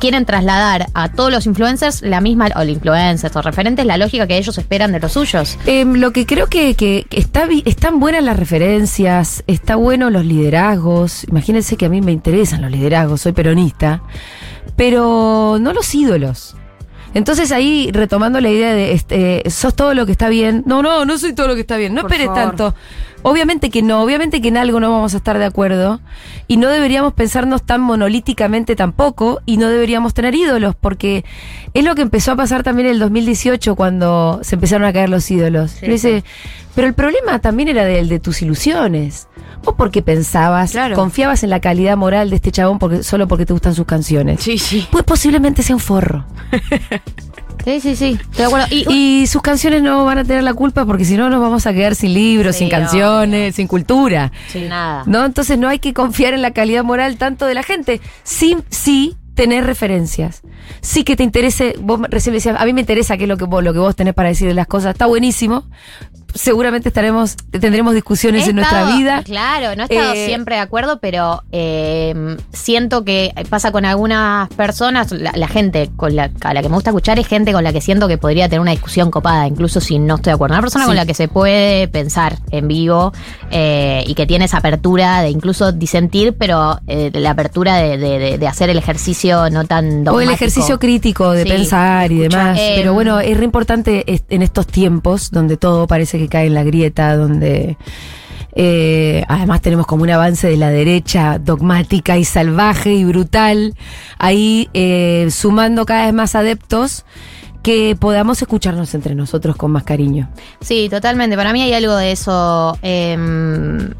quieren 0.00 0.24
trasladar 0.26 0.86
a 0.94 1.10
todos 1.10 1.30
los 1.32 1.46
influencers 1.46 2.02
la 2.02 2.20
misma, 2.20 2.48
o 2.56 2.62
influencers 2.64 3.34
o 3.36 3.42
referentes, 3.42 3.84
la 3.86 3.96
lógica 3.96 4.26
que 4.26 4.36
ellos 4.38 4.56
esperan 4.58 4.92
de 4.92 5.00
los 5.00 5.12
suyos. 5.12 5.58
Em, 5.66 5.94
lo 5.94 6.12
que 6.12 6.26
creo 6.26 6.46
que, 6.48 6.74
que- 6.74 7.06
está 7.10 7.48
están 7.64 7.98
buenas 8.00 8.22
las 8.24 8.36
referencias, 8.38 9.42
está 9.46 9.76
bueno 9.76 10.10
los 10.10 10.24
liderazgos. 10.24 11.24
Imagínense 11.24 11.76
que 11.76 11.86
a 11.86 11.88
mí 11.88 12.00
me 12.00 12.12
interesan 12.12 12.62
los 12.62 12.70
liderazgos, 12.70 13.22
soy 13.22 13.32
peronista, 13.32 14.02
pero 14.76 15.58
no 15.60 15.72
los 15.72 15.94
ídolos. 15.94 16.56
Entonces 17.16 17.50
ahí 17.50 17.88
retomando 17.94 18.42
la 18.42 18.50
idea 18.50 18.74
de 18.74 18.92
este, 18.92 19.42
sos 19.48 19.74
todo 19.74 19.94
lo 19.94 20.04
que 20.04 20.12
está 20.12 20.28
bien. 20.28 20.62
No, 20.66 20.82
no, 20.82 21.06
no 21.06 21.16
soy 21.16 21.32
todo 21.32 21.48
lo 21.48 21.54
que 21.54 21.62
está 21.62 21.78
bien. 21.78 21.94
No 21.94 22.02
Por 22.02 22.12
esperes 22.12 22.26
favor. 22.26 22.42
tanto. 22.42 22.74
Obviamente 23.22 23.70
que 23.70 23.80
no, 23.80 24.02
obviamente 24.02 24.42
que 24.42 24.48
en 24.48 24.58
algo 24.58 24.80
no 24.80 24.90
vamos 24.90 25.14
a 25.14 25.16
estar 25.16 25.38
de 25.38 25.46
acuerdo 25.46 25.98
y 26.46 26.58
no 26.58 26.68
deberíamos 26.68 27.14
pensarnos 27.14 27.62
tan 27.62 27.80
monolíticamente 27.80 28.76
tampoco 28.76 29.40
y 29.46 29.56
no 29.56 29.70
deberíamos 29.70 30.12
tener 30.12 30.34
ídolos 30.34 30.74
porque 30.74 31.24
es 31.72 31.84
lo 31.84 31.94
que 31.94 32.02
empezó 32.02 32.32
a 32.32 32.36
pasar 32.36 32.62
también 32.62 32.88
en 32.88 32.92
el 32.92 32.98
2018 32.98 33.76
cuando 33.76 34.40
se 34.42 34.56
empezaron 34.56 34.86
a 34.86 34.92
caer 34.92 35.08
los 35.08 35.30
ídolos. 35.30 35.70
Sí, 35.70 36.22
pero 36.74 36.86
el 36.86 36.92
problema 36.92 37.38
también 37.38 37.70
era 37.70 37.86
del 37.86 38.10
de 38.10 38.20
tus 38.20 38.42
ilusiones. 38.42 39.26
Vos 39.64 39.74
porque 39.76 40.02
pensabas, 40.02 40.72
Claro. 40.72 40.94
confiabas 40.94 41.42
en 41.42 41.50
la 41.50 41.60
calidad 41.60 41.96
moral 41.96 42.30
de 42.30 42.36
este 42.36 42.52
chabón 42.52 42.78
porque, 42.78 43.02
solo 43.02 43.26
porque 43.28 43.46
te 43.46 43.52
gustan 43.52 43.74
sus 43.74 43.86
canciones. 43.86 44.40
Sí, 44.42 44.58
sí. 44.58 44.86
Pues 44.90 45.04
posiblemente 45.04 45.62
sea 45.62 45.76
un 45.76 45.80
forro. 45.80 46.24
Sí, 47.64 47.80
sí, 47.80 47.96
sí. 47.96 48.16
Estoy 48.20 48.36
de 48.36 48.44
acuerdo. 48.44 48.66
Y, 48.70 48.86
Y 49.22 49.26
sus 49.26 49.42
canciones 49.42 49.82
no 49.82 50.04
van 50.04 50.18
a 50.18 50.24
tener 50.24 50.44
la 50.44 50.54
culpa 50.54 50.84
porque 50.86 51.04
si 51.04 51.16
no 51.16 51.28
nos 51.30 51.40
vamos 51.40 51.66
a 51.66 51.72
quedar 51.72 51.96
sin 51.96 52.14
libros, 52.14 52.54
Sí, 52.54 52.60
sin 52.60 52.68
canciones, 52.68 53.56
sin 53.56 53.66
cultura. 53.66 54.30
sin 54.46 54.68
nada. 54.68 55.02
¿No? 55.06 55.24
Entonces 55.24 55.58
no 55.58 55.66
hay 55.68 55.80
que 55.80 55.92
confiar 55.92 56.32
en 56.32 56.42
la 56.42 56.52
calidad 56.52 56.84
moral 56.84 57.16
tanto 57.16 57.44
de 57.44 57.54
la 57.54 57.64
gente. 57.64 58.00
Sí, 58.22 58.56
sí 58.70 59.16
tener 59.34 59.64
referencias. 59.66 60.42
Sí 60.80 61.02
que 61.02 61.16
te 61.16 61.24
interese, 61.24 61.74
vos 61.80 62.00
recién 62.08 62.34
decías, 62.34 62.56
a 62.56 62.64
mí 62.66 62.72
me 62.72 62.82
interesa 62.82 63.16
qué 63.16 63.24
es 63.24 63.28
lo 63.28 63.36
que 63.36 63.46
vos, 63.46 63.64
lo 63.64 63.72
que 63.72 63.80
vos 63.80 63.96
tenés 63.96 64.14
para 64.14 64.28
decir 64.28 64.46
de 64.46 64.54
las 64.54 64.68
cosas. 64.68 64.92
Está 64.92 65.06
buenísimo. 65.06 65.64
Seguramente 66.36 66.88
estaremos, 66.88 67.36
tendremos 67.50 67.94
discusiones 67.94 68.46
He 68.46 68.50
en 68.50 68.56
nuestra 68.56 68.84
vida. 68.96 69.22
Claro, 69.24 69.74
no 69.76 69.82
he 69.82 69.86
estado 69.94 70.12
Eh, 70.14 70.26
siempre 70.26 70.56
de 70.56 70.60
acuerdo, 70.62 70.98
pero 71.00 71.42
eh, 71.52 72.36
siento 72.52 73.04
que 73.04 73.32
pasa 73.50 73.72
con 73.72 73.84
algunas 73.84 74.48
personas, 74.50 75.10
la, 75.12 75.32
la 75.34 75.48
gente 75.48 75.90
con 75.96 76.14
la, 76.14 76.30
a 76.42 76.54
la 76.54 76.62
que 76.62 76.68
me 76.68 76.74
gusta 76.74 76.90
escuchar 76.90 77.18
es 77.18 77.26
gente 77.26 77.52
con 77.52 77.64
la 77.64 77.72
que 77.72 77.80
siento 77.80 78.08
que 78.08 78.18
podría 78.18 78.48
tener 78.48 78.60
una 78.60 78.70
discusión 78.72 79.10
copada, 79.10 79.46
incluso 79.46 79.80
si 79.80 79.98
no 79.98 80.16
estoy 80.16 80.30
de 80.30 80.34
acuerdo. 80.34 80.54
Una 80.54 80.62
persona 80.62 80.84
Sí. 80.84 80.88
con 80.88 80.96
la 80.96 81.06
que 81.06 81.14
se 81.14 81.28
puede 81.28 81.88
pensar 81.88 82.38
en 82.50 82.68
vivo 82.68 83.12
eh, 83.50 84.04
y 84.06 84.14
que 84.14 84.26
tiene 84.26 84.44
esa 84.44 84.58
apertura 84.58 85.22
de 85.22 85.30
incluso 85.30 85.72
disentir, 85.72 86.34
pero 86.38 86.78
eh, 86.86 87.10
la 87.14 87.30
apertura 87.30 87.76
de, 87.76 87.96
de- 87.98 88.18
de- 88.18 88.38
de 88.38 88.46
hacer 88.48 88.70
el 88.70 88.78
ejercicio 88.78 89.48
no 89.50 89.64
tan 89.64 89.84
O 89.86 89.88
el 89.88 90.04
dogmático. 90.04 90.32
ejercicio 90.34 90.78
crítico 90.78 91.32
de 91.32 91.44
Sí, 91.44 91.48
pensar 91.48 92.12
y 92.12 92.22
escuchar. 92.22 92.54
demás. 92.56 92.60
Pero 92.76 92.94
bueno, 92.94 93.20
es 93.20 93.36
re 93.36 93.44
importante 93.44 94.04
en 94.28 94.42
estos 94.42 94.66
tiempos 94.66 95.30
donde 95.30 95.56
todo 95.56 95.86
parece 95.86 96.18
que 96.18 96.25
cae 96.28 96.46
en 96.46 96.54
la 96.54 96.64
grieta, 96.64 97.16
donde 97.16 97.76
eh, 98.54 99.24
además 99.28 99.60
tenemos 99.60 99.86
como 99.86 100.02
un 100.02 100.10
avance 100.10 100.48
de 100.48 100.56
la 100.56 100.70
derecha 100.70 101.38
dogmática 101.38 102.16
y 102.16 102.24
salvaje 102.24 102.92
y 102.94 103.04
brutal, 103.04 103.74
ahí 104.18 104.68
eh, 104.72 105.28
sumando 105.30 105.84
cada 105.84 106.06
vez 106.06 106.14
más 106.14 106.34
adeptos 106.34 107.04
que 107.62 107.96
podamos 107.98 108.40
escucharnos 108.40 108.94
entre 108.94 109.14
nosotros 109.14 109.56
con 109.56 109.72
más 109.72 109.82
cariño. 109.82 110.30
Sí, 110.60 110.88
totalmente. 110.88 111.36
Para 111.36 111.52
mí 111.52 111.60
hay 111.62 111.72
algo 111.72 111.96
de 111.96 112.12
eso. 112.12 112.78
em, 112.80 113.90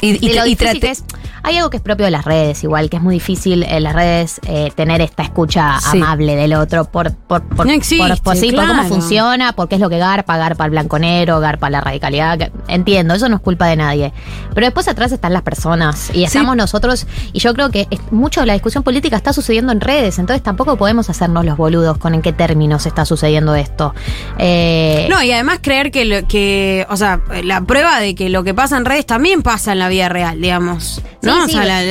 Y, 0.00 0.32
lo 0.34 0.46
y 0.46 0.54
trate- 0.56 0.90
es. 0.90 1.04
Hay 1.42 1.56
algo 1.56 1.70
que 1.70 1.76
es 1.78 1.82
propio 1.82 2.04
de 2.04 2.10
las 2.10 2.24
redes, 2.24 2.62
igual, 2.64 2.90
que 2.90 2.96
es 2.98 3.02
muy 3.02 3.14
difícil 3.14 3.62
en 3.62 3.82
las 3.84 3.94
redes 3.94 4.40
eh, 4.46 4.70
tener 4.74 5.00
esta 5.00 5.22
escucha 5.22 5.78
Sí. 5.80 5.98
amable 5.98 6.34
del 6.36 6.52
otro 6.54 6.84
por, 6.84 7.14
por, 7.14 7.42
por, 7.42 7.64
No 7.64 7.72
existe, 7.72 8.06
por- 8.06 8.20
por- 8.22 8.36
sí, 8.36 8.50
por 8.50 8.60
cómo 8.60 8.72
claro. 8.74 8.88
funciona, 8.88 9.52
por 9.52 9.68
qué 9.68 9.76
es 9.76 9.80
lo 9.80 9.88
que 9.88 9.98
garpa, 9.98 10.36
garpa 10.36 10.64
el 10.64 10.72
blanconero, 10.72 11.40
garpa 11.40 11.70
la 11.70 11.80
radicalidad. 11.80 12.38
que- 12.38 12.52
entiendo, 12.68 13.14
eso 13.14 13.28
no 13.28 13.36
es 13.36 13.42
culpa 13.42 13.66
de 13.66 13.76
nadie. 13.76 14.12
Pero 14.54 14.66
después 14.66 14.88
atrás 14.88 15.12
están 15.12 15.32
las 15.32 15.42
personas 15.42 16.10
y 16.14 16.24
estamos 16.24 16.56
nosotros, 16.56 17.06
y 17.32 17.38
yo 17.38 17.54
creo 17.54 17.70
que 17.70 17.86
es- 17.90 18.00
mucho 18.10 18.40
de 18.40 18.46
la 18.46 18.52
discusión 18.54 18.82
política 18.82 19.16
está 19.16 19.32
sucediendo 19.32 19.72
en 19.72 19.80
redes, 19.80 20.18
entonces 20.18 20.42
tampoco 20.42 20.76
podemos 20.76 21.08
hacernos 21.08 21.44
los 21.44 21.56
boludos 21.56 21.98
con 21.98 22.14
en 22.14 22.20
qué 22.22 22.32
términos 22.32 22.84
está 22.86 23.04
sucediendo 23.04 23.54
esto. 23.54 23.94
Eh, 24.38 25.06
No, 25.08 25.22
y 25.22 25.32
además 25.32 25.60
creer 25.62 25.90
que, 25.90 26.04
lo, 26.04 26.26
que, 26.26 26.86
o 26.90 26.96
sea, 26.96 27.20
la 27.42 27.60
prueba 27.62 28.00
de 28.00 28.14
que 28.14 28.28
lo 28.28 28.42
que 28.44 28.54
pasa 28.54 28.76
en 28.76 28.84
redes 28.84 29.06
también 29.06 29.42
pasa 29.42 29.72
en 29.72 29.78
la 29.78 29.87
vida 29.88 30.08
real, 30.08 30.40
digamos. 30.40 31.02
¿no? 31.22 31.46
Sí, 31.46 31.52
sí. 31.52 31.58
o 31.58 31.62
sea, 31.62 31.64
la- 31.64 31.82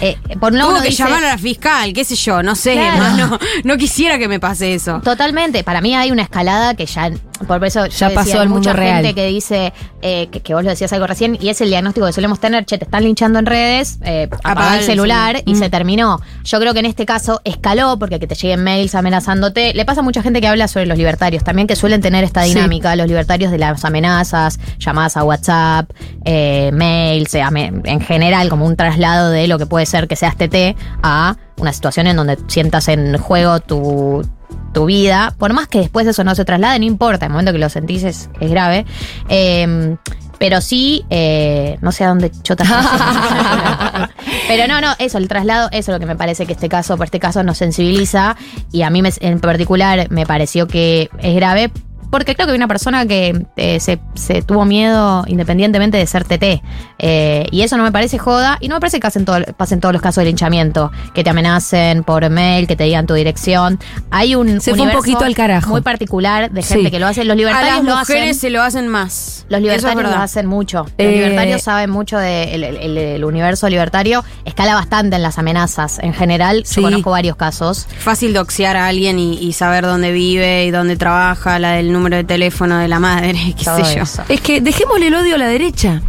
Eh, 0.00 0.16
por 0.38 0.52
un 0.52 0.58
lado 0.58 0.70
tuvo 0.72 0.82
que 0.82 0.88
dice- 0.90 1.02
llamar 1.02 1.24
a 1.24 1.28
la 1.28 1.38
fiscal, 1.38 1.92
qué 1.92 2.04
sé 2.04 2.14
yo, 2.16 2.42
no 2.42 2.54
sé, 2.54 2.74
Claro. 2.74 2.98
más 2.98 3.16
no, 3.30 3.38
no 3.64 3.76
quisiera 3.78 4.18
que 4.18 4.28
me 4.28 4.38
pase 4.38 4.74
eso. 4.74 5.00
Totalmente, 5.02 5.64
para 5.64 5.80
mí 5.80 5.96
hay 5.96 6.10
una 6.10 6.22
escalada 6.22 6.74
que 6.74 6.86
ya, 6.86 7.10
por 7.46 7.64
eso 7.64 7.86
yo 7.86 7.92
Ya 8.08 8.10
pasó 8.10 8.26
decía, 8.26 8.40
hay 8.42 8.48
mundo 8.48 8.60
mucha 8.60 8.72
real. 8.72 8.96
gente 9.04 9.14
que 9.14 9.26
dice, 9.26 9.72
eh, 10.02 10.28
que, 10.30 10.40
que 10.40 10.54
vos 10.54 10.62
lo 10.64 10.70
decías 10.70 10.92
algo 10.92 11.06
recién, 11.06 11.36
y 11.40 11.48
es 11.48 11.60
el 11.60 11.68
diagnóstico 11.68 12.06
que 12.06 12.12
solemos 12.12 12.40
tener, 12.40 12.64
che, 12.64 12.78
te 12.78 12.84
están 12.84 13.02
linchando 13.04 13.38
en 13.38 13.46
redes, 13.46 13.98
eh, 14.04 14.28
apaga 14.32 14.52
Apaga 14.52 14.74
el 14.74 14.80
el 14.80 14.86
celular 14.86 15.42
y 15.44 15.54
Mm. 15.54 15.56
se 15.58 15.70
terminó. 15.70 16.20
Yo 16.44 16.60
creo 16.60 16.72
que 16.72 16.80
en 16.80 16.86
este 16.86 17.06
caso 17.06 17.40
escaló, 17.44 17.98
porque 17.98 18.18
que 18.20 18.26
te 18.26 18.34
lleguen 18.34 18.62
mails 18.64 18.94
amenazándote, 18.94 19.74
le 19.74 19.84
pasa 19.84 20.00
a 20.00 20.04
mucha 20.04 20.22
gente 20.22 20.40
que 20.40 20.48
habla 20.48 20.68
sobre 20.68 20.86
los 20.86 20.98
libertarios, 20.98 21.44
también 21.44 21.66
que 21.66 21.76
suelen 21.76 22.00
tener 22.00 22.24
esta 22.24 22.44
Sí. 22.44 22.54
dinámica, 22.54 22.94
los 22.96 23.06
libertarios 23.08 23.50
de 23.50 23.58
las 23.58 23.84
amenazas, 23.84 24.58
llamadas 24.78 25.16
a 25.16 25.24
WhatsApp, 25.24 25.90
eh, 26.24 26.70
mails, 26.72 27.34
eh, 27.34 27.42
en 27.84 28.00
general 28.00 28.48
como 28.48 28.66
un 28.66 28.76
traslado 28.76 29.30
de 29.30 29.46
lo 29.48 29.58
que 29.58 29.66
puede 29.66 29.86
ser 29.86 30.08
que 30.08 30.16
seas 30.16 30.36
TT 30.36 30.76
a 31.02 31.36
una 31.58 31.72
situación 31.72 32.06
en 32.06 32.16
donde 32.16 32.38
sientas 32.48 32.88
en 32.88 33.16
juego 33.18 33.60
tu, 33.60 34.26
tu 34.72 34.84
vida, 34.86 35.34
por 35.38 35.52
más 35.52 35.68
que 35.68 35.78
después 35.80 36.06
eso 36.06 36.22
no 36.24 36.34
se 36.34 36.44
traslade, 36.44 36.78
no 36.78 36.84
importa, 36.84 37.26
el 37.26 37.32
momento 37.32 37.52
que 37.52 37.58
lo 37.58 37.68
sentís 37.68 38.02
es, 38.04 38.28
es 38.40 38.50
grave. 38.50 38.84
Eh, 39.28 39.96
pero 40.38 40.60
sí, 40.60 41.04
eh, 41.08 41.78
no 41.80 41.92
sé 41.92 42.04
a 42.04 42.08
dónde 42.08 42.30
chotas. 42.42 42.68
pero 44.48 44.68
no, 44.68 44.80
no, 44.80 44.88
eso, 44.98 45.18
el 45.18 45.28
traslado, 45.28 45.68
eso 45.72 45.92
es 45.92 45.94
lo 45.96 46.00
que 46.00 46.06
me 46.06 46.16
parece 46.16 46.46
que 46.46 46.52
este 46.52 46.68
caso, 46.68 46.96
por 46.96 47.06
este 47.06 47.20
caso, 47.20 47.42
nos 47.42 47.58
sensibiliza 47.58 48.36
y 48.70 48.82
a 48.82 48.90
mí 48.90 49.00
me- 49.02 49.12
en 49.20 49.40
particular 49.40 50.08
me 50.10 50.26
pareció 50.26 50.66
que 50.66 51.08
es 51.20 51.34
grave. 51.34 51.70
Porque 52.10 52.34
creo 52.34 52.46
que 52.46 52.52
hay 52.52 52.56
una 52.56 52.68
persona 52.68 53.06
que 53.06 53.44
eh, 53.56 53.80
se, 53.80 53.98
se 54.14 54.42
tuvo 54.42 54.64
miedo 54.64 55.24
independientemente 55.26 55.98
de 55.98 56.06
ser 56.06 56.24
TT. 56.24 56.62
Eh, 56.98 57.46
y 57.50 57.62
eso 57.62 57.76
no 57.76 57.82
me 57.82 57.92
parece 57.92 58.18
joda. 58.18 58.58
Y 58.60 58.68
no 58.68 58.76
me 58.76 58.80
parece 58.80 59.00
que 59.00 59.06
hacen 59.06 59.24
todo- 59.24 59.44
pasen 59.56 59.80
todos 59.80 59.92
los 59.92 60.02
casos 60.02 60.22
de 60.22 60.26
linchamiento. 60.26 60.90
Que 61.14 61.24
te 61.24 61.30
amenacen 61.30 62.04
por 62.04 62.28
mail, 62.30 62.66
que 62.66 62.76
te 62.76 62.84
digan 62.84 63.06
tu 63.06 63.14
dirección. 63.14 63.78
Hay 64.10 64.34
un. 64.34 64.60
Se 64.60 64.74
fue 64.74 64.86
un 64.86 64.92
poquito 64.92 65.24
al 65.24 65.34
carajo. 65.34 65.70
Muy 65.70 65.80
particular 65.82 66.50
de 66.50 66.62
gente 66.62 66.84
Sí. 66.86 66.90
que 66.90 66.98
lo 66.98 67.06
hace. 67.06 67.24
Los 67.24 67.32
A 67.34 67.36
libertarios 67.36 67.76
las 67.76 67.84
lo 67.84 67.96
mujeres 67.98 68.22
hacen. 68.30 68.34
se 68.34 68.50
lo 68.50 68.62
hacen 68.62 68.88
más. 68.88 69.44
Los 69.48 69.58
es 69.58 69.62
libertarios 69.62 70.10
lo 70.10 70.16
hacen 70.22 70.46
mucho. 70.46 70.78
Los 70.84 70.92
Eh, 70.98 71.10
libertarios 71.12 71.62
saben 71.62 71.90
mucho 71.90 72.18
del 72.18 72.64
el, 72.64 72.76
el- 72.76 72.98
el 72.98 73.24
universo 73.24 73.68
libertario. 73.68 74.24
Escala 74.44 74.74
bastante 74.74 75.16
en 75.16 75.22
las 75.22 75.38
amenazas. 75.38 75.98
En 76.00 76.12
general, 76.14 76.62
Sí. 76.64 76.76
yo 76.76 76.82
conozco 76.82 77.10
varios 77.10 77.36
casos. 77.36 77.86
Fácil 77.98 78.32
doxear 78.32 78.76
a 78.76 78.86
alguien 78.88 79.18
y, 79.18 79.34
y 79.38 79.52
saber 79.52 79.84
dónde 79.84 80.12
vive 80.12 80.64
y 80.66 80.70
dónde 80.70 80.96
trabaja, 80.96 81.58
la 81.58 81.72
del 81.72 81.92
número 81.96 82.16
de 82.16 82.24
teléfono 82.24 82.78
de 82.78 82.88
la 82.88 83.00
madre, 83.00 83.54
qué 83.58 83.64
Todo 83.64 83.84
sé 83.84 83.96
yo. 83.96 84.02
eso. 84.02 84.22
Es 84.28 84.40
que 84.40 84.60
dejémosle 84.60 85.08
el 85.08 85.14
odio 85.14 85.34
a 85.34 85.38
la 85.38 85.48
derecha. 85.48 86.02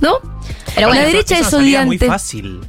¿No? 0.00 0.14
Pero 0.74 0.92
la 0.94 1.00
derecha 1.04 1.34
eso 1.34 1.46
es 1.46 1.52
no 1.52 1.58
salía 1.58 1.80
muy 1.84 1.96
odiante. 1.96 2.06
fácil. 2.06 2.60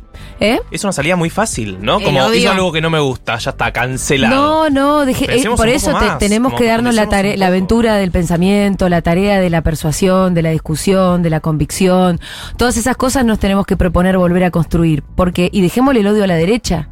¿Eh? 0.43 0.59
Es 0.71 0.83
una 0.83 0.91
salida 0.91 1.15
muy 1.15 1.29
fácil, 1.29 1.77
¿no? 1.81 1.99
El 1.99 2.03
Como 2.03 2.25
odio. 2.25 2.33
hizo 2.39 2.51
algo 2.51 2.71
que 2.71 2.81
no 2.81 2.89
me 2.89 2.99
gusta, 2.99 3.37
ya 3.37 3.51
está 3.51 3.71
cancelado. 3.71 4.69
No, 4.69 4.69
no, 4.71 5.05
deje- 5.05 5.27
eh, 5.29 5.47
por 5.55 5.67
eso 5.69 5.89
te- 5.89 5.93
más, 6.05 6.17
tenemos 6.17 6.55
que 6.55 6.65
darnos 6.65 6.95
la, 6.95 7.07
tarea, 7.07 7.37
la 7.37 7.45
aventura 7.47 7.97
del 7.97 8.09
pensamiento, 8.09 8.89
la 8.89 9.03
tarea 9.03 9.39
de 9.39 9.51
la 9.51 9.61
persuasión, 9.61 10.33
de 10.33 10.41
la 10.41 10.49
discusión, 10.49 11.21
de 11.21 11.29
la 11.29 11.41
convicción. 11.41 12.19
Todas 12.57 12.75
esas 12.77 12.97
cosas 12.97 13.23
nos 13.23 13.37
tenemos 13.37 13.67
que 13.67 13.77
proponer 13.77 14.17
volver 14.17 14.43
a 14.45 14.49
construir. 14.49 15.03
Porque, 15.15 15.47
y 15.53 15.61
dejémosle 15.61 15.99
el 15.99 16.07
odio 16.07 16.23
a 16.23 16.27
la 16.27 16.35
derecha. 16.35 16.87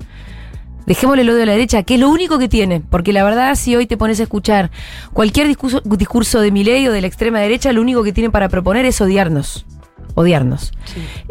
Dejémosle 0.90 1.22
el 1.22 1.30
odio 1.30 1.44
a 1.44 1.46
la 1.46 1.52
derecha, 1.52 1.84
que 1.84 1.94
es 1.94 2.00
lo 2.00 2.10
único 2.10 2.40
que 2.40 2.50
tiene. 2.50 2.82
Porque 2.82 3.14
la 3.14 3.24
verdad, 3.24 3.54
si 3.54 3.76
hoy 3.76 3.86
te 3.86 3.96
pones 3.96 4.20
a 4.20 4.24
escuchar 4.24 4.72
cualquier 5.14 5.48
discurso, 5.48 5.82
discurso 5.86 6.42
de 6.42 6.50
Milei 6.52 6.88
o 6.88 6.92
de 6.92 7.00
la 7.00 7.06
extrema 7.06 7.40
derecha, 7.40 7.72
lo 7.72 7.82
único 7.82 8.04
que 8.04 8.12
tienen 8.12 8.32
para 8.32 8.50
proponer 8.50 8.86
es 8.86 9.00
odiarnos. 9.00 9.68
Odiarnos. 10.16 10.72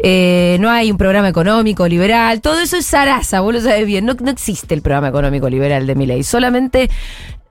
Eh, 0.01 0.55
no 0.61 0.69
hay 0.69 0.89
un 0.89 0.97
programa 0.97 1.27
económico 1.27 1.89
liberal, 1.89 2.39
todo 2.39 2.61
eso 2.61 2.77
es 2.77 2.85
zaraza, 2.85 3.41
vos 3.41 3.53
lo 3.53 3.59
sabes 3.59 3.85
bien. 3.85 4.05
No, 4.05 4.13
no 4.13 4.31
existe 4.31 4.73
el 4.73 4.81
programa 4.81 5.09
económico 5.09 5.49
liberal 5.49 5.85
de 5.85 5.93
Milei, 5.93 6.23
solamente 6.23 6.89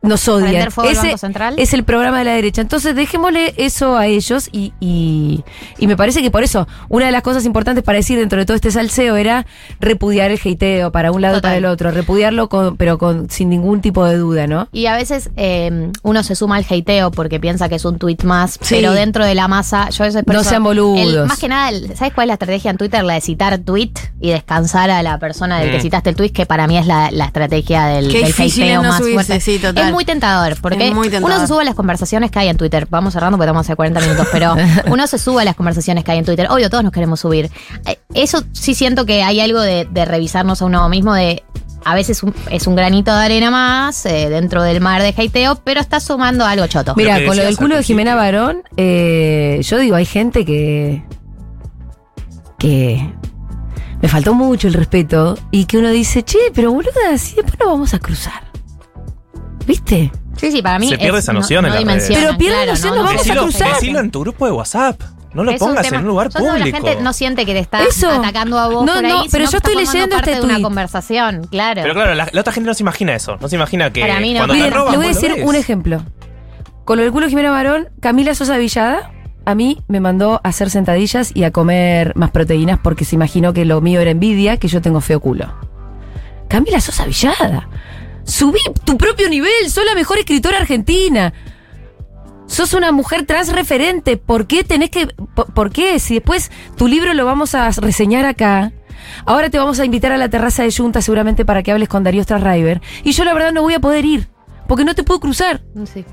nos 0.00 0.28
odian. 0.28 0.70
Fuego 0.70 0.90
Ese 0.90 1.02
Banco 1.08 1.18
Central. 1.18 1.54
es 1.58 1.74
el 1.74 1.82
programa 1.84 2.18
de 2.20 2.24
la 2.24 2.32
derecha. 2.34 2.60
Entonces 2.62 2.94
dejémosle 2.94 3.54
eso 3.56 3.96
a 3.96 4.06
ellos 4.06 4.48
y, 4.52 4.72
y, 4.80 5.42
y 5.78 5.86
me 5.86 5.96
parece 5.96 6.22
que 6.22 6.30
por 6.30 6.44
eso 6.44 6.68
una 6.88 7.06
de 7.06 7.12
las 7.12 7.22
cosas 7.22 7.44
importantes 7.44 7.82
para 7.82 7.96
decir 7.98 8.18
dentro 8.18 8.38
de 8.38 8.46
todo 8.46 8.54
este 8.54 8.70
salseo 8.70 9.16
era 9.16 9.44
repudiar 9.80 10.30
el 10.30 10.40
heiteo 10.42 10.92
para 10.92 11.10
un 11.10 11.20
lado 11.22 11.36
Total. 11.36 11.50
para 11.50 11.56
el 11.58 11.64
otro, 11.64 11.90
repudiarlo 11.90 12.48
con, 12.48 12.76
pero 12.76 12.96
con 12.98 13.28
sin 13.30 13.50
ningún 13.50 13.80
tipo 13.80 14.04
de 14.04 14.16
duda, 14.16 14.46
¿no? 14.46 14.68
Y 14.72 14.86
a 14.86 14.94
veces 14.96 15.30
eh, 15.36 15.90
uno 16.02 16.22
se 16.22 16.34
suma 16.36 16.56
al 16.56 16.66
hateo 16.68 17.10
porque 17.10 17.40
piensa 17.40 17.68
que 17.68 17.74
es 17.74 17.84
un 17.84 17.98
tweet 17.98 18.18
más, 18.24 18.58
Sí. 18.60 18.76
pero 18.76 18.92
dentro 18.92 19.24
de 19.24 19.34
la 19.34 19.48
masa, 19.48 19.88
yo 19.90 20.04
por 20.24 20.34
No 20.34 20.40
eso- 20.42 20.50
sean 20.50 20.62
boludos. 20.62 21.00
el- 21.00 21.26
más 21.26 21.38
que 21.38 21.48
nada, 21.48 21.70
el- 21.70 21.96
¿sabes 21.96 22.14
cuál 22.14 22.26
es 22.26 22.28
la 22.28 22.34
estrategia 22.34 22.70
en 22.70 22.76
Twitter? 22.76 23.02
La 23.04 23.14
de 23.14 23.20
citar 23.20 23.58
tweet 23.58 23.92
y 24.20 24.30
descansar 24.30 24.90
a 24.90 25.02
la 25.02 25.18
persona 25.18 25.58
del 25.58 25.70
que 25.70 25.78
Mm. 25.78 25.82
citaste 25.82 26.10
el 26.10 26.16
tweet, 26.16 26.30
que 26.30 26.46
para 26.46 26.66
mí 26.66 26.78
es 26.78 26.86
la, 26.86 27.10
la 27.10 27.24
estrategia 27.26 27.86
del, 27.86 28.08
Qué 28.10 28.18
del 28.18 28.26
difícil 28.28 28.64
hateo 28.64 28.82
no 28.82 28.88
más 28.90 29.00
fuerte. 29.00 29.40
sí, 29.40 29.58
total. 29.58 29.87
Es 29.87 29.87
muy 29.92 30.04
tentador, 30.04 30.56
porque 30.60 30.88
Es 30.88 30.94
muy 30.94 31.08
tentador. 31.10 31.30
uno 31.36 31.40
se 31.40 31.46
sube 31.46 31.62
a 31.62 31.64
las 31.64 31.74
conversaciones 31.74 32.30
que 32.30 32.38
hay 32.38 32.48
en 32.48 32.56
Twitter. 32.56 32.86
Vamos 32.90 33.12
cerrando 33.14 33.36
porque 33.36 33.46
estamos 33.46 33.66
hace 33.66 33.76
40 33.76 34.00
minutos, 34.00 34.26
pero 34.32 34.54
uno 34.90 35.06
se 35.06 35.18
sube 35.18 35.42
a 35.42 35.44
las 35.44 35.56
conversaciones 35.56 36.04
que 36.04 36.12
hay 36.12 36.18
en 36.18 36.24
Twitter. 36.24 36.46
Obvio, 36.50 36.70
todos 36.70 36.84
nos 36.84 36.92
queremos 36.92 37.20
subir. 37.20 37.50
Eh, 37.86 37.98
Eso 38.14 38.42
sí 38.52 38.74
siento 38.74 39.06
que 39.06 39.22
hay 39.22 39.40
algo 39.40 39.60
de, 39.60 39.86
de 39.90 40.04
revisarnos 40.04 40.62
a 40.62 40.64
uno 40.66 40.88
mismo, 40.88 41.14
de 41.14 41.42
a 41.84 41.94
veces 41.94 42.22
un- 42.22 42.34
es 42.50 42.66
un 42.66 42.74
granito 42.74 43.14
de 43.16 43.24
arena 43.24 43.50
más 43.50 44.04
eh, 44.04 44.28
dentro 44.28 44.62
del 44.62 44.80
mar 44.80 45.00
de 45.00 45.14
hateo, 45.16 45.56
pero 45.64 45.80
está 45.80 46.00
sumando 46.00 46.44
algo 46.44 46.66
choto. 46.66 46.94
Mira, 46.96 47.24
con 47.24 47.36
lo 47.36 47.42
del 47.44 47.56
culo 47.56 47.76
de 47.76 47.82
Jimena. 47.82 48.14
Barón, 48.14 48.62
eh, 48.76 49.60
yo 49.62 49.78
digo, 49.78 49.94
hay 49.96 50.04
gente 50.04 50.44
que. 50.44 51.04
que. 52.58 53.10
me 54.02 54.08
faltó 54.08 54.34
mucho 54.34 54.68
el 54.68 54.74
respeto 54.74 55.38
y 55.50 55.64
que 55.66 55.78
uno 55.78 55.90
dice, 55.90 56.22
che, 56.24 56.38
pero 56.54 56.72
boluda, 56.72 57.16
si 57.16 57.36
después 57.36 57.58
no 57.60 57.66
vamos 57.66 57.94
a 57.94 57.98
cruzar. 58.00 58.47
¿Viste? 59.68 60.10
Sí, 60.36 60.50
sí, 60.50 60.62
para 60.62 60.78
mí. 60.78 60.88
Se 60.88 60.98
pierde 60.98 61.18
es- 61.18 61.24
esa 61.24 61.32
no- 61.32 61.40
noción 61.40 61.62
no 61.62 61.68
en 61.68 61.74
las 61.74 61.78
dimensionan, 61.80 62.22
redes. 62.22 62.26
Pero 62.26 62.38
pierde 62.38 62.56
claro, 62.56 62.70
noción, 62.72 62.90
no, 62.90 62.94
nos 62.96 63.02
no 63.04 63.06
vamos 63.08 63.20
a 63.20 63.24
Decilo, 63.24 63.42
cruzar. 63.42 63.74
decilo 63.74 64.00
en 64.00 64.10
tu 64.10 64.20
grupo 64.20 64.46
de 64.46 64.52
WhatsApp. 64.52 65.00
No 65.34 65.44
lo 65.44 65.50
Es 65.50 65.58
pongas 65.60 65.82
tema- 65.84 65.96
en 65.98 66.02
un 66.04 66.08
lugar 66.08 66.30
Yo 66.30 66.38
público. 66.40 66.78
La 66.78 66.88
gente 66.88 67.02
no 67.02 67.12
siente 67.12 67.44
que 67.44 67.52
te 67.52 67.58
está 67.60 67.84
Eso. 67.84 68.08
atacando 68.10 68.58
a 68.58 68.68
vos 68.68 68.86
No, 68.86 68.94
por 68.94 69.04
ahí, 69.04 69.12
no, 69.12 69.24
pero 69.30 69.44
yo 69.48 69.58
estoy 69.58 69.76
leyendo 69.76 70.08
parte 70.16 70.32
este 70.32 70.40
de 70.46 70.46
una 70.52 70.62
conversación, 70.62 71.46
claro. 71.50 71.82
Pero 71.82 71.92
claro, 71.94 72.14
la, 72.14 72.28
la 72.32 72.40
otra 72.40 72.52
gente 72.52 72.66
no 72.66 72.72
se 72.74 72.82
imagina 72.82 73.14
eso. 73.14 73.36
No 73.38 73.46
se 73.48 73.56
imagina 73.56 73.92
que 73.92 74.00
Para 74.00 74.20
mí 74.20 74.32
no. 74.32 74.38
cuando 74.40 74.54
Miren, 74.54 74.70
te 74.70 74.76
roban, 74.76 74.92
le 74.92 74.96
voy 74.96 75.06
a 75.06 75.08
decir 75.10 75.34
un 75.44 75.54
ejemplo. 75.54 76.02
Con 76.86 76.96
lo 76.96 77.02
del 77.02 77.12
culo 77.12 77.26
de 77.26 77.30
Jimena 77.30 77.50
Barón, 77.50 77.90
Camila 78.00 78.34
Sosa 78.34 78.56
Villada 78.56 79.12
a 79.44 79.54
mí 79.54 79.82
me 79.86 80.00
mandó 80.00 80.40
a 80.42 80.48
hacer 80.48 80.70
sentadillas 80.70 81.30
y 81.34 81.44
a 81.44 81.50
comer 81.52 82.14
más 82.16 82.30
proteínas 82.30 82.78
porque 82.82 83.04
se 83.04 83.14
imaginó 83.14 83.52
que 83.52 83.64
lo 83.66 83.80
mío 83.82 84.00
era 84.00 84.10
envidia, 84.10 84.56
que 84.56 84.68
yo 84.68 84.80
tengo 84.80 85.00
feo 85.02 85.20
culo. 85.20 85.52
Camila 86.48 86.80
Sosa 86.80 87.04
Villada. 87.04 87.68
Subí 88.28 88.60
tu 88.84 88.98
propio 88.98 89.28
nivel, 89.30 89.70
sos 89.70 89.86
la 89.86 89.94
mejor 89.94 90.18
escritora 90.18 90.58
argentina. 90.58 91.32
Sos 92.46 92.74
una 92.74 92.92
mujer 92.92 93.24
trans 93.24 93.50
referente. 93.50 94.18
¿Por 94.18 94.46
qué 94.46 94.64
tenés 94.64 94.90
que.? 94.90 95.06
Por, 95.54 95.70
qué? 95.70 95.98
Si 95.98 96.14
después 96.14 96.50
tu 96.76 96.88
libro 96.88 97.14
lo 97.14 97.24
vamos 97.24 97.54
a 97.54 97.70
reseñar 97.70 98.26
acá. 98.26 98.72
Ahora 99.24 99.48
te 99.48 99.58
vamos 99.58 99.80
a 99.80 99.86
invitar 99.86 100.12
a 100.12 100.18
la 100.18 100.28
terraza 100.28 100.62
de 100.62 100.70
Junta 100.70 101.00
seguramente 101.00 101.46
para 101.46 101.62
que 101.62 101.72
hables 101.72 101.88
con 101.88 102.04
Darío 102.04 102.22
Strasriver. 102.22 102.82
Y 103.02 103.12
yo 103.12 103.24
la 103.24 103.32
verdad 103.32 103.52
no 103.52 103.62
voy 103.62 103.72
a 103.74 103.80
poder 103.80 104.04
ir. 104.04 104.28
Porque 104.66 104.84
no 104.84 104.94
te 104.94 105.04
puedo 105.04 105.20
cruzar. 105.20 105.62
Sí. 105.92 106.04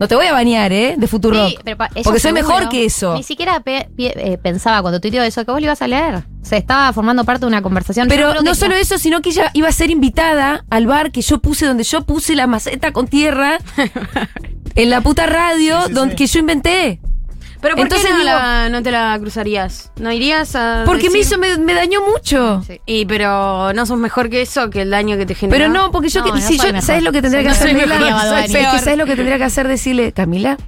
No 0.00 0.08
te 0.08 0.16
voy 0.16 0.26
a 0.26 0.32
bañar, 0.32 0.72
¿eh? 0.72 0.96
De 0.98 1.06
Futuro 1.06 1.48
Sí, 1.48 1.56
pero 1.64 1.76
pa- 1.76 1.86
eso 1.94 2.02
Porque 2.04 2.20
soy 2.20 2.32
seguro. 2.32 2.48
mejor 2.56 2.68
que 2.68 2.84
eso. 2.84 3.14
Ni 3.14 3.22
siquiera 3.22 3.60
pe- 3.60 3.88
eh, 3.96 4.38
pensaba 4.42 4.82
cuando 4.82 5.00
tuiteó 5.00 5.22
eso 5.22 5.44
que 5.44 5.50
vos 5.52 5.60
lo 5.60 5.66
ibas 5.66 5.80
a 5.82 5.86
leer. 5.88 6.24
Se 6.42 6.56
estaba 6.56 6.92
formando 6.92 7.24
parte 7.24 7.42
de 7.42 7.46
una 7.46 7.62
conversación. 7.62 8.08
Pero 8.08 8.42
no 8.42 8.54
solo 8.54 8.74
eso, 8.74 8.98
sino 8.98 9.22
que 9.22 9.30
ella 9.30 9.50
iba 9.54 9.68
a 9.68 9.72
ser 9.72 9.90
invitada 9.90 10.64
al 10.68 10.86
bar 10.86 11.12
que 11.12 11.22
yo 11.22 11.38
puse, 11.38 11.64
donde 11.66 11.84
yo 11.84 12.02
puse 12.04 12.34
la 12.34 12.46
maceta 12.46 12.92
con 12.92 13.06
tierra, 13.06 13.58
en 14.74 14.90
la 14.90 15.00
puta 15.00 15.26
radio, 15.26 15.80
Sí, 15.82 15.88
sí, 15.88 15.92
donde 15.94 16.12
sí. 16.12 16.16
que 16.18 16.26
yo 16.26 16.40
inventé. 16.40 17.00
Pero 17.64 17.76
¿por 17.76 17.82
Entonces 17.84 18.06
qué 18.06 18.12
no, 18.12 18.18
digo- 18.20 18.30
la- 18.30 18.68
no 18.68 18.82
te 18.82 18.90
la 18.90 19.18
cruzarías? 19.18 19.90
¿No 19.96 20.12
irías 20.12 20.54
a 20.54 20.82
Porque 20.84 21.08
me 21.08 21.18
hizo, 21.20 21.38
me, 21.38 21.56
me 21.56 21.72
dañó 21.72 22.00
mucho. 22.06 22.62
Sí. 22.66 22.78
Y 22.84 23.06
pero 23.06 23.72
no 23.72 23.86
sos 23.86 23.98
mejor 23.98 24.28
que 24.28 24.42
eso, 24.42 24.68
que 24.68 24.82
el 24.82 24.90
daño 24.90 25.16
que 25.16 25.24
te 25.24 25.34
genera. 25.34 25.56
Pero 25.58 25.72
no, 25.72 25.90
porque 25.90 26.10
yo, 26.10 26.20
No, 26.20 26.26
que, 26.26 26.32
no 26.40 26.46
si 26.46 26.58
yo 26.58 26.64
mejor. 26.64 26.82
¿sabes 26.82 27.02
lo 27.02 27.10
que 27.10 27.22
tendría 27.22 27.42
que 27.42 27.48
hacer? 27.48 27.70
Es 27.70 27.82
que 27.82 27.88
Peor. 28.52 28.78
¿sabes 28.80 28.98
lo 28.98 29.06
que 29.06 29.16
tendría 29.16 29.38
que 29.38 29.44
hacer? 29.44 29.66
Decirle, 29.66 30.12
Camila, 30.12 30.58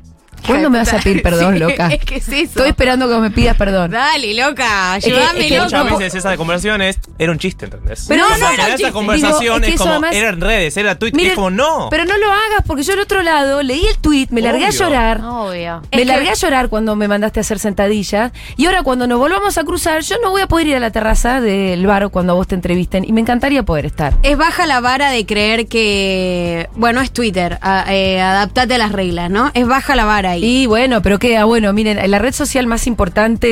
¿cuándo 0.46 0.70
me 0.70 0.78
vas 0.78 0.92
a 0.92 0.98
pedir 0.98 1.22
perdón, 1.22 1.54
Sí, 1.54 1.58
loca? 1.60 1.88
Es 1.88 2.04
que 2.04 2.16
es 2.16 2.28
eso. 2.28 2.34
Estoy 2.42 2.68
esperando 2.70 3.08
que 3.08 3.16
me 3.18 3.30
pidas 3.30 3.56
perdón. 3.56 3.90
Dale, 3.92 4.34
loca, 4.34 4.98
que- 5.00 5.06
ayúdame, 5.12 5.40
es 5.40 5.46
que 5.46 5.54
loca. 5.56 5.64
Muchas 5.66 5.84
no, 5.92 5.98
veces 5.98 6.14
esa 6.16 6.36
conversación 6.36 6.82
es, 6.82 6.98
era 7.18 7.32
un 7.32 7.38
chiste, 7.38 7.66
¿entendés? 7.66 8.04
Pero 8.08 8.22
no, 8.24 8.28
no 8.30 8.34
que 8.48 8.54
era 8.54 8.62
un 8.64 8.68
esa 8.68 8.76
chiste. 8.76 8.92
conversación 8.92 9.40
Digo, 9.40 9.56
es 9.56 9.60
que 9.62 9.68
es 9.68 9.74
eso 9.74 9.84
como, 9.84 9.92
además- 9.92 10.14
era 10.14 10.28
en 10.30 10.40
redes, 10.40 10.76
era 10.76 10.98
Twitter, 10.98 11.14
y 11.14 11.22
Miren, 11.22 11.30
es 11.32 11.36
como, 11.36 11.50
no. 11.50 11.88
Pero 11.90 12.04
no 12.04 12.16
lo 12.18 12.26
hagas, 12.30 12.62
porque 12.66 12.82
yo 12.82 12.92
al 12.94 13.00
otro 13.00 13.22
lado 13.22 13.62
leí 13.62 13.86
el 13.86 13.98
tweet, 13.98 14.28
me 14.30 14.40
largué 14.42 14.64
a 14.66 14.68
Obvio. 14.70 14.78
llorar. 14.80 15.20
Obvio. 15.24 15.80
Me 15.80 15.86
Es 15.90 15.98
que- 15.98 16.04
largué 16.04 16.30
a 16.30 16.34
llorar 16.34 16.68
cuando 16.68 16.96
me 16.96 17.08
mandaste 17.08 17.40
a 17.40 17.42
hacer 17.42 17.58
sentadillas. 17.58 18.32
Y 18.56 18.66
ahora 18.66 18.82
cuando 18.82 19.06
nos 19.06 19.18
volvamos 19.18 19.58
a 19.58 19.64
cruzar, 19.64 20.02
yo 20.02 20.16
no 20.22 20.30
voy 20.30 20.42
a 20.42 20.46
poder 20.48 20.66
ir 20.68 20.76
a 20.76 20.80
la 20.80 20.90
terraza 20.90 21.40
del 21.40 21.86
bar 21.86 22.08
cuando 22.10 22.32
a 22.32 22.36
vos 22.36 22.46
te 22.46 22.54
entrevisten. 22.54 23.04
Y 23.04 23.12
me 23.12 23.20
encantaría 23.20 23.62
poder 23.62 23.86
estar. 23.86 24.14
Es 24.22 24.36
baja 24.36 24.66
la 24.66 24.80
vara 24.80 25.10
de 25.10 25.24
creer 25.26 25.66
que. 25.66 26.68
Bueno, 26.76 27.00
es 27.00 27.10
Twitter. 27.12 27.58
a- 27.62 27.84
eh, 27.92 28.20
adaptate 28.20 28.74
a 28.74 28.78
las 28.78 28.92
reglas, 28.92 29.30
¿no? 29.30 29.50
Es 29.54 29.66
baja 29.66 29.96
la 29.96 30.04
vara 30.04 30.35
ahí. 30.36 30.62
Y 30.62 30.66
bueno, 30.66 31.02
pero 31.02 31.18
queda 31.18 31.44
bueno, 31.44 31.72
miren, 31.72 32.10
la 32.10 32.18
red 32.18 32.32
social 32.32 32.66
más 32.66 32.86
importante 32.86 33.46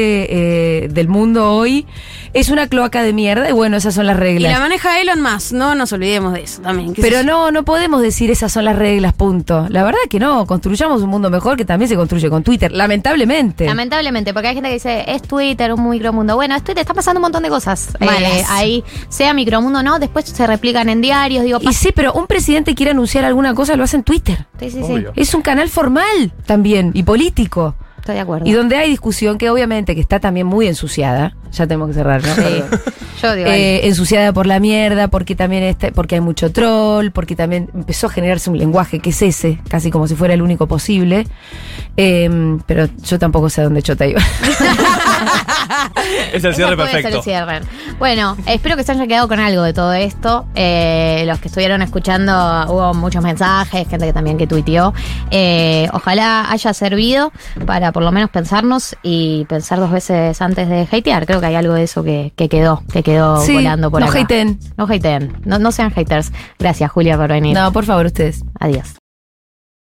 eh, 0.85 0.89
del 0.89 1.09
mundo 1.09 1.53
hoy 1.53 1.87
es 2.32 2.49
una 2.49 2.66
cloaca 2.66 3.03
de 3.03 3.12
mierda 3.12 3.49
y 3.49 3.53
bueno, 3.53 3.76
esas 3.76 3.95
son 3.95 4.07
las 4.07 4.16
Y 4.16 4.20
reglas. 4.20 4.53
la 4.53 4.59
maneja 4.61 5.01
Elon 5.01 5.20
Musk, 5.22 5.53
no 5.53 5.74
nos 5.74 5.93
olvidemos 5.93 6.32
de 6.35 6.43
eso 6.43 6.62
también. 6.62 6.95
Pero 7.01 7.22
no, 7.22 7.51
no 7.51 7.64
podemos 7.64 8.03
decir 8.03 8.30
esas 8.30 8.53
son 8.53 8.64
las 8.64 8.76
reglas, 8.76 9.12
punto. 9.12 9.66
La 9.68 9.85
verdad 9.85 9.99
que 10.11 10.18
no, 10.18 10.45
construyamos 10.47 11.03
un 11.03 11.11
mundo 11.11 11.30
mejor 11.30 11.57
que 11.57 11.64
también 11.64 11.89
se 11.89 11.97
construye 11.97 12.28
con 12.30 12.43
Twitter, 12.43 12.72
lamentablemente. 12.72 13.66
Lamentablemente, 13.66 14.32
porque 14.32 14.49
hay 14.49 14.55
gente 14.55 14.68
que 14.68 14.74
dice, 14.74 15.05
es 15.07 15.22
Twitter, 15.22 15.72
un 15.72 15.89
micromundo. 15.89 16.35
Bueno, 16.37 16.57
es 16.57 16.62
Twitter, 16.64 16.80
está 16.80 16.95
pasando 16.95 17.18
un 17.18 17.22
montón 17.22 17.43
de 17.43 17.49
cosas. 17.49 17.89
Eh, 18.01 18.43
ahí, 18.49 18.82
sea 19.09 19.32
micromundo 19.35 19.78
o 19.78 19.82
no, 19.82 19.99
después 19.99 20.24
se 20.24 20.47
replican 20.47 20.89
en 20.89 21.01
diarios, 21.01 21.45
digo, 21.45 21.59
y 21.62 21.72
sí, 21.72 21.91
pero 21.95 22.12
un 22.14 22.26
presidente 22.26 22.74
quiere 22.74 22.91
anunciar 22.93 23.24
alguna 23.24 23.55
cosa, 23.55 23.76
lo 23.76 23.85
hace 23.85 23.97
en 23.97 24.03
Twitter. 24.03 24.47
sí, 24.59 24.70
sí, 24.70 24.80
sí. 24.85 25.05
Es 25.14 25.35
un 25.35 25.43
canal 25.43 25.68
formal 25.68 26.32
también 26.47 26.63
y 26.64 27.02
político. 27.02 27.74
estoy 27.98 28.14
de 28.14 28.20
acuerdo. 28.20 28.46
Y 28.46 28.52
donde 28.52 28.76
hay 28.76 28.90
discusión 28.90 29.38
que 29.38 29.50
obviamente 29.50 29.94
que 29.94 30.00
está 30.00 30.20
también 30.20 30.46
muy 30.46 30.66
ensuciada. 30.66 31.34
Ya 31.55 31.66
tenemos 31.66 31.88
que 31.88 31.94
cerrar, 31.94 32.22
¿no? 32.22 32.34
Sí. 32.34 32.62
Yo 33.22 33.34
digo, 33.34 33.48
Eh, 33.48 33.86
ensuciada 33.86 34.32
por 34.32 34.46
la 34.46 34.61
mierda, 34.61 35.09
porque 35.09 35.34
también 35.34 35.62
este, 35.62 35.92
porque 35.92 36.16
hay 36.16 36.20
mucho 36.20 36.52
troll, 36.52 37.11
porque 37.11 37.36
también 37.36 37.70
empezó 37.74 38.09
a 38.09 38.11
generarse 38.11 38.50
un 38.50 38.59
lenguaje 38.59 38.98
que 39.00 39.11
es 39.11 39.22
ese, 39.22 39.61
casi 39.68 39.90
como 39.90 40.07
si 40.09 40.14
fuera 40.14 40.34
el 40.34 40.42
único 40.42 40.66
posible. 40.66 41.26
Eh, 41.96 42.59
pero 42.66 42.88
yo 43.02 43.18
tampoco 43.18 43.48
sé 43.48 43.61
a 43.61 43.64
dónde 43.64 43.82
chota 43.82 44.07
iba. 44.07 44.20
Es 46.32 46.44
el 46.44 46.55
cierre 46.55 46.76
perfecto. 46.76 47.16
el 47.18 47.22
cierre. 47.22 47.61
Bueno, 47.98 48.36
espero 48.46 48.76
que 48.76 48.82
se 48.84 48.92
hayan 48.92 49.09
quedado 49.09 49.28
con 49.28 49.40
algo 49.40 49.62
de 49.62 49.72
todo 49.72 49.92
esto. 49.92 50.46
Eh, 50.55 51.24
los 51.26 51.38
que 51.38 51.48
estuvieron 51.48 51.82
escuchando, 51.82 52.32
hubo 52.68 52.94
muchos 52.94 53.22
mensajes, 53.22 53.88
gente 53.88 54.07
que 54.07 54.12
también 54.12 54.36
que 54.36 54.46
tuiteó. 54.46 54.92
Eh, 55.30 55.88
ojalá 55.92 56.50
haya 56.50 56.74
servido 56.74 57.32
para 57.66 57.92
por 57.92 58.02
lo 58.02 58.12
menos 58.12 58.30
pensarnos 58.30 58.96
y 59.02 59.44
pensar 59.48 59.78
dos 59.78 59.90
veces 59.90 60.40
antes 60.42 60.68
de 60.68 60.88
hatear. 60.90 61.26
Creo 61.26 61.40
que 61.40 61.43
hay 61.45 61.55
algo 61.55 61.74
de 61.74 61.82
eso 61.84 62.03
que, 62.03 62.32
que 62.36 62.49
quedó, 62.49 62.82
que 62.92 63.03
quedó 63.03 63.40
Sí, 63.40 63.55
volando 63.55 63.90
por 63.90 64.01
no 64.01 64.07
acá. 64.07 64.20
hateen. 64.20 64.59
No 64.76 64.84
hateen. 64.84 65.32
No, 65.45 65.59
no 65.59 65.72
sean 65.72 65.90
haters. 65.90 66.32
Gracias, 66.59 66.90
Julia, 66.90 67.16
por 67.16 67.28
venir. 67.28 67.55
No, 67.55 67.72
por 67.72 67.84
favor, 67.84 68.07
ustedes. 68.07 68.45
Adiós. 68.61 68.95